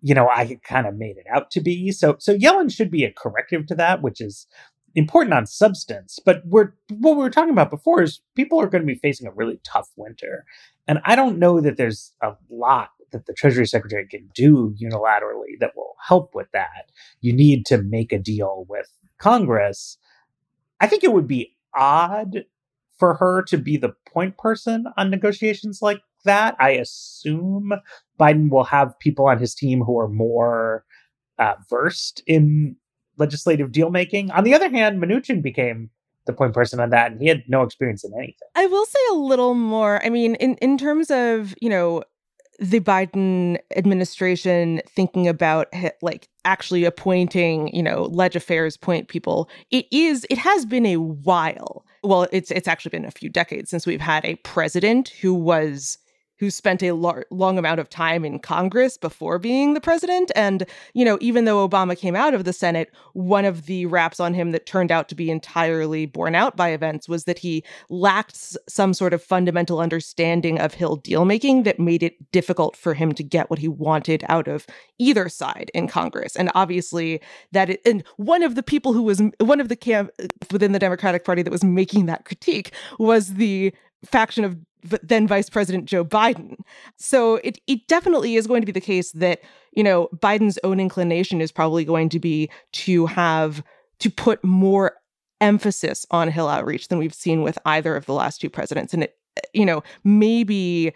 you 0.00 0.14
know 0.14 0.28
I 0.28 0.58
kind 0.64 0.86
of 0.86 0.96
made 0.96 1.16
it 1.16 1.26
out 1.32 1.50
to 1.52 1.60
be. 1.60 1.90
So 1.92 2.16
so 2.18 2.36
Yellen 2.36 2.72
should 2.72 2.90
be 2.90 3.04
a 3.04 3.12
corrective 3.12 3.66
to 3.66 3.74
that, 3.76 4.02
which 4.02 4.20
is 4.20 4.46
important 4.94 5.34
on 5.34 5.46
substance, 5.46 6.18
but 6.24 6.42
we're 6.44 6.72
what 6.90 7.16
we 7.16 7.22
were 7.22 7.30
talking 7.30 7.52
about 7.52 7.70
before 7.70 8.02
is 8.02 8.20
people 8.34 8.60
are 8.60 8.68
going 8.68 8.82
to 8.82 8.86
be 8.86 8.98
facing 8.98 9.26
a 9.26 9.32
really 9.32 9.60
tough 9.64 9.88
winter. 9.96 10.44
And 10.86 11.00
I 11.04 11.16
don't 11.16 11.38
know 11.38 11.60
that 11.60 11.76
there's 11.76 12.12
a 12.22 12.32
lot 12.50 12.90
that 13.12 13.26
the 13.26 13.32
Treasury 13.32 13.66
Secretary 13.66 14.06
can 14.06 14.28
do 14.34 14.74
unilaterally 14.80 15.58
that 15.60 15.72
will 15.76 15.94
help 16.06 16.34
with 16.34 16.50
that. 16.52 16.90
You 17.20 17.32
need 17.32 17.64
to 17.66 17.78
make 17.78 18.12
a 18.12 18.18
deal 18.18 18.66
with 18.68 18.90
Congress. 19.18 19.98
I 20.80 20.86
think 20.86 21.04
it 21.04 21.12
would 21.12 21.26
be 21.26 21.56
odd 21.74 22.44
for 22.98 23.14
her 23.14 23.42
to 23.42 23.58
be 23.58 23.76
the 23.76 23.94
point 24.12 24.36
person 24.36 24.86
on 24.96 25.10
negotiations 25.10 25.80
like 25.82 26.00
that. 26.24 26.56
I 26.58 26.70
assume 26.70 27.72
Biden 28.18 28.50
will 28.50 28.64
have 28.64 28.98
people 28.98 29.26
on 29.26 29.38
his 29.38 29.54
team 29.54 29.82
who 29.82 29.98
are 29.98 30.08
more 30.08 30.84
uh, 31.38 31.54
versed 31.68 32.22
in 32.26 32.76
legislative 33.16 33.72
deal 33.72 33.90
making. 33.90 34.30
On 34.30 34.44
the 34.44 34.54
other 34.54 34.68
hand, 34.68 35.02
Mnuchin 35.02 35.42
became 35.42 35.90
the 36.26 36.32
point 36.32 36.54
person 36.54 36.78
on 36.80 36.90
that, 36.90 37.12
and 37.12 37.20
he 37.20 37.28
had 37.28 37.42
no 37.48 37.62
experience 37.62 38.04
in 38.04 38.12
anything. 38.14 38.34
I 38.54 38.66
will 38.66 38.84
say 38.84 38.98
a 39.10 39.14
little 39.14 39.54
more. 39.54 40.04
I 40.04 40.10
mean, 40.10 40.34
in 40.36 40.54
in 40.56 40.78
terms 40.78 41.10
of 41.10 41.54
you 41.60 41.70
know 41.70 42.02
the 42.58 42.80
Biden 42.80 43.58
administration 43.76 44.80
thinking 44.88 45.28
about 45.28 45.72
like 46.02 46.28
actually 46.48 46.84
appointing, 46.84 47.74
you 47.76 47.82
know, 47.82 48.04
ledge 48.04 48.34
affairs 48.34 48.76
point 48.76 49.08
people, 49.08 49.48
it 49.70 49.86
is 49.92 50.26
it 50.30 50.38
has 50.38 50.64
been 50.64 50.86
a 50.86 50.96
while. 50.96 51.84
Well, 52.02 52.26
it's 52.32 52.50
it's 52.50 52.66
actually 52.66 52.90
been 52.90 53.04
a 53.04 53.10
few 53.10 53.28
decades 53.28 53.70
since 53.70 53.86
we've 53.86 54.00
had 54.00 54.24
a 54.24 54.36
president 54.36 55.10
who 55.20 55.34
was 55.34 55.98
who 56.38 56.50
spent 56.50 56.82
a 56.82 56.92
lar- 56.92 57.26
long 57.30 57.58
amount 57.58 57.80
of 57.80 57.88
time 57.88 58.24
in 58.24 58.38
Congress 58.38 58.96
before 58.96 59.38
being 59.38 59.74
the 59.74 59.80
president. 59.80 60.30
And, 60.34 60.64
you 60.94 61.04
know, 61.04 61.18
even 61.20 61.44
though 61.44 61.68
Obama 61.68 61.96
came 61.96 62.16
out 62.16 62.34
of 62.34 62.44
the 62.44 62.52
Senate, 62.52 62.90
one 63.12 63.44
of 63.44 63.66
the 63.66 63.86
raps 63.86 64.20
on 64.20 64.34
him 64.34 64.52
that 64.52 64.66
turned 64.66 64.92
out 64.92 65.08
to 65.08 65.14
be 65.14 65.30
entirely 65.30 66.06
borne 66.06 66.34
out 66.34 66.56
by 66.56 66.70
events 66.70 67.08
was 67.08 67.24
that 67.24 67.38
he 67.38 67.64
lacked 67.90 68.56
some 68.68 68.94
sort 68.94 69.12
of 69.12 69.22
fundamental 69.22 69.80
understanding 69.80 70.58
of 70.58 70.74
Hill 70.74 70.96
deal 70.96 71.24
making 71.24 71.64
that 71.64 71.80
made 71.80 72.02
it 72.02 72.30
difficult 72.32 72.76
for 72.76 72.94
him 72.94 73.12
to 73.14 73.22
get 73.22 73.50
what 73.50 73.58
he 73.58 73.68
wanted 73.68 74.24
out 74.28 74.48
of 74.48 74.66
either 74.98 75.28
side 75.28 75.70
in 75.74 75.88
Congress. 75.88 76.36
And 76.36 76.50
obviously, 76.54 77.20
that, 77.52 77.70
it, 77.70 77.80
and 77.84 78.04
one 78.16 78.42
of 78.42 78.54
the 78.54 78.62
people 78.62 78.92
who 78.92 79.02
was 79.02 79.22
one 79.40 79.60
of 79.60 79.68
the 79.68 79.76
camp 79.76 80.10
within 80.50 80.72
the 80.72 80.78
Democratic 80.78 81.24
Party 81.24 81.42
that 81.42 81.50
was 81.50 81.64
making 81.64 82.06
that 82.06 82.24
critique 82.24 82.72
was 82.98 83.34
the 83.34 83.72
faction 84.04 84.44
of 84.44 84.56
then 84.82 85.26
Vice 85.26 85.50
President 85.50 85.86
Joe 85.86 86.04
Biden. 86.04 86.56
So 86.96 87.36
it 87.36 87.58
it 87.66 87.86
definitely 87.88 88.36
is 88.36 88.46
going 88.46 88.62
to 88.62 88.66
be 88.66 88.72
the 88.72 88.80
case 88.80 89.12
that, 89.12 89.40
you 89.72 89.82
know, 89.82 90.08
Biden's 90.16 90.58
own 90.64 90.80
inclination 90.80 91.40
is 91.40 91.52
probably 91.52 91.84
going 91.84 92.08
to 92.10 92.18
be 92.18 92.50
to 92.72 93.06
have 93.06 93.62
to 94.00 94.10
put 94.10 94.42
more 94.44 94.94
emphasis 95.40 96.06
on 96.10 96.30
Hill 96.30 96.48
outreach 96.48 96.88
than 96.88 96.98
we've 96.98 97.14
seen 97.14 97.42
with 97.42 97.58
either 97.64 97.96
of 97.96 98.06
the 98.06 98.12
last 98.12 98.40
two 98.40 98.50
presidents. 98.50 98.94
And 98.94 99.04
it, 99.04 99.16
you 99.52 99.64
know, 99.64 99.82
maybe 100.04 100.92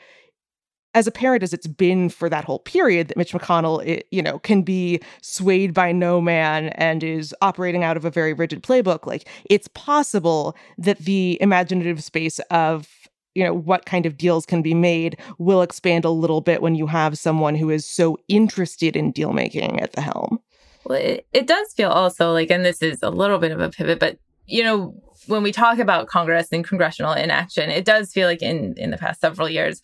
as 0.95 1.07
apparent 1.07 1.43
as 1.43 1.55
it's 1.55 1.67
been 1.67 2.11
for 2.11 2.29
that 2.29 2.45
whole 2.45 2.59
period 2.59 3.09
that 3.09 3.17
Mitch 3.17 3.33
McConnell, 3.33 3.85
it, 3.87 4.07
you 4.11 4.21
know, 4.21 4.39
can 4.41 4.63
be 4.63 5.01
swayed 5.23 5.73
by 5.73 5.91
no 5.91 6.21
man 6.21 6.69
and 6.71 7.03
is 7.03 7.35
operating 7.41 7.83
out 7.83 7.97
of 7.97 8.05
a 8.05 8.11
very 8.11 8.35
rigid 8.35 8.63
playbook, 8.63 9.07
like 9.07 9.27
it's 9.49 9.69
possible 9.69 10.55
that 10.77 10.99
the 10.99 11.39
imaginative 11.41 12.05
space 12.05 12.41
of 12.51 13.02
you 13.35 13.45
know 13.45 13.55
what 13.55 13.87
kind 13.87 14.07
of 14.07 14.17
deals 14.17 14.47
can 14.47 14.63
be 14.63 14.75
made 14.75 15.19
will 15.39 15.63
expand 15.63 16.05
a 16.05 16.11
little 16.11 16.41
bit 16.41 16.63
when 16.63 16.75
you 16.75 16.87
have 16.87 17.19
someone 17.19 17.55
who 17.55 17.71
is 17.71 17.87
so 17.87 18.19
interested 18.29 18.97
in 18.97 19.13
deal 19.13 19.33
making 19.33 19.81
at 19.81 19.93
the 19.93 20.01
helm. 20.01 20.41
Well, 20.85 20.99
it, 20.99 21.27
it 21.33 21.47
does 21.47 21.73
feel 21.73 21.91
also 21.91 22.33
like, 22.33 22.51
and 22.51 22.65
this 22.65 22.83
is 22.83 23.03
a 23.03 23.11
little 23.11 23.39
bit 23.39 23.53
of 23.53 23.61
a 23.61 23.71
pivot, 23.71 23.99
but 23.99 24.19
you 24.47 24.65
know, 24.65 24.95
when 25.27 25.43
we 25.43 25.53
talk 25.53 25.79
about 25.79 26.09
Congress 26.09 26.49
and 26.51 26.67
congressional 26.67 27.13
inaction, 27.13 27.71
it 27.71 27.85
does 27.85 28.13
feel 28.13 28.29
like 28.29 28.43
in 28.43 28.75
in 28.77 28.91
the 28.91 28.99
past 28.99 29.21
several 29.21 29.49
years, 29.49 29.81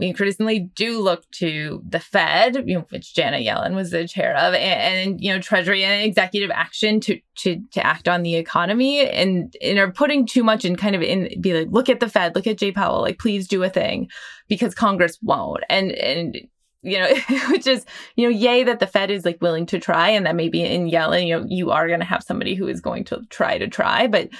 we 0.00 0.06
increasingly 0.06 0.60
do 0.74 0.98
look 0.98 1.30
to 1.32 1.82
the 1.86 2.00
Fed, 2.00 2.66
you 2.66 2.74
know, 2.74 2.86
which 2.88 3.14
Janet 3.14 3.46
Yellen 3.46 3.74
was 3.74 3.90
the 3.90 4.08
chair 4.08 4.34
of, 4.34 4.54
and, 4.54 5.10
and, 5.10 5.20
you 5.20 5.32
know, 5.32 5.40
Treasury 5.40 5.84
and 5.84 6.02
executive 6.02 6.50
action 6.50 7.00
to 7.00 7.20
to 7.36 7.62
to 7.72 7.86
act 7.86 8.08
on 8.08 8.22
the 8.22 8.36
economy, 8.36 9.06
and 9.06 9.54
and 9.62 9.78
are 9.78 9.92
putting 9.92 10.26
too 10.26 10.42
much 10.42 10.64
in 10.64 10.74
kind 10.76 10.96
of 10.96 11.02
in 11.02 11.40
be 11.40 11.52
like, 11.52 11.68
look 11.70 11.90
at 11.90 12.00
the 12.00 12.08
Fed, 12.08 12.34
look 12.34 12.46
at 12.46 12.58
Jay 12.58 12.72
Powell, 12.72 13.02
like 13.02 13.18
please 13.18 13.46
do 13.46 13.62
a 13.62 13.68
thing, 13.68 14.08
because 14.48 14.74
Congress 14.74 15.18
won't, 15.22 15.62
and 15.68 15.92
and 15.92 16.36
you 16.82 16.98
know, 16.98 17.08
which 17.50 17.66
is, 17.66 17.84
you 18.16 18.24
know, 18.24 18.34
yay 18.34 18.64
that 18.64 18.80
the 18.80 18.86
Fed 18.86 19.10
is 19.10 19.26
like 19.26 19.42
willing 19.42 19.66
to 19.66 19.78
try 19.78 20.08
and 20.08 20.24
that 20.24 20.34
maybe 20.34 20.62
in 20.62 20.90
Yellen, 20.90 21.26
you 21.26 21.38
know, 21.38 21.46
you 21.46 21.70
are 21.70 21.86
going 21.86 22.00
to 22.00 22.06
have 22.06 22.22
somebody 22.22 22.54
who 22.54 22.66
is 22.66 22.80
going 22.80 23.04
to 23.04 23.22
try 23.28 23.58
to 23.58 23.68
try, 23.68 24.06
but 24.06 24.30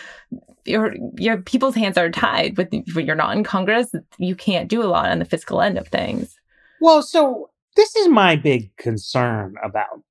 your 0.64 0.94
your 1.16 1.38
people's 1.38 1.74
hands 1.74 1.98
are 1.98 2.10
tied 2.10 2.56
with 2.56 2.68
when 2.94 3.06
you're 3.06 3.16
not 3.16 3.36
in 3.36 3.44
Congress, 3.44 3.94
you 4.18 4.34
can't 4.34 4.68
do 4.68 4.82
a 4.82 4.84
lot 4.84 5.10
on 5.10 5.18
the 5.18 5.24
fiscal 5.24 5.60
end 5.60 5.78
of 5.78 5.88
things. 5.88 6.38
Well, 6.80 7.02
so 7.02 7.50
this 7.76 7.94
is 7.96 8.08
my 8.08 8.36
big 8.36 8.74
concern 8.76 9.54
about 9.62 10.02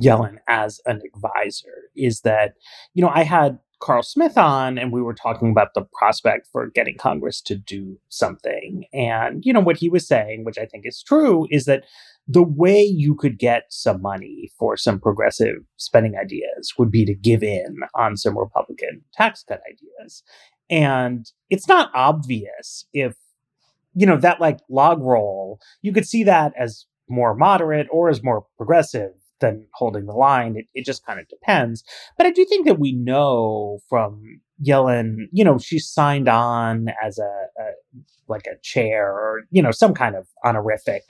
Yellen 0.00 0.38
as 0.48 0.80
an 0.86 1.00
advisor 1.14 1.90
is 1.94 2.20
that, 2.20 2.54
you 2.94 3.02
know, 3.02 3.10
I 3.12 3.22
had 3.22 3.58
Carl 3.78 4.02
Smith 4.02 4.38
on 4.38 4.78
and 4.78 4.92
we 4.92 5.02
were 5.02 5.14
talking 5.14 5.50
about 5.50 5.74
the 5.74 5.86
prospect 5.92 6.48
for 6.50 6.70
getting 6.70 6.96
Congress 6.96 7.40
to 7.42 7.54
do 7.54 7.98
something. 8.08 8.84
And, 8.92 9.44
you 9.44 9.52
know, 9.52 9.60
what 9.60 9.76
he 9.76 9.88
was 9.88 10.06
saying, 10.06 10.44
which 10.44 10.58
I 10.58 10.66
think 10.66 10.86
is 10.86 11.02
true, 11.02 11.46
is 11.50 11.66
that 11.66 11.84
the 12.26 12.42
way 12.42 12.82
you 12.82 13.14
could 13.14 13.38
get 13.38 13.64
some 13.68 14.02
money 14.02 14.50
for 14.58 14.76
some 14.76 14.98
progressive 14.98 15.56
spending 15.76 16.16
ideas 16.16 16.74
would 16.78 16.90
be 16.90 17.04
to 17.04 17.14
give 17.14 17.42
in 17.42 17.76
on 17.94 18.16
some 18.16 18.36
Republican 18.36 19.02
tax 19.12 19.44
cut 19.46 19.60
ideas. 19.70 20.22
And 20.68 21.30
it's 21.50 21.68
not 21.68 21.90
obvious 21.94 22.86
if, 22.92 23.14
you 23.94 24.06
know, 24.06 24.16
that 24.16 24.40
like 24.40 24.58
log 24.68 25.00
roll, 25.00 25.60
you 25.82 25.92
could 25.92 26.06
see 26.06 26.24
that 26.24 26.52
as 26.58 26.86
more 27.08 27.34
moderate 27.34 27.86
or 27.92 28.08
as 28.08 28.22
more 28.22 28.46
progressive 28.56 29.12
than 29.40 29.66
holding 29.74 30.06
the 30.06 30.12
line. 30.12 30.56
It, 30.56 30.66
it 30.74 30.84
just 30.84 31.04
kind 31.04 31.20
of 31.20 31.28
depends. 31.28 31.84
But 32.16 32.26
I 32.26 32.30
do 32.30 32.44
think 32.44 32.66
that 32.66 32.78
we 32.78 32.92
know 32.92 33.80
from 33.88 34.40
Yellen, 34.64 35.26
you 35.32 35.44
know, 35.44 35.58
she 35.58 35.78
signed 35.78 36.28
on 36.28 36.88
as 37.04 37.18
a, 37.18 37.22
a 37.22 37.64
like 38.28 38.46
a 38.46 38.58
chair 38.62 39.08
or 39.08 39.42
you 39.50 39.62
know 39.62 39.70
some 39.70 39.94
kind 39.94 40.16
of 40.16 40.26
honorific 40.44 41.02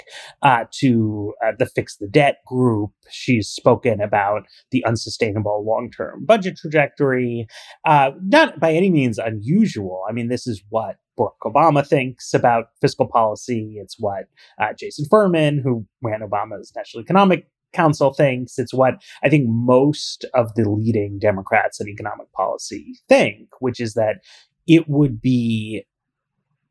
uh, 0.42 0.64
to 0.70 1.32
uh, 1.44 1.52
the 1.58 1.66
fix 1.66 1.96
the 1.96 2.08
debt 2.08 2.38
group. 2.46 2.90
She's 3.10 3.48
spoken 3.48 4.00
about 4.00 4.42
the 4.70 4.84
unsustainable 4.84 5.64
long 5.66 5.90
term 5.90 6.24
budget 6.24 6.56
trajectory. 6.56 7.46
Uh, 7.84 8.10
not 8.22 8.60
by 8.60 8.72
any 8.72 8.90
means 8.90 9.18
unusual. 9.18 10.02
I 10.08 10.12
mean, 10.12 10.28
this 10.28 10.46
is 10.46 10.62
what 10.68 10.96
Barack 11.18 11.30
Obama 11.44 11.86
thinks 11.86 12.34
about 12.34 12.66
fiscal 12.80 13.06
policy. 13.06 13.76
It's 13.80 13.96
what 13.98 14.24
uh, 14.60 14.72
Jason 14.78 15.06
Furman, 15.10 15.60
who 15.62 15.86
ran 16.02 16.20
Obama's 16.20 16.72
National 16.76 17.02
Economic 17.02 17.46
Council 17.72 18.12
thinks. 18.12 18.58
It's 18.58 18.74
what 18.74 19.02
I 19.22 19.28
think 19.28 19.46
most 19.48 20.24
of 20.34 20.54
the 20.54 20.68
leading 20.68 21.18
Democrats 21.18 21.80
in 21.80 21.88
economic 21.88 22.32
policy 22.32 22.98
think, 23.08 23.48
which 23.60 23.80
is 23.80 23.94
that 23.94 24.16
it 24.66 24.88
would 24.88 25.20
be 25.20 25.84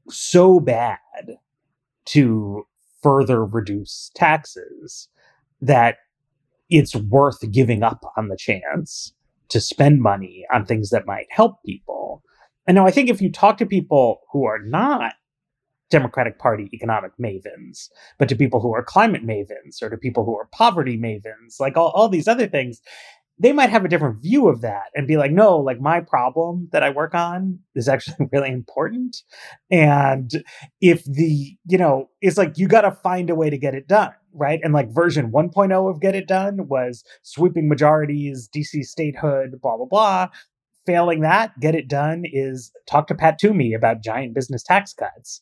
so 0.09 0.59
bad 0.59 0.99
to 2.05 2.63
further 3.01 3.45
reduce 3.45 4.11
taxes 4.15 5.09
that 5.61 5.97
it's 6.69 6.95
worth 6.95 7.39
giving 7.51 7.83
up 7.83 8.03
on 8.17 8.27
the 8.27 8.37
chance 8.37 9.13
to 9.49 9.61
spend 9.61 10.01
money 10.01 10.45
on 10.51 10.65
things 10.65 10.89
that 10.89 11.05
might 11.05 11.27
help 11.29 11.61
people. 11.63 12.23
And 12.67 12.75
now 12.75 12.85
I 12.85 12.91
think 12.91 13.09
if 13.09 13.21
you 13.21 13.31
talk 13.31 13.57
to 13.57 13.65
people 13.65 14.21
who 14.31 14.45
are 14.45 14.59
not 14.59 15.13
Democratic 15.89 16.39
Party 16.39 16.69
economic 16.73 17.11
mavens, 17.21 17.89
but 18.17 18.27
to 18.29 18.35
people 18.35 18.59
who 18.59 18.73
are 18.73 18.83
climate 18.83 19.25
mavens 19.25 19.81
or 19.81 19.89
to 19.89 19.97
people 19.97 20.25
who 20.25 20.35
are 20.35 20.47
poverty 20.51 20.97
mavens, 20.97 21.59
like 21.59 21.77
all, 21.77 21.89
all 21.89 22.09
these 22.09 22.27
other 22.27 22.47
things, 22.47 22.81
they 23.37 23.51
might 23.51 23.69
have 23.69 23.83
a 23.83 23.89
different 23.89 24.21
view 24.21 24.47
of 24.47 24.61
that 24.61 24.85
and 24.95 25.07
be 25.07 25.17
like, 25.17 25.31
no, 25.31 25.57
like 25.57 25.79
my 25.79 25.99
problem 25.99 26.69
that 26.71 26.83
I 26.83 26.89
work 26.89 27.13
on 27.13 27.59
is 27.75 27.89
actually 27.89 28.27
really 28.31 28.49
important. 28.49 29.17
And 29.69 30.31
if 30.79 31.03
the, 31.03 31.55
you 31.65 31.77
know, 31.77 32.09
it's 32.21 32.37
like 32.37 32.57
you 32.57 32.67
got 32.67 32.81
to 32.81 32.91
find 32.91 33.29
a 33.29 33.35
way 33.35 33.49
to 33.49 33.57
get 33.57 33.75
it 33.75 33.87
done, 33.87 34.13
right? 34.33 34.59
And 34.63 34.73
like 34.73 34.89
version 34.89 35.31
1.0 35.31 35.89
of 35.89 35.99
Get 35.99 36.15
It 36.15 36.27
Done 36.27 36.67
was 36.67 37.03
sweeping 37.23 37.67
majorities, 37.67 38.49
DC 38.55 38.83
statehood, 38.83 39.59
blah, 39.61 39.77
blah, 39.77 39.85
blah. 39.85 40.27
Failing 40.85 41.21
that, 41.21 41.59
Get 41.59 41.75
It 41.75 41.89
Done 41.89 42.23
is 42.25 42.71
talk 42.87 43.07
to 43.07 43.15
Pat 43.15 43.37
Toomey 43.39 43.73
about 43.73 44.03
giant 44.03 44.33
business 44.33 44.63
tax 44.63 44.93
cuts. 44.93 45.41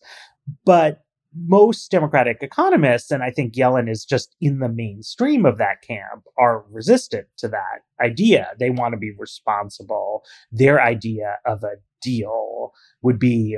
But 0.65 1.03
most 1.35 1.89
Democratic 1.89 2.37
economists, 2.41 3.11
and 3.11 3.23
I 3.23 3.31
think 3.31 3.53
Yellen 3.53 3.89
is 3.89 4.05
just 4.05 4.35
in 4.39 4.59
the 4.59 4.69
mainstream 4.69 5.45
of 5.45 5.57
that 5.57 5.81
camp, 5.81 6.25
are 6.37 6.63
resistant 6.69 7.27
to 7.37 7.47
that 7.49 7.81
idea. 8.01 8.51
They 8.59 8.69
want 8.69 8.93
to 8.93 8.99
be 8.99 9.13
responsible. 9.17 10.23
Their 10.51 10.81
idea 10.81 11.37
of 11.45 11.63
a 11.63 11.77
deal 12.01 12.71
would 13.01 13.19
be 13.19 13.57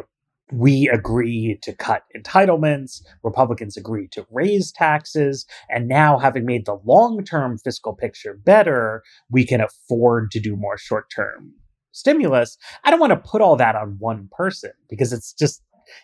we 0.52 0.88
agree 0.88 1.58
to 1.64 1.74
cut 1.74 2.04
entitlements, 2.16 3.02
Republicans 3.24 3.78
agree 3.78 4.08
to 4.10 4.28
raise 4.32 4.72
taxes, 4.72 5.46
and 5.70 5.88
now 5.88 6.20
having 6.20 6.46
made 6.46 6.66
the 6.66 6.78
long 6.86 7.24
term 7.24 7.58
fiscal 7.58 7.94
picture 7.94 8.36
better, 8.46 9.02
we 9.30 9.44
can 9.44 9.60
afford 9.60 10.30
to 10.32 10.40
do 10.40 10.56
more 10.56 10.78
short 10.78 11.06
term 11.14 11.54
stimulus. 11.92 12.58
I 12.84 12.92
don't 12.92 13.00
want 13.00 13.12
to 13.12 13.30
put 13.30 13.42
all 13.42 13.56
that 13.56 13.76
on 13.76 13.96
one 14.00 14.30
person 14.32 14.72
because 14.90 15.14
it's 15.14 15.34
just 15.34 15.62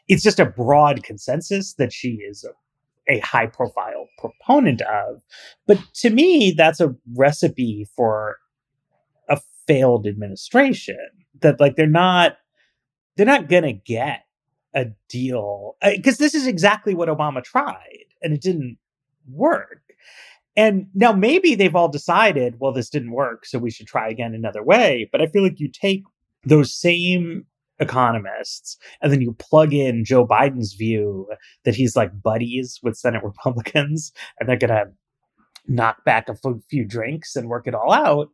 it's 0.07 0.23
just 0.23 0.39
a 0.39 0.45
broad 0.45 1.03
consensus 1.03 1.73
that 1.75 1.93
she 1.93 2.19
is 2.27 2.43
a, 2.43 3.13
a 3.13 3.19
high 3.19 3.47
profile 3.47 4.07
proponent 4.17 4.81
of. 4.81 5.21
But 5.67 5.79
to 5.95 6.09
me, 6.09 6.53
that's 6.55 6.79
a 6.79 6.95
recipe 7.15 7.87
for 7.95 8.37
a 9.29 9.39
failed 9.67 10.07
administration 10.07 10.97
that 11.41 11.59
like 11.59 11.75
they're 11.75 11.87
not 11.87 12.37
they're 13.17 13.25
not 13.25 13.49
going 13.49 13.63
to 13.63 13.73
get 13.73 14.25
a 14.73 14.87
deal 15.09 15.75
uh, 15.81 15.91
because 15.95 16.17
this 16.17 16.33
is 16.33 16.47
exactly 16.47 16.93
what 16.93 17.09
Obama 17.09 17.43
tried 17.43 18.05
and 18.21 18.33
it 18.33 18.41
didn't 18.41 18.77
work. 19.29 19.81
And 20.55 20.87
now 20.93 21.13
maybe 21.13 21.55
they've 21.55 21.75
all 21.75 21.87
decided, 21.87 22.59
well, 22.59 22.73
this 22.73 22.89
didn't 22.89 23.11
work, 23.11 23.45
so 23.45 23.57
we 23.57 23.71
should 23.71 23.87
try 23.87 24.09
again 24.09 24.33
another 24.33 24.61
way. 24.61 25.09
But 25.11 25.21
I 25.21 25.27
feel 25.27 25.43
like 25.43 25.59
you 25.59 25.69
take 25.69 26.03
those 26.43 26.75
same 26.75 27.45
economists, 27.81 28.77
and 29.01 29.11
then 29.11 29.21
you 29.21 29.33
plug 29.33 29.73
in 29.73 30.05
Joe 30.05 30.25
Biden's 30.25 30.73
view 30.73 31.27
that 31.65 31.75
he's 31.75 31.95
like 31.95 32.21
buddies 32.21 32.79
with 32.81 32.95
Senate 32.95 33.23
Republicans, 33.23 34.11
and 34.39 34.47
they're 34.47 34.57
gonna 34.57 34.85
knock 35.67 36.03
back 36.05 36.29
a 36.29 36.35
few 36.69 36.85
drinks 36.85 37.35
and 37.35 37.49
work 37.49 37.67
it 37.67 37.75
all 37.75 37.91
out. 37.91 38.29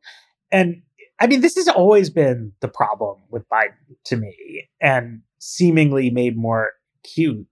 And 0.51 0.81
I 1.19 1.27
mean, 1.27 1.41
this 1.41 1.55
has 1.55 1.67
always 1.67 2.09
been 2.09 2.51
the 2.59 2.67
problem 2.67 3.17
with 3.29 3.47
Biden 3.49 3.95
to 4.05 4.17
me, 4.17 4.69
and 4.81 5.21
seemingly 5.39 6.09
made 6.09 6.37
more 6.37 6.71
cute 7.03 7.47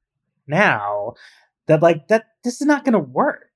now 0.48 1.14
that 1.68 1.82
like 1.82 2.08
that 2.10 2.26
this 2.44 2.62
is 2.62 2.68
not 2.68 2.86
to 2.94 3.00
work. 3.00 3.50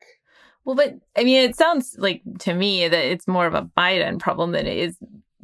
Well, 0.65 0.75
but 0.75 0.95
I 1.17 1.23
mean, 1.23 1.41
it 1.41 1.55
sounds 1.55 1.95
like 1.97 2.21
to 2.39 2.53
me 2.53 2.87
that 2.87 3.05
it's 3.05 3.27
more 3.27 3.47
of 3.47 3.53
a 3.53 3.69
Biden 3.77 4.19
problem 4.19 4.51
than 4.51 4.67
it 4.67 4.77
is 4.77 4.97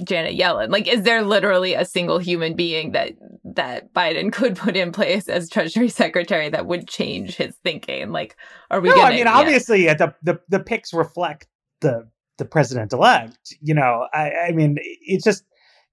Janet 0.04 0.38
Yellen? 0.38 0.72
Like, 0.72 0.88
is 0.88 1.04
there 1.04 1.24
literally 1.24 1.74
a 1.74 1.86
single 1.86 2.18
human 2.18 2.56
being 2.56 2.92
that 2.92 3.14
that 3.44 3.94
Biden 3.94 4.32
could 4.34 4.56
put 4.56 4.76
in 4.76 4.92
place 4.92 5.28
as 5.28 5.50
Treasury 5.50 5.90
Secretary 5.90 6.50
that 6.50 6.66
would 6.66 6.88
change 6.88 7.36
his 7.36 7.56
thinking? 7.64 8.12
Like, 8.12 8.36
are 8.72 8.82
we? 8.82 8.90
No, 8.90 9.02
I 9.02 9.12
mean, 9.12 9.28
obviously, 9.28 9.86
the, 9.86 10.14
the 10.24 10.40
the 10.50 10.60
picks 10.60 10.94
reflect 10.94 11.48
the 11.82 12.10
the 12.38 12.46
president 12.46 12.94
elect. 12.94 13.38
You 13.62 13.74
know, 13.74 14.08
I, 14.14 14.32
I 14.48 14.52
mean, 14.52 14.78
it's 14.82 15.24
just 15.24 15.44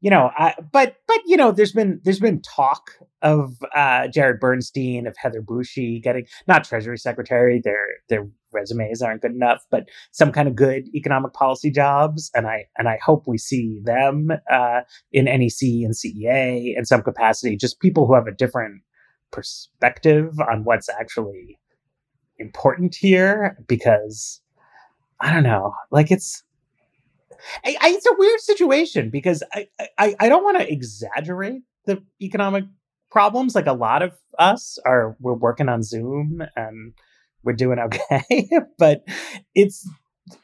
you 0.02 0.10
know, 0.10 0.30
I, 0.36 0.54
but 0.72 0.96
but 1.06 1.18
you 1.26 1.36
know, 1.36 1.52
there's 1.52 1.72
been 1.72 2.00
there's 2.02 2.18
been 2.18 2.42
talk 2.42 2.90
of 3.22 3.56
uh, 3.74 4.08
Jared 4.08 4.40
Bernstein, 4.40 5.06
of 5.06 5.16
Heather 5.16 5.40
Boushey 5.40 6.02
getting 6.02 6.26
not 6.48 6.64
Treasury 6.64 6.98
Secretary. 6.98 7.60
Their 7.62 7.86
their 8.08 8.28
resumes 8.52 9.02
aren't 9.02 9.22
good 9.22 9.32
enough, 9.32 9.64
but 9.70 9.88
some 10.10 10.32
kind 10.32 10.48
of 10.48 10.56
good 10.56 10.88
economic 10.94 11.32
policy 11.32 11.70
jobs, 11.70 12.30
and 12.34 12.46
I 12.46 12.66
and 12.76 12.88
I 12.88 12.98
hope 13.04 13.24
we 13.26 13.38
see 13.38 13.80
them 13.84 14.30
uh, 14.50 14.80
in 15.12 15.24
NEC 15.26 15.62
and 15.62 15.94
CEA 15.94 16.76
in 16.76 16.84
some 16.84 17.02
capacity. 17.02 17.56
Just 17.56 17.80
people 17.80 18.06
who 18.06 18.14
have 18.14 18.26
a 18.26 18.32
different 18.32 18.82
perspective 19.30 20.38
on 20.40 20.64
what's 20.64 20.88
actually 20.88 21.58
important 22.38 22.94
here 22.94 23.56
because 23.66 24.40
I 25.20 25.32
don't 25.32 25.44
know, 25.44 25.74
like 25.90 26.10
it's 26.10 26.42
I, 27.64 27.76
I, 27.80 27.88
it's 27.90 28.06
a 28.06 28.14
weird 28.16 28.40
situation 28.40 29.10
because 29.10 29.42
I 29.52 29.68
I, 29.98 30.14
I 30.20 30.28
don't 30.28 30.44
want 30.44 30.58
to 30.58 30.70
exaggerate 30.70 31.62
the 31.86 32.02
economic 32.20 32.64
problems. 33.10 33.54
Like 33.54 33.66
a 33.66 33.72
lot 33.72 34.02
of 34.02 34.12
us 34.38 34.78
are 34.84 35.16
we're 35.20 35.34
working 35.34 35.68
on 35.68 35.82
Zoom 35.82 36.42
and 36.56 36.94
we're 37.44 37.52
doing 37.52 37.78
okay, 37.78 38.48
but 38.78 39.04
it's 39.54 39.88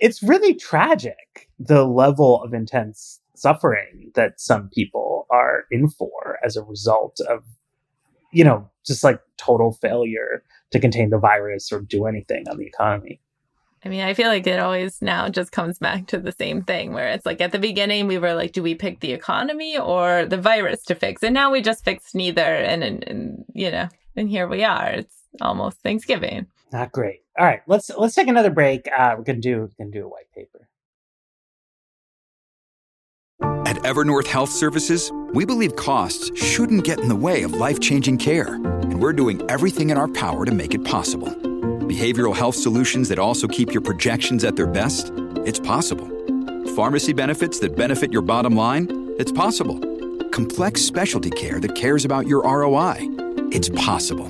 it's 0.01 0.23
really 0.23 0.55
tragic 0.55 1.49
the 1.59 1.85
level 1.85 2.43
of 2.43 2.53
intense 2.53 3.21
suffering 3.35 4.11
that 4.15 4.41
some 4.41 4.69
people 4.75 5.27
are 5.31 5.65
in 5.71 5.89
for 5.89 6.39
as 6.45 6.57
a 6.57 6.63
result 6.63 7.21
of 7.29 7.45
you 8.33 8.45
know 8.45 8.69
just 8.87 9.05
like 9.05 9.21
total 9.37 9.73
failure 9.73 10.43
to 10.71 10.81
contain 10.81 11.11
the 11.11 11.19
virus 11.19 11.71
or 11.73 11.81
do 11.81 12.07
anything 12.07 12.45
on 12.49 12.59
the 12.59 12.67
economy 12.67 13.21
I 13.85 13.89
mean, 13.89 14.01
I 14.01 14.15
feel 14.15 14.29
like 14.29 14.47
it 14.47 14.59
always 14.59 15.01
now 15.01 15.29
just 15.29 15.53
comes 15.53 15.79
back 15.79 16.09
to 16.09 16.19
the 16.19 16.33
same 16.33 16.63
thing 16.63 16.93
where 16.93 17.11
it's 17.11 17.25
like 17.25 17.41
at 17.41 17.53
the 17.53 17.59
beginning 17.59 18.07
we 18.07 18.19
were 18.19 18.35
like, 18.35 18.53
do 18.53 18.63
we 18.63 18.75
pick 18.75 19.01
the 19.01 19.13
economy 19.13 19.79
or 19.79 20.27
the 20.27 20.37
virus 20.37 20.83
to 20.87 20.95
fix? 20.95 21.23
And 21.23 21.33
now 21.33 21.53
we 21.53 21.63
just 21.63 21.85
fixed 21.85 22.15
neither. 22.15 22.43
And, 22.43 22.83
and, 22.83 23.05
and 23.07 23.45
you 23.55 23.71
know, 23.71 23.89
and 24.17 24.29
here 24.29 24.49
we 24.49 24.65
are. 24.65 24.89
It's 24.89 25.15
almost 25.41 25.79
Thanksgiving. 25.79 26.47
Not 26.73 26.93
great. 26.93 27.23
All 27.39 27.47
right, 27.47 27.63
let's 27.67 27.91
let's 27.97 28.15
take 28.15 28.29
another 28.29 28.51
break. 28.51 28.87
Uh, 28.87 29.15
we're 29.17 29.25
gonna 29.25 29.39
do 29.39 29.61
we're 29.79 29.85
gonna 29.85 29.91
do 29.91 30.05
a 30.05 30.09
white 30.09 30.31
paper. 30.35 30.69
At 33.67 33.77
Evernorth 33.85 34.27
Health 34.27 34.51
Services, 34.51 35.13
we 35.33 35.45
believe 35.45 35.77
costs 35.77 36.31
shouldn't 36.43 36.85
get 36.85 37.01
in 37.01 37.09
the 37.09 37.17
way 37.17 37.43
of 37.43 37.53
life 37.53 37.81
changing 37.81 38.19
care, 38.19 38.55
and 38.55 39.01
we're 39.01 39.13
doing 39.13 39.43
everything 39.51 39.91
in 39.91 39.99
our 39.99 40.09
power 40.09 40.45
to 40.45 40.53
make 40.53 40.75
it 40.75 40.85
possible. 40.85 41.29
Behavioral 41.29 42.35
health 42.35 42.55
solutions 42.57 43.09
that 43.09 43.19
also 43.19 43.47
keep 43.47 43.73
your 43.73 43.83
projections 43.83 44.45
at 44.45 44.57
their 44.57 44.67
best? 44.67 45.13
It's 45.47 45.61
possible. 45.61 46.09
Pharmacy 46.75 47.13
benefits 47.13 47.59
that 47.61 47.77
benefit 47.77 48.13
your 48.13 48.23
bottom 48.23 48.57
line? 48.57 49.15
It's 49.19 49.33
possible. 49.33 49.79
Complex 50.31 50.83
specialty 50.83 51.31
care 51.31 51.61
that 51.61 51.75
cares 51.75 52.05
about 52.05 52.27
your 52.27 52.43
ROI? 52.43 52.97
It's 53.53 53.69
possible. 53.71 54.29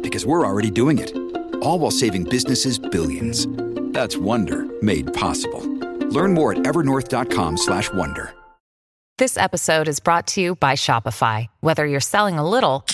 Because 0.00 0.24
we're 0.26 0.46
already 0.46 0.70
doing 0.70 0.98
it. 0.98 1.25
All 1.66 1.80
while 1.80 1.90
saving 1.90 2.24
businesses 2.24 2.78
billions. 2.78 3.46
That's 3.92 4.16
Wonder 4.16 4.58
made 4.82 5.12
possible. 5.12 5.62
Learn 6.16 6.32
more 6.32 6.52
at 6.52 6.58
evernorth.com/wonder. 6.58 8.26
This 9.18 9.36
episode 9.38 9.88
is 9.88 9.98
brought 9.98 10.26
to 10.34 10.40
you 10.42 10.56
by 10.56 10.74
Shopify. 10.76 11.46
Whether 11.60 11.86
you're 11.86 12.00
selling 12.14 12.38
a 12.38 12.48
little 12.48 12.84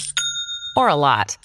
or 0.76 0.88
a 0.88 0.94
lot. 0.94 1.36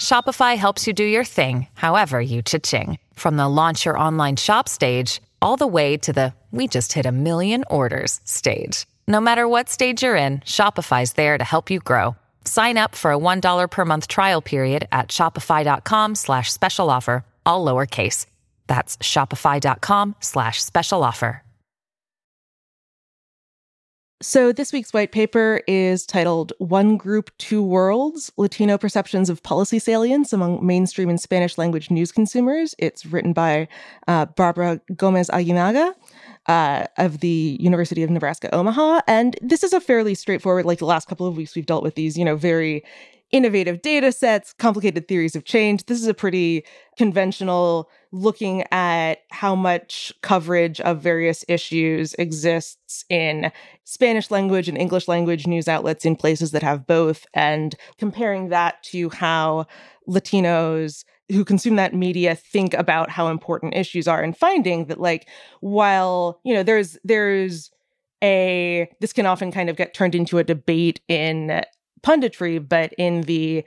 Shopify 0.00 0.56
helps 0.56 0.86
you 0.86 0.92
do 0.92 1.04
your 1.04 1.24
thing, 1.24 1.66
however 1.72 2.20
you 2.20 2.42
cha-ching. 2.42 2.98
From 3.14 3.36
the 3.36 3.48
launch 3.48 3.86
your 3.86 3.98
online 3.98 4.36
shop 4.36 4.68
stage, 4.68 5.20
all 5.40 5.56
the 5.56 5.66
way 5.66 5.96
to 5.96 6.12
the 6.12 6.34
we 6.50 6.68
just 6.68 6.92
hit 6.92 7.06
a 7.06 7.12
million 7.12 7.64
orders 7.70 8.20
stage. 8.24 8.86
No 9.08 9.20
matter 9.20 9.48
what 9.48 9.70
stage 9.70 10.02
you're 10.04 10.16
in, 10.26 10.40
Shopify's 10.40 11.14
there 11.14 11.38
to 11.38 11.44
help 11.44 11.70
you 11.70 11.80
grow. 11.80 12.14
Sign 12.44 12.78
up 12.78 12.94
for 12.94 13.12
a 13.12 13.18
$1 13.18 13.70
per 13.70 13.84
month 13.84 14.08
trial 14.08 14.40
period 14.40 14.88
at 14.92 15.08
shopify.com 15.08 16.14
slash 16.14 16.52
special 16.52 16.90
offer, 16.90 17.24
all 17.44 17.64
lowercase. 17.64 18.26
That's 18.66 18.96
shopify.com 18.98 20.16
slash 20.20 20.62
special 20.62 21.02
offer. 21.02 21.42
So, 24.22 24.52
this 24.52 24.72
week's 24.72 24.92
white 24.92 25.10
paper 25.10 25.62
is 25.66 26.06
titled 26.06 26.52
One 26.58 26.96
Group, 26.96 27.36
Two 27.38 27.60
Worlds 27.60 28.30
Latino 28.36 28.78
Perceptions 28.78 29.28
of 29.28 29.42
Policy 29.42 29.80
Salience 29.80 30.32
Among 30.32 30.64
Mainstream 30.64 31.08
and 31.08 31.20
Spanish 31.20 31.58
Language 31.58 31.90
News 31.90 32.12
Consumers. 32.12 32.72
It's 32.78 33.04
written 33.04 33.32
by 33.32 33.66
uh, 34.06 34.26
Barbara 34.26 34.80
Gomez 34.94 35.28
Aguinaga. 35.28 35.94
Uh, 36.48 36.86
of 36.98 37.20
the 37.20 37.56
University 37.60 38.02
of 38.02 38.10
Nebraska 38.10 38.52
Omaha. 38.52 39.00
And 39.06 39.36
this 39.40 39.62
is 39.62 39.72
a 39.72 39.80
fairly 39.80 40.16
straightforward, 40.16 40.66
like 40.66 40.80
the 40.80 40.86
last 40.86 41.06
couple 41.06 41.24
of 41.24 41.36
weeks, 41.36 41.54
we've 41.54 41.66
dealt 41.66 41.84
with 41.84 41.94
these, 41.94 42.18
you 42.18 42.24
know, 42.24 42.34
very 42.34 42.82
innovative 43.30 43.80
data 43.80 44.10
sets, 44.10 44.52
complicated 44.52 45.06
theories 45.06 45.36
of 45.36 45.44
change. 45.44 45.86
This 45.86 46.00
is 46.00 46.08
a 46.08 46.14
pretty 46.14 46.64
conventional 46.98 47.88
looking 48.10 48.64
at 48.72 49.22
how 49.30 49.54
much 49.54 50.12
coverage 50.20 50.80
of 50.80 51.00
various 51.00 51.44
issues 51.46 52.12
exists 52.14 53.04
in 53.08 53.52
Spanish 53.84 54.30
language 54.32 54.68
and 54.68 54.76
English 54.76 55.06
language 55.06 55.46
news 55.46 55.68
outlets 55.68 56.04
in 56.04 56.16
places 56.16 56.50
that 56.50 56.62
have 56.64 56.88
both, 56.88 57.24
and 57.34 57.76
comparing 57.98 58.48
that 58.48 58.82
to 58.82 59.10
how 59.10 59.66
Latinos 60.08 61.04
who 61.32 61.44
consume 61.44 61.76
that 61.76 61.94
media 61.94 62.34
think 62.34 62.74
about 62.74 63.10
how 63.10 63.28
important 63.28 63.74
issues 63.74 64.06
are 64.06 64.22
and 64.22 64.36
finding 64.36 64.86
that 64.86 65.00
like 65.00 65.28
while 65.60 66.40
you 66.44 66.52
know 66.54 66.62
there's 66.62 66.98
there's 67.04 67.70
a 68.22 68.88
this 69.00 69.12
can 69.12 69.26
often 69.26 69.50
kind 69.50 69.68
of 69.68 69.76
get 69.76 69.94
turned 69.94 70.14
into 70.14 70.38
a 70.38 70.44
debate 70.44 71.00
in 71.08 71.62
punditry, 72.02 72.66
but 72.66 72.92
in 72.94 73.22
the 73.22 73.64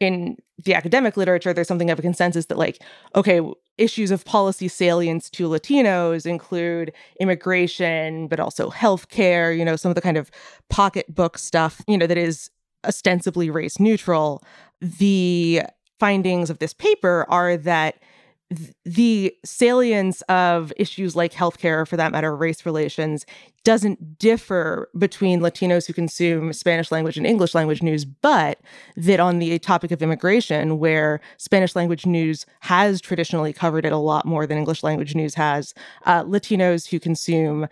in 0.00 0.36
the 0.64 0.74
academic 0.74 1.16
literature, 1.16 1.52
there's 1.52 1.68
something 1.68 1.90
of 1.90 1.98
a 1.98 2.02
consensus 2.02 2.46
that 2.46 2.58
like, 2.58 2.82
okay, 3.14 3.40
issues 3.78 4.10
of 4.10 4.24
policy 4.24 4.68
salience 4.68 5.28
to 5.30 5.48
Latinos 5.48 6.26
include 6.26 6.92
immigration, 7.20 8.26
but 8.28 8.40
also 8.40 8.70
healthcare, 8.70 9.56
you 9.56 9.64
know, 9.64 9.76
some 9.76 9.90
of 9.90 9.94
the 9.94 10.00
kind 10.00 10.16
of 10.16 10.30
pocketbook 10.70 11.38
stuff, 11.38 11.82
you 11.86 11.96
know, 11.96 12.06
that 12.06 12.18
is 12.18 12.50
ostensibly 12.86 13.50
race 13.50 13.78
neutral. 13.78 14.42
The 14.80 15.62
findings 15.98 16.50
of 16.50 16.58
this 16.58 16.74
paper 16.74 17.26
are 17.28 17.56
that 17.56 17.96
the 18.84 19.34
salience 19.44 20.22
of 20.22 20.72
issues 20.76 21.16
like 21.16 21.32
healthcare, 21.32 21.86
for 21.86 21.96
that 21.96 22.12
matter, 22.12 22.34
race 22.36 22.64
relations, 22.64 23.26
doesn't 23.64 24.20
differ 24.20 24.88
between 24.96 25.40
Latinos 25.40 25.86
who 25.86 25.92
consume 25.92 26.52
Spanish 26.52 26.92
language 26.92 27.16
and 27.16 27.26
English 27.26 27.56
language 27.56 27.82
news, 27.82 28.04
but 28.04 28.60
that 28.96 29.18
on 29.18 29.40
the 29.40 29.58
topic 29.58 29.90
of 29.90 30.00
immigration, 30.00 30.78
where 30.78 31.20
Spanish 31.38 31.74
language 31.74 32.06
news 32.06 32.46
has 32.60 33.00
traditionally 33.00 33.52
covered 33.52 33.84
it 33.84 33.92
a 33.92 33.96
lot 33.96 34.24
more 34.24 34.46
than 34.46 34.58
English 34.58 34.84
language 34.84 35.16
news 35.16 35.34
has, 35.34 35.74
uh, 36.04 36.22
Latinos 36.22 36.88
who 36.88 37.00
consume 37.00 37.66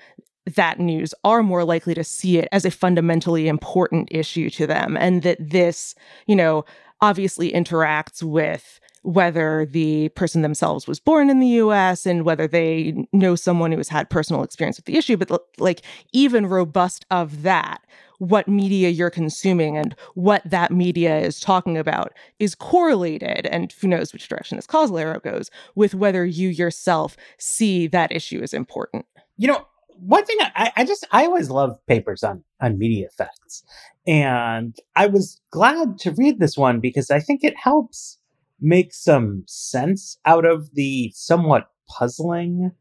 that 0.57 0.79
news 0.79 1.15
are 1.25 1.43
more 1.43 1.65
likely 1.65 1.95
to 1.95 2.05
see 2.05 2.39
it 2.39 2.49
as 2.53 2.65
a 2.65 2.71
fundamentally 2.71 3.49
important 3.49 4.09
issue 4.11 4.51
to 4.51 4.67
them. 4.67 4.97
And 4.97 5.23
that 5.23 5.39
this, 5.39 5.95
you 6.27 6.37
know, 6.37 6.65
obviously 7.05 7.53
interacts 7.53 8.23
with 8.23 8.81
whether 9.03 9.67
the 9.67 10.09
person 10.11 10.41
themselves 10.41 10.87
was 10.87 10.99
born 10.99 11.29
in 11.29 11.39
the 11.39 11.49
US 11.65 12.07
and 12.07 12.25
whether 12.25 12.49
they 12.49 13.07
know 13.13 13.35
someone 13.35 13.71
who 13.71 13.77
has 13.77 13.91
had 13.91 14.09
personal 14.09 14.43
experience 14.43 14.79
with 14.79 14.87
the 14.87 14.97
issue. 14.97 15.19
But 15.19 15.31
like, 15.59 15.83
even 16.15 16.47
robust 16.47 17.05
of 17.11 17.43
that, 17.43 17.83
what 18.17 18.49
media 18.49 18.89
you're 18.89 19.11
consuming 19.11 19.77
and 19.77 19.95
what 20.15 20.41
that 20.47 20.73
media 20.73 21.19
is 21.19 21.39
talking 21.39 21.77
about 21.77 22.15
is 22.39 22.55
correlated, 22.55 23.45
and 23.47 23.71
who 23.73 23.89
knows 23.89 24.15
which 24.15 24.29
direction 24.29 24.57
this 24.57 24.67
causal 24.67 24.97
arrow 24.97 25.21
goes, 25.21 25.51
with 25.75 25.95
whether 25.95 26.25
you 26.25 26.49
yourself 26.49 27.15
see 27.37 27.87
that 27.89 28.11
issue 28.11 28.41
as 28.41 28.55
important. 28.55 29.05
You 29.37 29.49
know, 29.49 29.67
one 29.89 30.25
thing 30.25 30.39
I, 30.41 30.73
I 30.77 30.85
just 30.87 31.07
I 31.11 31.27
always 31.27 31.51
love 31.51 31.79
papers 31.87 32.25
on 32.25 32.43
on 32.65 32.79
media 32.79 33.07
effects, 33.07 33.65
and 34.07 34.77
I 34.97 35.07
was 35.07 35.41
glad 35.51 35.99
to 36.01 36.13
read 36.13 36.41
this 36.41 36.57
one 36.57 36.81
because 36.81 37.11
I 37.11 37.21
think 37.21 37.45
it 37.45 37.55
helps 37.57 38.19
make 38.61 38.95
some 38.95 39.45
sense 39.47 40.19
out 40.25 40.45
of 40.45 40.75
the 40.75 41.13
somewhat 41.15 41.69
puzzling 41.89 42.73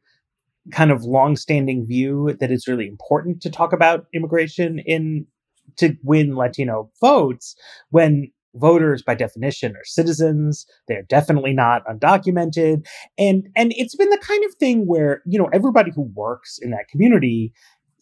kind 0.72 0.92
of 0.92 1.04
long-standing 1.04 1.86
view 1.86 2.36
that 2.40 2.52
it's 2.52 2.68
really 2.68 2.88
important 2.88 3.42
to 3.42 3.50
talk 3.50 3.74
about 3.74 4.06
immigration 4.14 4.80
in 4.80 5.26
to 5.78 5.96
win 6.04 6.36
Latino 6.36 6.90
votes 7.02 7.56
when 7.90 8.32
voters 8.56 9.02
by 9.02 9.16
definition 9.16 9.76
are 9.76 9.84
citizens. 9.84 10.66
They're 10.88 11.04
definitely 11.04 11.54
not 11.54 11.86
undocumented. 11.86 12.86
And 13.18 13.48
and 13.56 13.74
it's 13.76 13.96
been 13.96 14.10
the 14.10 14.18
kind 14.22 14.44
of 14.46 14.56
thing 14.56 14.86
where 14.86 15.22
you 15.26 15.40
know 15.40 15.50
everybody 15.52 15.92
who 15.94 16.04
works 16.14 16.60
in 16.62 16.72
that 16.72 16.88
community 16.90 17.54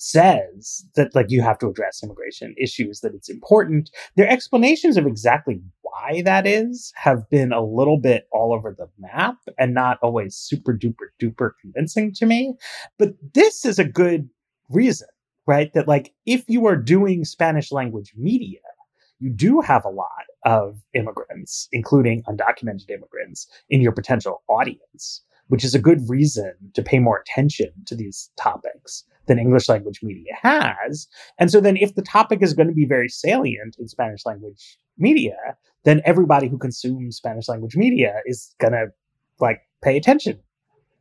says 0.01 0.83
that 0.95 1.13
like 1.13 1.27
you 1.29 1.43
have 1.43 1.59
to 1.59 1.67
address 1.67 2.01
immigration 2.01 2.55
issues 2.57 3.01
that 3.01 3.13
it's 3.13 3.29
important. 3.29 3.91
Their 4.15 4.27
explanations 4.27 4.97
of 4.97 5.05
exactly 5.05 5.61
why 5.81 6.23
that 6.25 6.47
is 6.47 6.91
have 6.95 7.29
been 7.29 7.51
a 7.53 7.63
little 7.63 7.99
bit 7.99 8.27
all 8.31 8.51
over 8.51 8.75
the 8.75 8.87
map 8.97 9.35
and 9.59 9.75
not 9.75 9.99
always 10.01 10.35
super 10.35 10.73
duper 10.73 11.09
duper 11.21 11.51
convincing 11.61 12.13
to 12.15 12.25
me. 12.25 12.55
But 12.97 13.13
this 13.35 13.63
is 13.63 13.77
a 13.77 13.85
good 13.85 14.27
reason 14.69 15.07
right 15.45 15.71
that 15.73 15.87
like 15.87 16.13
if 16.25 16.45
you 16.47 16.65
are 16.65 16.77
doing 16.77 17.25
spanish 17.25 17.71
language 17.71 18.13
media 18.15 18.59
you 19.19 19.29
do 19.29 19.59
have 19.59 19.83
a 19.83 19.89
lot 19.89 20.23
of 20.45 20.81
immigrants 20.93 21.67
including 21.73 22.23
undocumented 22.23 22.89
immigrants 22.89 23.47
in 23.69 23.81
your 23.81 23.91
potential 23.91 24.43
audience 24.47 25.23
which 25.51 25.65
is 25.65 25.75
a 25.75 25.79
good 25.79 25.99
reason 26.07 26.53
to 26.73 26.81
pay 26.81 26.97
more 26.97 27.19
attention 27.19 27.71
to 27.85 27.93
these 27.93 28.31
topics 28.39 29.03
than 29.25 29.37
English 29.37 29.67
language 29.67 29.99
media 30.01 30.31
has. 30.41 31.09
And 31.39 31.51
so 31.51 31.59
then 31.59 31.75
if 31.75 31.95
the 31.95 32.01
topic 32.01 32.41
is 32.41 32.53
going 32.53 32.69
to 32.69 32.73
be 32.73 32.85
very 32.85 33.09
salient 33.09 33.75
in 33.77 33.89
Spanish 33.89 34.25
language 34.25 34.77
media, 34.97 35.35
then 35.83 36.01
everybody 36.05 36.47
who 36.47 36.57
consumes 36.57 37.17
Spanish 37.17 37.49
language 37.49 37.75
media 37.75 38.21
is 38.25 38.55
gonna 38.61 38.85
like 39.41 39.59
pay 39.81 39.97
attention 39.97 40.39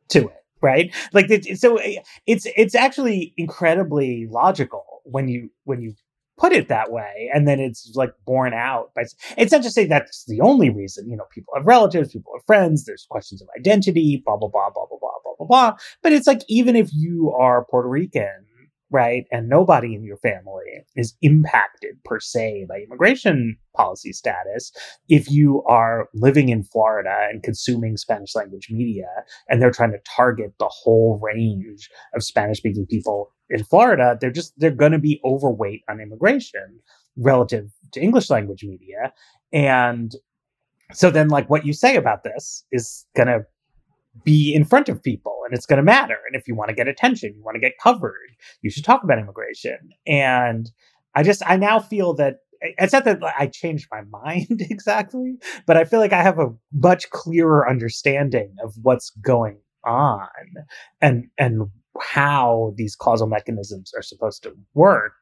to 0.09 0.26
it, 0.26 0.44
right? 0.61 0.92
Like 1.12 1.30
so, 1.55 1.76
eh, 1.76 2.01
it's 2.26 2.44
it's 2.57 2.74
actually 2.74 3.32
incredibly 3.36 4.26
logical 4.28 4.84
when 5.05 5.28
you 5.28 5.51
when 5.62 5.80
you 5.80 5.94
put 6.41 6.53
it 6.53 6.68
that 6.68 6.91
way 6.91 7.30
and 7.32 7.47
then 7.47 7.61
it's 7.61 7.93
like 7.95 8.12
borne 8.24 8.55
out 8.55 8.91
by 8.95 9.03
it's 9.36 9.53
not 9.53 9.62
just 9.62 9.74
saying 9.74 9.88
that's 9.88 10.24
the 10.26 10.41
only 10.41 10.70
reason 10.70 11.09
you 11.09 11.16
know 11.16 11.26
people 11.32 11.53
have 11.55 11.66
relatives 11.66 12.12
people 12.12 12.32
have 12.34 12.45
friends 12.47 12.84
there's 12.84 13.07
questions 13.11 13.43
of 13.43 13.49
identity 13.59 14.22
blah 14.24 14.36
blah 14.36 14.49
blah 14.49 14.70
blah 14.70 14.86
blah 14.86 14.99
blah 14.99 15.11
blah 15.22 15.34
blah 15.38 15.47
blah 15.47 15.76
but 16.03 16.12
it's 16.12 16.26
like 16.26 16.41
even 16.49 16.74
if 16.74 16.91
you 16.93 17.32
are 17.38 17.66
puerto 17.66 17.88
rican 17.88 18.47
right? 18.91 19.24
And 19.30 19.49
nobody 19.49 19.95
in 19.95 20.05
your 20.05 20.16
family 20.16 20.84
is 20.97 21.14
impacted 21.22 22.03
per 22.05 22.18
se 22.18 22.66
by 22.68 22.80
immigration 22.80 23.57
policy 23.76 24.12
status. 24.12 24.72
If 25.09 25.30
you 25.30 25.62
are 25.64 26.09
living 26.14 26.49
in 26.49 26.64
Florida 26.64 27.28
and 27.30 27.43
consuming 27.43 27.97
Spanish 27.97 28.34
language 28.34 28.68
media, 28.70 29.07
and 29.49 29.62
they're 29.62 29.70
trying 29.70 29.93
to 29.93 30.01
target 30.16 30.55
the 30.59 30.68
whole 30.68 31.20
range 31.22 31.88
of 32.14 32.24
Spanish 32.24 32.59
speaking 32.59 32.86
people 32.86 33.30
in 33.51 33.64
Florida, 33.64 34.16
they're 34.20 34.30
just, 34.30 34.53
they're 34.57 34.70
going 34.70 34.92
to 34.92 34.98
be 34.98 35.20
overweight 35.24 35.82
on 35.88 36.01
immigration 36.01 36.80
relative 37.16 37.70
to 37.92 38.01
English 38.01 38.30
language 38.30 38.64
media. 38.64 39.12
And 39.53 40.14
so 40.92 41.11
then, 41.11 41.28
like, 41.28 41.51
what 41.51 41.66
you 41.66 41.72
say 41.72 41.96
about 41.96 42.24
this 42.24 42.64
is 42.72 43.07
going 43.16 43.28
to 43.28 43.44
be 44.24 44.55
in 44.55 44.64
front 44.64 44.88
of 44.88 45.03
people 45.03 45.36
and 45.44 45.57
it's 45.57 45.66
going 45.66 45.78
to 45.78 45.82
matter. 45.82 46.16
And 46.26 46.40
if 46.40 46.48
you 46.48 46.55
want 46.55 46.68
to 46.68 46.74
get 46.74 46.88
attention, 46.88 47.34
you 47.36 47.42
want 47.42 47.55
to 47.55 47.61
get 47.61 47.78
covered, 47.82 48.14
you 48.62 48.70
should 48.70 48.84
talk 48.84 49.03
about 49.05 49.18
immigration. 49.18 49.78
And 50.07 50.70
I 51.14 51.22
just, 51.22 51.42
I 51.46 51.57
now 51.57 51.78
feel 51.78 52.14
that 52.14 52.38
it's 52.61 52.92
not 52.92 53.05
that 53.05 53.20
I 53.38 53.46
changed 53.46 53.88
my 53.90 54.03
mind 54.11 54.61
exactly, 54.70 55.38
but 55.66 55.76
I 55.76 55.84
feel 55.84 56.01
like 56.01 56.12
I 56.12 56.22
have 56.22 56.38
a 56.38 56.53
much 56.72 57.11
clearer 57.11 57.68
understanding 57.68 58.55
of 58.62 58.74
what's 58.82 59.11
going 59.11 59.59
on 59.84 60.28
and, 61.01 61.28
and 61.38 61.70
how 62.01 62.72
these 62.76 62.95
causal 62.95 63.26
mechanisms 63.26 63.93
are 63.97 64.03
supposed 64.03 64.43
to 64.43 64.57
work 64.74 65.14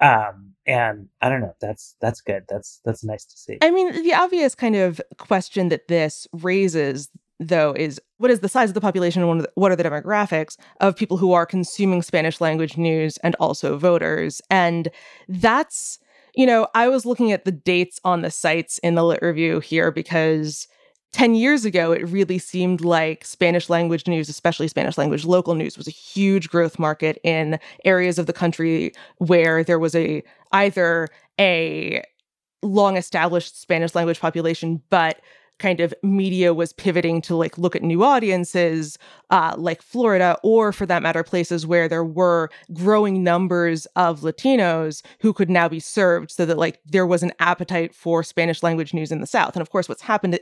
um 0.00 0.50
and 0.66 1.08
i 1.20 1.28
don't 1.28 1.40
know 1.40 1.54
that's 1.60 1.96
that's 2.00 2.20
good 2.20 2.44
that's 2.48 2.80
that's 2.84 3.02
nice 3.02 3.24
to 3.24 3.36
see 3.36 3.58
i 3.62 3.70
mean 3.70 4.02
the 4.02 4.14
obvious 4.14 4.54
kind 4.54 4.76
of 4.76 5.00
question 5.18 5.68
that 5.68 5.88
this 5.88 6.26
raises 6.32 7.08
though, 7.48 7.72
is 7.76 8.00
what 8.18 8.30
is 8.30 8.40
the 8.40 8.48
size 8.48 8.70
of 8.70 8.74
the 8.74 8.80
population 8.80 9.22
and 9.22 9.46
what 9.54 9.72
are 9.72 9.76
the 9.76 9.84
demographics 9.84 10.56
of 10.80 10.96
people 10.96 11.16
who 11.16 11.32
are 11.32 11.46
consuming 11.46 12.02
Spanish 12.02 12.40
language 12.40 12.76
news 12.76 13.18
and 13.18 13.34
also 13.36 13.76
voters? 13.76 14.40
And 14.50 14.88
that's, 15.28 15.98
you 16.34 16.46
know, 16.46 16.68
I 16.74 16.88
was 16.88 17.04
looking 17.06 17.32
at 17.32 17.44
the 17.44 17.52
dates 17.52 18.00
on 18.04 18.22
the 18.22 18.30
sites 18.30 18.78
in 18.78 18.94
the 18.94 19.04
lit 19.04 19.22
review 19.22 19.60
here 19.60 19.90
because 19.90 20.68
10 21.12 21.34
years 21.34 21.64
ago, 21.64 21.92
it 21.92 22.08
really 22.08 22.38
seemed 22.38 22.80
like 22.80 23.24
Spanish 23.24 23.68
language 23.68 24.06
news, 24.06 24.28
especially 24.28 24.66
Spanish 24.66 24.96
language 24.96 25.24
local 25.24 25.54
news, 25.54 25.76
was 25.76 25.86
a 25.86 25.92
huge 25.92 26.48
growth 26.48 26.78
market 26.78 27.18
in 27.22 27.58
areas 27.84 28.18
of 28.18 28.26
the 28.26 28.32
country 28.32 28.92
where 29.18 29.62
there 29.62 29.78
was 29.78 29.94
a 29.94 30.22
either 30.52 31.08
a 31.38 32.02
long 32.62 32.96
established 32.96 33.60
Spanish 33.60 33.94
language 33.94 34.20
population, 34.20 34.80
but 34.88 35.20
kind 35.58 35.80
of 35.80 35.94
media 36.02 36.52
was 36.52 36.72
pivoting 36.72 37.22
to 37.22 37.36
like 37.36 37.56
look 37.56 37.76
at 37.76 37.82
new 37.82 38.02
audiences, 38.02 38.98
uh, 39.30 39.54
like 39.56 39.80
Florida, 39.80 40.36
or 40.42 40.72
for 40.72 40.86
that 40.86 41.02
matter, 41.02 41.22
places 41.22 41.66
where 41.66 41.88
there 41.88 42.04
were 42.04 42.50
growing 42.72 43.22
numbers 43.22 43.86
of 43.94 44.20
Latinos 44.20 45.02
who 45.20 45.32
could 45.32 45.48
now 45.48 45.68
be 45.68 45.78
served 45.78 46.30
so 46.32 46.44
that 46.44 46.58
like 46.58 46.80
there 46.84 47.06
was 47.06 47.22
an 47.22 47.32
appetite 47.38 47.94
for 47.94 48.22
Spanish 48.24 48.62
language 48.62 48.92
news 48.92 49.12
in 49.12 49.20
the 49.20 49.26
South. 49.26 49.54
And 49.54 49.62
of 49.62 49.70
course, 49.70 49.88
what's 49.88 50.02
happened 50.02 50.38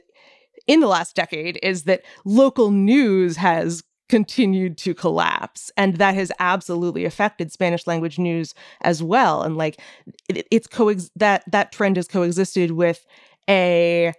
in 0.66 0.80
the 0.80 0.86
last 0.86 1.14
decade 1.16 1.58
is 1.62 1.84
that 1.84 2.02
local 2.24 2.70
news 2.70 3.36
has 3.36 3.82
continued 4.08 4.76
to 4.76 4.92
collapse 4.92 5.70
and 5.76 5.96
that 5.96 6.16
has 6.16 6.32
absolutely 6.40 7.04
affected 7.04 7.52
spanish 7.52 7.86
language 7.86 8.18
news 8.18 8.54
as 8.80 9.00
well 9.02 9.42
and 9.42 9.56
like 9.56 9.80
it, 10.28 10.48
it's 10.50 10.66
coex 10.66 11.10
that 11.14 11.44
that 11.46 11.70
trend 11.70 11.94
has 11.94 12.08
coexisted 12.08 12.72
with 12.72 13.06
a 13.48 14.12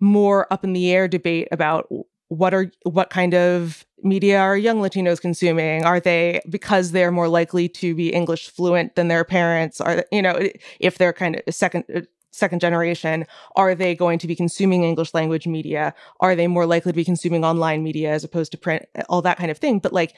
more 0.00 0.52
up 0.52 0.64
in 0.64 0.74
the 0.74 0.92
air 0.92 1.08
debate 1.08 1.48
about 1.50 1.90
what 2.28 2.52
are 2.52 2.70
what 2.84 3.10
kind 3.10 3.34
of 3.34 3.86
media 4.02 4.38
are 4.38 4.56
young 4.56 4.80
Latinos 4.80 5.20
consuming? 5.20 5.84
Are 5.84 5.98
they 5.98 6.40
because 6.48 6.92
they're 6.92 7.10
more 7.10 7.28
likely 7.28 7.68
to 7.70 7.94
be 7.94 8.12
English 8.12 8.48
fluent 8.48 8.94
than 8.94 9.08
their 9.08 9.24
parents? 9.24 9.80
Are 9.80 10.04
you 10.12 10.22
know 10.22 10.38
if 10.78 10.98
they're 10.98 11.12
kind 11.12 11.42
of 11.46 11.54
second 11.54 11.84
uh, 11.94 12.02
second 12.30 12.60
generation, 12.60 13.26
are 13.56 13.74
they 13.74 13.94
going 13.94 14.18
to 14.18 14.26
be 14.26 14.36
consuming 14.36 14.84
English 14.84 15.14
language 15.14 15.46
media? 15.46 15.94
Are 16.20 16.36
they 16.36 16.46
more 16.46 16.66
likely 16.66 16.92
to 16.92 16.96
be 16.96 17.04
consuming 17.04 17.44
online 17.44 17.82
media 17.82 18.12
as 18.12 18.24
opposed 18.24 18.52
to 18.52 18.58
print? 18.58 18.86
All 19.08 19.22
that 19.22 19.38
kind 19.38 19.50
of 19.50 19.58
thing. 19.58 19.78
But 19.78 19.92
like 19.92 20.14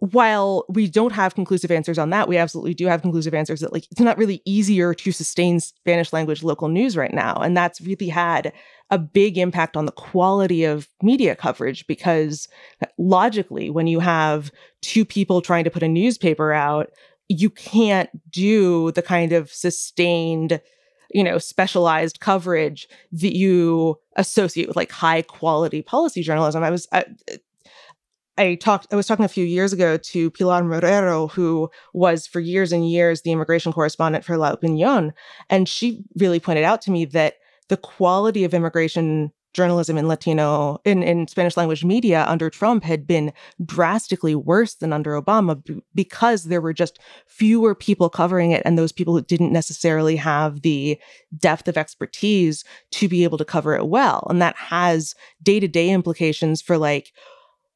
while 0.00 0.64
we 0.68 0.88
don't 0.88 1.12
have 1.12 1.34
conclusive 1.34 1.70
answers 1.70 1.98
on 1.98 2.08
that, 2.10 2.26
we 2.26 2.38
absolutely 2.38 2.72
do 2.72 2.86
have 2.86 3.02
conclusive 3.02 3.34
answers 3.34 3.60
that 3.60 3.72
like 3.72 3.86
it's 3.90 4.00
not 4.00 4.16
really 4.16 4.40
easier 4.46 4.94
to 4.94 5.12
sustain 5.12 5.60
Spanish 5.60 6.12
language 6.12 6.42
local 6.42 6.68
news 6.68 6.96
right 6.96 7.12
now. 7.12 7.34
And 7.34 7.54
that's 7.54 7.82
really 7.82 8.08
had 8.08 8.52
a 8.90 8.98
big 8.98 9.36
impact 9.36 9.76
on 9.76 9.84
the 9.84 9.92
quality 9.92 10.64
of 10.64 10.88
media 11.02 11.36
coverage 11.36 11.86
because 11.86 12.48
uh, 12.82 12.86
logically, 12.98 13.68
when 13.68 13.86
you 13.86 14.00
have 14.00 14.50
two 14.80 15.04
people 15.04 15.42
trying 15.42 15.64
to 15.64 15.70
put 15.70 15.82
a 15.82 15.88
newspaper 15.88 16.52
out, 16.52 16.90
you 17.28 17.50
can't 17.50 18.10
do 18.30 18.92
the 18.92 19.02
kind 19.02 19.32
of 19.32 19.50
sustained 19.50 20.60
you 21.12 21.24
know 21.24 21.38
specialized 21.38 22.20
coverage 22.20 22.88
that 23.12 23.36
you 23.36 23.98
associate 24.16 24.68
with 24.68 24.76
like 24.76 24.90
high 24.90 25.22
quality 25.22 25.82
policy 25.82 26.22
journalism 26.22 26.62
i 26.62 26.70
was 26.70 26.86
I, 26.92 27.04
I 28.38 28.54
talked 28.54 28.86
I 28.90 28.96
was 28.96 29.06
talking 29.06 29.24
a 29.24 29.28
few 29.28 29.44
years 29.44 29.74
ago 29.74 29.98
to 29.98 30.30
Pilar 30.30 30.62
Marrero, 30.62 31.30
who 31.30 31.70
was 31.92 32.26
for 32.26 32.40
years 32.40 32.72
and 32.72 32.90
years 32.90 33.20
the 33.20 33.32
immigration 33.32 33.70
correspondent 33.70 34.24
for 34.24 34.38
La 34.38 34.50
Opinion. 34.50 35.12
And 35.50 35.68
she 35.68 36.04
really 36.16 36.40
pointed 36.40 36.64
out 36.64 36.80
to 36.82 36.90
me 36.90 37.04
that 37.06 37.34
the 37.68 37.76
quality 37.76 38.44
of 38.44 38.54
immigration 38.54 39.30
journalism 39.52 39.98
in 39.98 40.06
Latino 40.06 40.80
in, 40.84 41.02
in 41.02 41.26
Spanish 41.26 41.56
language 41.56 41.84
media 41.84 42.24
under 42.28 42.50
Trump 42.50 42.84
had 42.84 43.06
been 43.06 43.32
drastically 43.64 44.34
worse 44.34 44.74
than 44.74 44.92
under 44.92 45.20
Obama 45.20 45.62
b- 45.62 45.82
because 45.94 46.44
there 46.44 46.60
were 46.60 46.72
just 46.72 46.98
fewer 47.26 47.74
people 47.74 48.08
covering 48.08 48.52
it 48.52 48.62
and 48.64 48.78
those 48.78 48.92
people 48.92 49.14
who 49.14 49.22
didn't 49.22 49.52
necessarily 49.52 50.16
have 50.16 50.62
the 50.62 50.98
depth 51.36 51.66
of 51.68 51.76
expertise 51.76 52.64
to 52.90 53.08
be 53.08 53.24
able 53.24 53.38
to 53.38 53.44
cover 53.44 53.74
it 53.74 53.86
well. 53.86 54.26
And 54.30 54.40
that 54.40 54.56
has 54.56 55.14
day-to-day 55.42 55.90
implications 55.90 56.62
for 56.62 56.78
like 56.78 57.12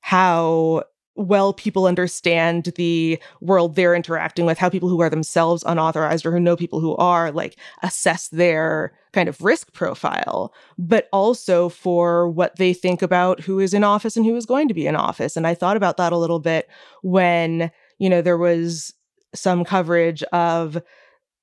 how 0.01 0.85
well 1.17 1.53
people 1.53 1.87
understand 1.87 2.73
the 2.77 3.19
world 3.41 3.77
they're 3.77 3.95
interacting 3.95 4.47
with, 4.47 4.59
how 4.59 4.69
people 4.69 4.89
who 4.89 5.01
are 5.01 5.11
themselves 5.11 5.63
unauthorized 5.67 6.27
or 6.27 6.33
who 6.33 6.41
know 6.41 6.57
people 6.57 6.81
who 6.81 6.97
are 6.97 7.31
like 7.31 7.57
assess 7.83 8.29
their 8.29 8.93
kind 9.13 9.29
of 9.29 9.41
risk 9.41 9.73
profile, 9.73 10.53
but 10.77 11.09
also 11.13 11.69
for 11.69 12.29
what 12.29 12.57
they 12.57 12.73
think 12.73 13.01
about 13.01 13.41
who 13.41 13.61
is 13.61 13.73
in 13.73 13.85
office 13.85 14.17
and 14.17 14.27
who 14.27 14.37
is 14.37 14.47
going 14.47 14.69
to 14.69 14.75
be 14.75 14.87
in 14.87 14.97
office. 14.97 15.37
And 15.37 15.47
I 15.47 15.55
thought 15.55 15.77
about 15.77 15.97
that 15.99 16.13
a 16.13 16.19
little 16.19 16.41
bit 16.41 16.69
when, 17.03 17.71
you 17.99 18.11
know, 18.11 18.21
there 18.21 18.39
was 18.39 18.93
some 19.35 19.65
coverage 19.65 20.23
of 20.25 20.83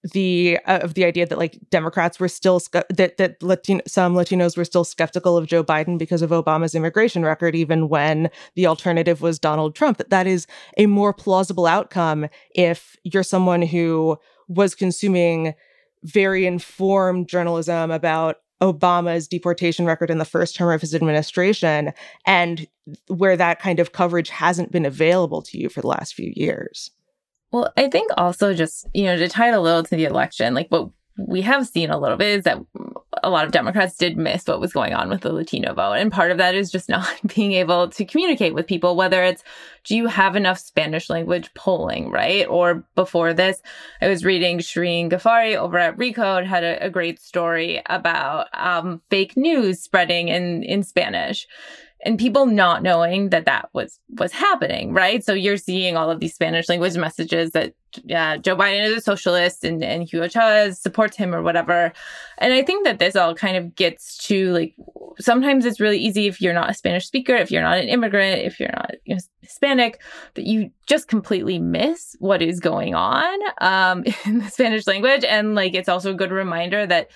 the 0.03 0.57
uh, 0.65 0.79
of 0.79 0.95
the 0.95 1.05
idea 1.05 1.25
that 1.25 1.37
like 1.37 1.59
Democrats 1.69 2.19
were 2.19 2.27
still 2.27 2.59
that 2.89 3.17
that 3.17 3.41
Latino, 3.43 3.81
some 3.87 4.15
Latinos 4.15 4.57
were 4.57 4.65
still 4.65 4.83
skeptical 4.83 5.37
of 5.37 5.47
Joe 5.47 5.63
Biden 5.63 5.97
because 5.97 6.21
of 6.21 6.31
Obama's 6.31 6.73
immigration 6.73 7.23
record, 7.23 7.55
even 7.55 7.87
when 7.87 8.29
the 8.55 8.65
alternative 8.65 9.21
was 9.21 9.39
Donald 9.39 9.75
Trump. 9.75 9.97
That 9.97 10.09
that 10.09 10.27
is 10.27 10.47
a 10.77 10.87
more 10.87 11.13
plausible 11.13 11.67
outcome 11.67 12.27
if 12.55 12.95
you're 13.03 13.23
someone 13.23 13.61
who 13.61 14.17
was 14.47 14.73
consuming 14.75 15.53
very 16.03 16.45
informed 16.45 17.29
journalism 17.29 17.91
about 17.91 18.37
Obama's 18.61 19.27
deportation 19.27 19.85
record 19.85 20.09
in 20.09 20.17
the 20.17 20.25
first 20.25 20.55
term 20.55 20.71
of 20.71 20.81
his 20.81 20.95
administration, 20.95 21.93
and 22.25 22.67
where 23.07 23.37
that 23.37 23.59
kind 23.59 23.79
of 23.79 23.91
coverage 23.91 24.29
hasn't 24.29 24.71
been 24.71 24.85
available 24.85 25.41
to 25.43 25.57
you 25.57 25.69
for 25.69 25.81
the 25.81 25.87
last 25.87 26.13
few 26.13 26.31
years. 26.35 26.91
Well, 27.51 27.71
I 27.75 27.89
think 27.89 28.11
also 28.17 28.53
just, 28.53 28.87
you 28.93 29.05
know, 29.05 29.17
to 29.17 29.27
tie 29.27 29.49
it 29.49 29.53
a 29.53 29.59
little 29.59 29.83
to 29.83 29.95
the 29.95 30.05
election, 30.05 30.53
like 30.53 30.69
what 30.69 30.89
we 31.17 31.41
have 31.41 31.67
seen 31.67 31.89
a 31.89 31.99
little 31.99 32.17
bit 32.17 32.39
is 32.39 32.43
that 32.45 32.59
a 33.23 33.29
lot 33.29 33.45
of 33.45 33.51
Democrats 33.51 33.97
did 33.97 34.17
miss 34.17 34.47
what 34.47 34.61
was 34.61 34.73
going 34.73 34.93
on 34.93 35.09
with 35.09 35.21
the 35.21 35.33
Latino 35.33 35.73
vote. 35.73 35.93
And 35.93 36.11
part 36.11 36.31
of 36.31 36.37
that 36.37 36.55
is 36.55 36.71
just 36.71 36.89
not 36.89 37.13
being 37.35 37.51
able 37.53 37.89
to 37.89 38.05
communicate 38.05 38.53
with 38.53 38.67
people, 38.67 38.95
whether 38.95 39.23
it's 39.23 39.43
do 39.83 39.95
you 39.95 40.07
have 40.07 40.35
enough 40.35 40.59
Spanish 40.59 41.09
language 41.09 41.53
polling, 41.53 42.09
right? 42.09 42.47
Or 42.47 42.85
before 42.95 43.33
this, 43.33 43.61
I 44.01 44.07
was 44.07 44.23
reading 44.23 44.59
Shirin 44.59 45.09
Ghaffary 45.09 45.55
over 45.55 45.77
at 45.77 45.97
Recode 45.97 46.45
had 46.45 46.63
a, 46.63 46.85
a 46.85 46.89
great 46.89 47.19
story 47.19 47.81
about 47.87 48.47
um, 48.53 49.01
fake 49.09 49.35
news 49.35 49.81
spreading 49.81 50.29
in, 50.29 50.63
in 50.63 50.83
Spanish. 50.83 51.47
And 52.03 52.17
people 52.17 52.45
not 52.45 52.83
knowing 52.83 53.29
that 53.29 53.45
that 53.45 53.69
was 53.73 53.99
was 54.09 54.31
happening 54.31 54.93
right? 54.93 55.23
So 55.23 55.33
you're 55.33 55.57
seeing 55.57 55.97
all 55.97 56.09
of 56.09 56.19
these 56.19 56.33
spanish 56.33 56.69
language 56.69 56.97
messages 56.97 57.51
that 57.51 57.73
joe 58.07 58.55
biden 58.55 58.85
is 58.85 58.93
a 58.93 59.01
socialist 59.01 59.65
and, 59.65 59.83
and 59.83 60.07
hugo 60.07 60.25
chavez 60.29 60.79
supports 60.79 61.17
him 61.17 61.35
or 61.35 61.41
whatever. 61.41 61.91
And 62.37 62.53
i 62.53 62.61
think 62.61 62.85
that 62.85 62.99
this 62.99 63.15
all 63.15 63.35
kind 63.35 63.57
of 63.57 63.75
gets 63.75 64.17
to 64.27 64.51
like 64.51 64.75
sometimes 65.19 65.65
it's 65.65 65.79
really 65.79 65.99
easy 65.99 66.27
if 66.27 66.41
you're 66.41 66.53
not 66.53 66.69
a 66.69 66.73
spanish 66.73 67.05
speaker 67.05 67.35
if 67.35 67.51
you're 67.51 67.61
not 67.61 67.77
an 67.77 67.89
immigrant 67.89 68.41
if 68.41 68.59
you're 68.59 68.71
not 68.71 68.91
you 69.05 69.15
know, 69.15 69.21
hispanic 69.41 70.01
that 70.35 70.45
you 70.45 70.71
just 70.87 71.07
completely 71.07 71.59
miss 71.59 72.15
what 72.19 72.41
is 72.41 72.59
going 72.59 72.95
on 72.95 73.39
um, 73.59 74.03
in 74.25 74.39
the 74.39 74.49
spanish 74.49 74.87
language. 74.87 75.23
And 75.23 75.55
like 75.55 75.73
it's 75.73 75.89
also 75.89 76.11
a 76.11 76.15
good 76.15 76.31
reminder 76.31 76.85
that 76.85 77.11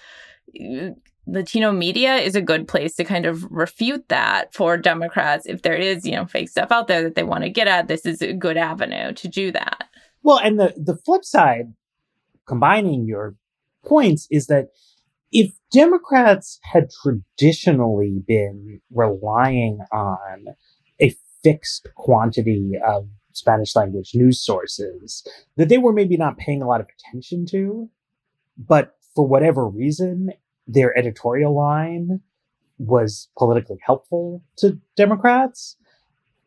Latino 1.28 1.72
media 1.72 2.16
is 2.16 2.36
a 2.36 2.42
good 2.42 2.68
place 2.68 2.96
to 2.96 3.04
kind 3.04 3.26
of 3.26 3.44
refute 3.52 4.08
that 4.10 4.54
for 4.54 4.78
Democrats. 4.78 5.46
If 5.46 5.64
there 5.64 5.76
is, 5.76 6.06
you 6.06 6.12
know, 6.12 6.26
fake 6.26 6.50
stuff 6.50 6.72
out 6.72 6.88
there 6.88 7.02
that 7.04 7.16
they 7.16 7.24
want 7.24 7.44
to 7.44 7.50
get 7.50 7.68
at, 7.68 7.88
this 7.88 8.06
is 8.06 8.22
a 8.22 8.34
good 8.34 8.58
avenue 8.58 9.14
to 9.14 9.28
do 9.28 9.52
that. 9.52 9.86
Well, 10.22 10.40
and 10.40 10.60
the, 10.60 10.74
the 10.78 10.98
flip 10.98 11.26
side, 11.26 11.74
combining 12.48 13.06
your 13.06 13.36
points, 13.86 14.28
is 14.30 14.48
that 14.48 14.70
if 15.32 15.52
Democrats 15.72 16.60
had 16.64 16.90
traditionally 17.04 18.24
been 18.28 18.82
relying 18.92 19.80
on 19.92 20.46
a 21.02 21.16
fixed 21.44 21.88
quantity 21.96 22.74
of 22.88 23.08
Spanish 23.34 23.76
language 23.76 24.12
news 24.14 24.40
sources 24.40 25.28
that 25.58 25.70
they 25.70 25.78
were 25.78 25.92
maybe 25.92 26.18
not 26.18 26.38
paying 26.38 26.62
a 26.62 26.68
lot 26.68 26.82
of 26.82 26.88
attention 26.98 27.46
to, 27.48 27.90
but 28.58 28.96
for 29.14 29.28
whatever 29.28 29.68
reason, 29.68 30.32
their 30.68 30.98
editorial 30.98 31.56
line 31.56 32.22
was 32.78 33.30
politically 33.38 33.78
helpful 33.82 34.44
to 34.58 34.80
Democrats. 34.96 35.78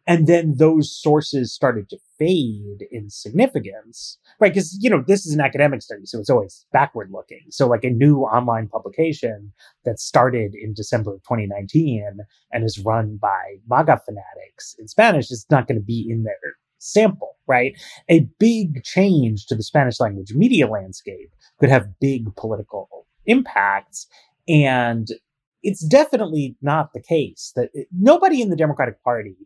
And 0.07 0.27
then 0.27 0.55
those 0.57 0.91
sources 0.91 1.53
started 1.53 1.91
to 1.91 1.99
fade 2.19 2.87
in 2.91 3.11
significance, 3.11 4.17
right? 4.41 4.53
Because, 4.53 4.79
you 4.81 4.89
know, 4.89 5.05
this 5.07 5.27
is 5.27 5.35
an 5.35 5.41
academic 5.41 5.83
study, 5.83 6.07
so 6.07 6.19
it's 6.19 6.31
always 6.31 6.65
backward 6.73 7.11
looking. 7.13 7.43
So, 7.51 7.69
like 7.69 7.85
a 7.85 7.91
new 7.91 8.21
online 8.21 8.69
publication 8.69 9.53
that 9.85 10.01
started 10.01 10.55
in 10.55 10.73
December 10.73 11.15
of 11.15 11.23
2019 11.25 12.21
and 12.53 12.65
is 12.65 12.79
run 12.79 13.19
by 13.21 13.57
MAGA 13.69 14.01
fanatics 14.07 14.75
in 14.79 14.89
Spanish 14.89 15.31
is 15.31 15.45
not 15.51 15.69
going 15.69 15.79
to 15.79 15.85
be 15.85 16.07
in 16.09 16.23
their 16.23 16.57
sample, 16.79 17.37
right? 17.47 17.79
A 18.09 18.21
big 18.39 18.83
change 18.85 19.45
to 19.47 19.55
the 19.55 19.63
Spanish 19.63 20.01
language 20.01 20.33
media 20.33 20.69
landscape 20.69 21.31
could 21.61 21.69
have 21.69 22.01
big 22.01 22.35
political 22.37 23.08
impacts. 23.29 24.07
And 24.49 25.09
it's 25.63 25.85
definitely 25.85 26.57
not 26.63 26.93
the 26.93 27.03
case 27.03 27.53
that 27.57 27.71
it, 27.75 27.89
nobody 27.93 28.41
in 28.41 28.51
the 28.51 28.57
Democratic 28.57 29.03
Party 29.03 29.37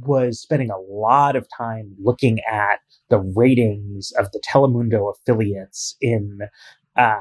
was 0.00 0.40
spending 0.40 0.70
a 0.70 0.78
lot 0.78 1.36
of 1.36 1.46
time 1.56 1.94
looking 2.02 2.40
at 2.50 2.80
the 3.08 3.18
ratings 3.18 4.12
of 4.18 4.30
the 4.32 4.40
Telemundo 4.40 5.12
affiliates 5.12 5.96
in 6.00 6.40
uh, 6.96 7.20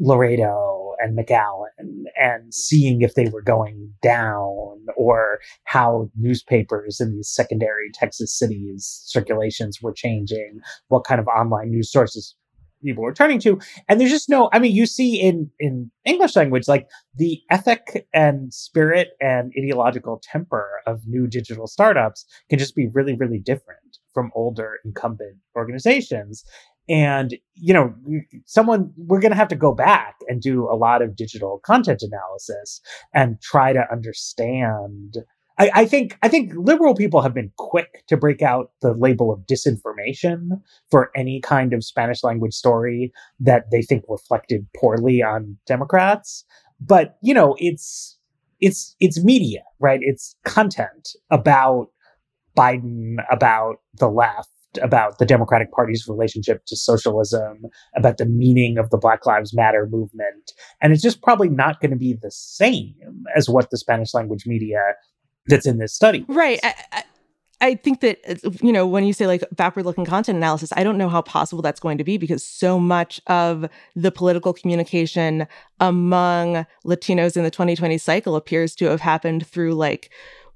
Laredo 0.00 0.94
and 1.00 1.18
McAllen 1.18 2.04
and 2.16 2.54
seeing 2.54 3.02
if 3.02 3.14
they 3.14 3.28
were 3.28 3.42
going 3.42 3.92
down 4.02 4.86
or 4.96 5.40
how 5.64 6.10
newspapers 6.16 7.00
in 7.00 7.12
these 7.12 7.28
secondary 7.28 7.90
Texas 7.92 8.36
cities 8.36 9.02
circulations 9.04 9.80
were 9.82 9.92
changing, 9.92 10.60
what 10.88 11.04
kind 11.04 11.20
of 11.20 11.26
online 11.26 11.70
news 11.70 11.90
sources 11.90 12.34
people 12.82 13.02
were 13.02 13.14
turning 13.14 13.40
to. 13.40 13.58
And 13.88 14.00
there's 14.00 14.10
just 14.10 14.28
no 14.28 14.48
i 14.52 14.58
mean 14.58 14.74
you 14.74 14.86
see 14.86 15.20
in 15.20 15.50
in 15.58 15.90
english 16.04 16.36
language 16.36 16.68
like 16.68 16.88
the 17.16 17.40
ethic 17.50 18.06
and 18.12 18.52
spirit 18.52 19.10
and 19.20 19.52
ideological 19.58 20.20
temper 20.22 20.80
of 20.86 21.00
new 21.06 21.26
digital 21.26 21.66
startups 21.66 22.24
can 22.48 22.58
just 22.58 22.74
be 22.74 22.88
really 22.88 23.16
really 23.16 23.38
different 23.38 23.98
from 24.18 24.32
older 24.34 24.80
incumbent 24.84 25.36
organizations. 25.54 26.44
And 26.88 27.36
you 27.54 27.74
know 27.74 27.94
someone 28.46 28.92
we're 28.96 29.20
going 29.20 29.30
to 29.30 29.36
have 29.36 29.48
to 29.48 29.56
go 29.56 29.72
back 29.74 30.14
and 30.26 30.40
do 30.40 30.68
a 30.70 30.74
lot 30.74 31.02
of 31.02 31.14
digital 31.14 31.60
content 31.64 32.02
analysis 32.02 32.80
and 33.14 33.40
try 33.42 33.72
to 33.72 33.84
understand 33.92 35.18
I, 35.58 35.70
I, 35.74 35.84
think 35.86 36.16
I 36.22 36.28
think 36.28 36.52
liberal 36.54 36.94
people 36.94 37.20
have 37.20 37.34
been 37.34 37.50
quick 37.56 38.04
to 38.08 38.16
break 38.16 38.42
out 38.42 38.70
the 38.80 38.92
label 38.92 39.32
of 39.32 39.40
disinformation 39.40 40.60
for 40.90 41.10
any 41.16 41.40
kind 41.40 41.72
of 41.72 41.84
Spanish 41.84 42.22
language 42.22 42.54
story 42.54 43.12
that 43.40 43.70
they 43.70 43.82
think 43.82 44.04
reflected 44.08 44.66
poorly 44.76 45.22
on 45.22 45.56
Democrats. 45.66 46.44
But 46.80 47.18
you 47.22 47.34
know, 47.34 47.56
it's 47.58 48.18
it's 48.60 48.94
it's 49.00 49.22
media, 49.22 49.62
right? 49.80 50.00
It's 50.02 50.36
content 50.44 51.10
about 51.30 51.88
Biden, 52.56 53.16
about 53.30 53.76
the 53.98 54.08
left, 54.08 54.50
about 54.82 55.18
the 55.18 55.26
Democratic 55.26 55.72
Party's 55.72 56.06
relationship 56.08 56.64
to 56.66 56.76
socialism, 56.76 57.64
about 57.96 58.18
the 58.18 58.26
meaning 58.26 58.78
of 58.78 58.90
the 58.90 58.98
Black 58.98 59.26
Lives 59.26 59.54
Matter 59.54 59.88
movement. 59.90 60.52
And 60.80 60.92
it's 60.92 61.02
just 61.02 61.22
probably 61.22 61.48
not 61.48 61.80
going 61.80 61.90
to 61.90 61.96
be 61.96 62.16
the 62.20 62.30
same 62.30 62.94
as 63.36 63.48
what 63.48 63.70
the 63.70 63.78
Spanish 63.78 64.14
language 64.14 64.44
media 64.46 64.80
that's 65.48 65.66
in 65.66 65.78
this 65.78 65.92
study. 65.92 66.24
Right. 66.28 66.60
I, 66.62 66.74
I, 66.92 67.02
I 67.60 67.74
think 67.74 68.00
that 68.00 68.20
you 68.62 68.72
know 68.72 68.86
when 68.86 69.04
you 69.04 69.12
say 69.12 69.26
like 69.26 69.42
backward 69.52 69.84
looking 69.84 70.04
content 70.04 70.36
analysis, 70.36 70.72
I 70.76 70.84
don't 70.84 70.98
know 70.98 71.08
how 71.08 71.22
possible 71.22 71.62
that's 71.62 71.80
going 71.80 71.98
to 71.98 72.04
be 72.04 72.16
because 72.16 72.44
so 72.44 72.78
much 72.78 73.20
of 73.26 73.68
the 73.96 74.12
political 74.12 74.52
communication 74.52 75.46
among 75.80 76.66
Latinos 76.84 77.36
in 77.36 77.42
the 77.42 77.50
2020 77.50 77.98
cycle 77.98 78.36
appears 78.36 78.76
to 78.76 78.86
have 78.86 79.00
happened 79.00 79.46
through 79.46 79.74
like 79.74 80.10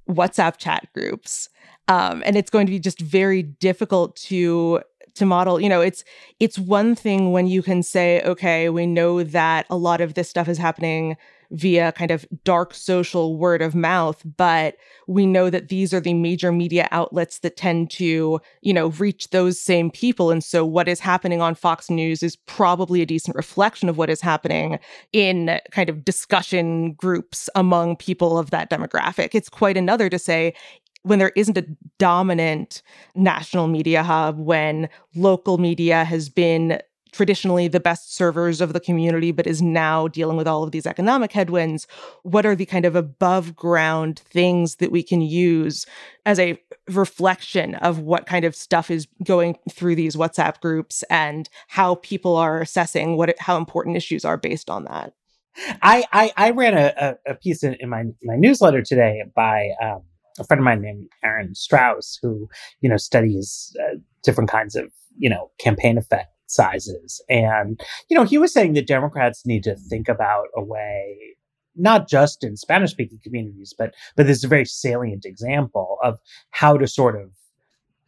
WhatsApp 0.09 0.59
chat 0.59 0.87
groups. 0.95 1.49
Um, 1.89 2.23
and 2.25 2.37
it's 2.37 2.51
going 2.51 2.67
to 2.67 2.71
be 2.71 2.79
just 2.79 3.01
very 3.01 3.43
difficult 3.43 4.15
to 4.17 4.81
to 5.15 5.27
model 5.27 5.61
you 5.61 5.69
know 5.69 5.83
it's 5.83 6.05
it's 6.41 6.59
one 6.59 6.95
thing 6.95 7.33
when 7.33 7.47
you 7.47 7.63
can 7.63 7.83
say 7.83 8.23
okay 8.23 8.71
we 8.71 8.87
know 8.87 9.23
that 9.23 9.67
a 9.69 9.77
lot 9.77 10.01
of 10.01 10.15
this 10.15 10.29
stuff 10.29 10.49
is 10.49 10.57
happening 10.57 11.19
via 11.53 11.93
kind 11.93 12.11
of 12.11 12.27
dark 12.45 12.75
social 12.75 13.37
word 13.37 13.63
of 13.63 13.75
mouth 13.75 14.23
but 14.37 14.77
we 15.07 15.27
know 15.27 15.51
that 15.51 15.69
these 15.69 15.93
are 15.93 16.01
the 16.01 16.15
major 16.15 16.53
media 16.53 16.89
outlets 16.91 17.39
that 17.41 17.57
tend 17.57 17.91
to 17.91 18.41
you 18.63 18.73
know 18.73 18.89
reach 18.89 19.31
those 19.31 19.61
same 19.61 19.91
people. 19.91 20.31
And 20.31 20.43
so 20.43 20.65
what 20.65 20.89
is 20.89 21.01
happening 21.01 21.41
on 21.41 21.55
Fox 21.55 21.91
News 21.91 22.23
is 22.23 22.37
probably 22.37 23.03
a 23.03 23.07
decent 23.07 23.37
reflection 23.37 23.89
of 23.89 23.99
what 23.99 24.11
is 24.11 24.21
happening 24.21 24.79
in 25.13 25.59
kind 25.71 25.89
of 25.89 26.05
discussion 26.05 26.93
groups 26.95 27.49
among 27.55 27.97
people 27.97 28.39
of 28.39 28.51
that 28.51 28.71
demographic. 28.71 29.31
It's 29.35 29.49
quite 29.49 29.77
another 29.77 30.09
to 30.09 30.19
say 30.19 30.55
when 31.05 31.19
there 31.19 31.33
isn't 31.35 31.59
a 31.59 31.67
dominant 31.99 32.83
national 33.15 33.67
media 33.67 34.03
hub, 34.03 34.39
when 34.39 34.89
local 35.17 35.59
media 35.59 36.05
has 36.05 36.29
been 36.29 36.79
traditionally 37.13 37.69
the 37.69 37.81
best 37.81 38.15
servers 38.15 38.61
of 38.61 38.73
the 38.73 38.81
community, 38.81 39.31
but 39.31 39.47
is 39.47 39.63
now 39.63 40.09
dealing 40.09 40.37
with 40.37 40.49
all 40.49 40.63
of 40.63 40.73
these 40.73 40.87
economic 40.87 41.33
headwinds, 41.33 41.87
what 42.23 42.45
are 42.45 42.57
the 42.57 42.67
kind 42.67 42.85
of 42.85 42.97
above 42.97 43.55
ground 43.55 44.19
things 44.19 44.77
that 44.77 44.91
we 44.91 45.03
can 45.03 45.21
use 45.21 45.87
as 46.27 46.39
a 46.39 46.59
reflection 46.89 47.75
of 47.77 48.01
what 48.01 48.27
kind 48.27 48.45
of 48.45 48.57
stuff 48.57 48.91
is 48.91 49.07
going 49.25 49.57
through 49.71 49.95
these 49.95 50.17
WhatsApp 50.17 50.61
groups 50.61 51.05
and 51.11 51.49
how 51.69 51.97
people 51.97 52.37
are 52.37 52.61
assessing 52.61 53.17
what 53.17 53.35
how 53.39 53.57
important 53.57 53.97
issues 53.97 54.25
are 54.25 54.37
based 54.37 54.71
on 54.71 54.85
that? 54.85 55.13
I 55.83 56.05
I, 56.13 56.33
I 56.37 56.51
ran 56.51 56.77
a, 56.77 57.17
a, 57.27 57.35
piece 57.35 57.63
in, 57.63 57.75
in 57.75 57.89
my 57.89 58.05
my 58.23 58.37
newsletter 58.37 58.83
today 58.83 59.23
by 59.35 59.71
um, 59.83 60.03
a 60.39 60.45
friend 60.45 60.61
of 60.61 60.65
mine 60.65 60.81
named 60.81 61.09
Aaron 61.23 61.55
Strauss, 61.55 62.19
who 62.23 62.49
you 62.81 62.89
know 62.89 62.97
studies 62.97 63.77
uh, 63.81 63.97
different 64.23 64.51
kinds 64.51 64.77
of 64.77 64.91
you 65.19 65.29
know 65.29 65.51
campaign 65.59 65.99
effect 65.99 66.32
sizes, 66.53 67.23
and 67.29 67.81
you 68.09 68.17
know 68.17 68.25
he 68.25 68.39
was 68.39 68.53
saying 68.53 68.75
that 68.75 68.87
Democrats 68.87 69.47
need 69.47 69.63
to 69.65 69.77
think 69.77 70.09
about 70.09 70.47
a 70.57 70.63
way, 70.63 71.17
not 71.77 72.09
just 72.09 72.45
in 72.45 72.57
Spanish 72.57 72.91
speaking 72.91 73.21
communities, 73.23 73.75
but 73.77 73.95
but 74.17 74.27
this 74.27 74.39
is 74.39 74.45
a 74.45 74.49
very 74.49 74.67
salient 74.67 75.25
example 75.25 75.99
of 76.03 76.19
how 76.51 76.77
to 76.77 76.87
sort 76.87 77.21
of 77.21 77.31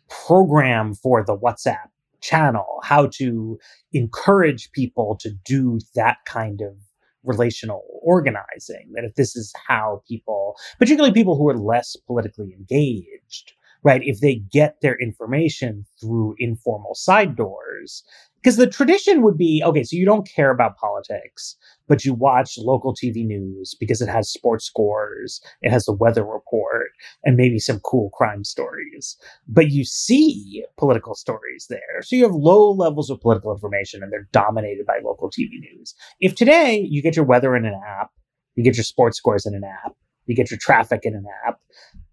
program 0.08 0.94
for 0.94 1.24
the 1.24 1.36
WhatsApp 1.36 1.88
channel, 2.20 2.80
how 2.82 3.06
to 3.06 3.58
encourage 3.92 4.72
people 4.72 5.16
to 5.20 5.30
do 5.44 5.78
that 5.94 6.18
kind 6.26 6.60
of 6.60 6.74
relational 7.22 7.84
organizing. 8.02 8.92
That 8.94 9.04
if 9.04 9.14
this 9.14 9.36
is 9.36 9.52
how 9.66 10.02
people, 10.08 10.56
particularly 10.78 11.12
people 11.12 11.36
who 11.36 11.48
are 11.48 11.56
less 11.56 11.96
politically 12.06 12.54
engaged, 12.58 13.52
right, 13.82 14.00
if 14.02 14.20
they 14.20 14.36
get 14.36 14.80
their 14.80 14.96
information 14.96 15.84
through 16.00 16.34
informal 16.38 16.94
side 16.94 17.36
doors, 17.36 18.02
because 18.44 18.56
the 18.58 18.66
tradition 18.66 19.22
would 19.22 19.38
be 19.38 19.62
okay, 19.64 19.82
so 19.82 19.96
you 19.96 20.04
don't 20.04 20.28
care 20.28 20.50
about 20.50 20.76
politics, 20.76 21.56
but 21.88 22.04
you 22.04 22.12
watch 22.12 22.58
local 22.58 22.94
TV 22.94 23.24
news 23.24 23.74
because 23.80 24.02
it 24.02 24.08
has 24.08 24.30
sports 24.30 24.66
scores, 24.66 25.40
it 25.62 25.70
has 25.70 25.86
the 25.86 25.94
weather 25.94 26.26
report, 26.26 26.88
and 27.24 27.38
maybe 27.38 27.58
some 27.58 27.80
cool 27.80 28.10
crime 28.10 28.44
stories. 28.44 29.16
But 29.48 29.70
you 29.70 29.82
see 29.82 30.62
political 30.76 31.14
stories 31.14 31.68
there. 31.70 32.02
So 32.02 32.16
you 32.16 32.24
have 32.24 32.34
low 32.34 32.70
levels 32.70 33.08
of 33.08 33.18
political 33.18 33.50
information 33.50 34.02
and 34.02 34.12
they're 34.12 34.28
dominated 34.30 34.84
by 34.84 34.98
local 35.02 35.30
TV 35.30 35.48
news. 35.60 35.94
If 36.20 36.34
today 36.34 36.86
you 36.86 37.00
get 37.00 37.16
your 37.16 37.24
weather 37.24 37.56
in 37.56 37.64
an 37.64 37.80
app, 37.98 38.10
you 38.56 38.62
get 38.62 38.76
your 38.76 38.84
sports 38.84 39.16
scores 39.16 39.46
in 39.46 39.54
an 39.54 39.64
app, 39.64 39.94
you 40.26 40.36
get 40.36 40.50
your 40.50 40.58
traffic 40.58 41.00
in 41.04 41.14
an 41.14 41.24
app, 41.46 41.60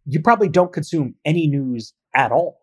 you 0.06 0.22
probably 0.22 0.48
don't 0.48 0.72
consume 0.72 1.16
any 1.26 1.48
news 1.48 1.94
at 2.16 2.32
all. 2.32 2.60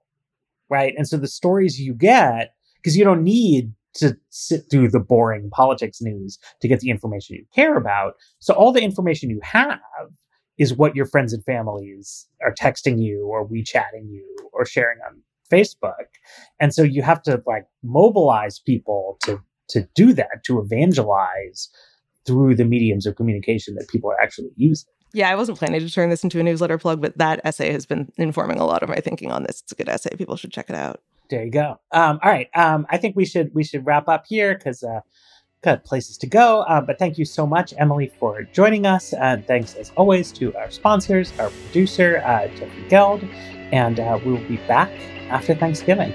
Right. 0.70 0.94
And 0.96 1.06
so 1.06 1.18
the 1.18 1.28
stories 1.28 1.78
you 1.80 1.94
get, 1.94 2.54
because 2.82 2.96
you 2.96 3.04
don't 3.04 3.22
need 3.22 3.72
to 3.94 4.16
sit 4.30 4.64
through 4.70 4.88
the 4.88 5.00
boring 5.00 5.50
politics 5.50 6.00
news 6.00 6.38
to 6.60 6.68
get 6.68 6.80
the 6.80 6.90
information 6.90 7.36
you 7.36 7.44
care 7.54 7.76
about. 7.76 8.14
So 8.38 8.54
all 8.54 8.72
the 8.72 8.82
information 8.82 9.30
you 9.30 9.40
have 9.42 9.80
is 10.56 10.74
what 10.74 10.96
your 10.96 11.06
friends 11.06 11.32
and 11.32 11.44
families 11.44 12.26
are 12.42 12.54
texting 12.54 13.02
you 13.02 13.26
or 13.26 13.48
WeChatting 13.48 14.10
you 14.10 14.24
or 14.52 14.64
sharing 14.64 14.98
on 15.08 15.22
Facebook. 15.50 16.06
And 16.60 16.74
so 16.74 16.82
you 16.82 17.02
have 17.02 17.22
to 17.22 17.42
like 17.46 17.66
mobilize 17.82 18.58
people 18.58 19.18
to 19.22 19.40
to 19.70 19.86
do 19.94 20.12
that, 20.14 20.42
to 20.44 20.60
evangelize 20.60 21.68
through 22.26 22.54
the 22.54 22.64
mediums 22.64 23.06
of 23.06 23.16
communication 23.16 23.74
that 23.74 23.88
people 23.88 24.10
are 24.10 24.20
actually 24.20 24.50
using. 24.56 24.88
Yeah, 25.14 25.30
I 25.30 25.34
wasn't 25.34 25.58
planning 25.58 25.80
to 25.80 25.90
turn 25.90 26.10
this 26.10 26.24
into 26.24 26.38
a 26.40 26.42
newsletter 26.42 26.76
plug, 26.76 27.00
but 27.00 27.16
that 27.16 27.40
essay 27.44 27.72
has 27.72 27.86
been 27.86 28.10
informing 28.18 28.58
a 28.58 28.66
lot 28.66 28.82
of 28.82 28.88
my 28.88 28.96
thinking 28.96 29.30
on 29.30 29.44
this. 29.44 29.62
It's 29.62 29.72
a 29.72 29.74
good 29.74 29.88
essay. 29.88 30.14
People 30.16 30.36
should 30.36 30.52
check 30.52 30.68
it 30.68 30.76
out. 30.76 31.00
There 31.28 31.44
you 31.44 31.50
go. 31.50 31.78
Um, 31.92 32.18
all 32.22 32.30
right. 32.30 32.48
Um, 32.54 32.86
I 32.90 32.96
think 32.96 33.16
we 33.16 33.26
should 33.26 33.54
we 33.54 33.64
should 33.64 33.84
wrap 33.84 34.08
up 34.08 34.24
here 34.26 34.56
because 34.56 34.82
uh, 34.82 35.00
got 35.62 35.84
places 35.84 36.16
to 36.18 36.26
go. 36.26 36.60
Uh, 36.62 36.80
but 36.80 36.98
thank 36.98 37.18
you 37.18 37.24
so 37.24 37.46
much, 37.46 37.74
Emily, 37.76 38.10
for 38.18 38.42
joining 38.44 38.86
us. 38.86 39.12
And 39.12 39.46
thanks 39.46 39.74
as 39.74 39.92
always 39.96 40.32
to 40.32 40.54
our 40.56 40.70
sponsors, 40.70 41.32
our 41.38 41.50
producer, 41.50 42.22
uh, 42.24 42.48
Jeffrey 42.48 42.88
Geld, 42.88 43.22
and 43.72 44.00
uh, 44.00 44.18
we 44.24 44.32
will 44.32 44.48
be 44.48 44.56
back 44.68 44.90
after 45.30 45.54
Thanksgiving. 45.54 46.12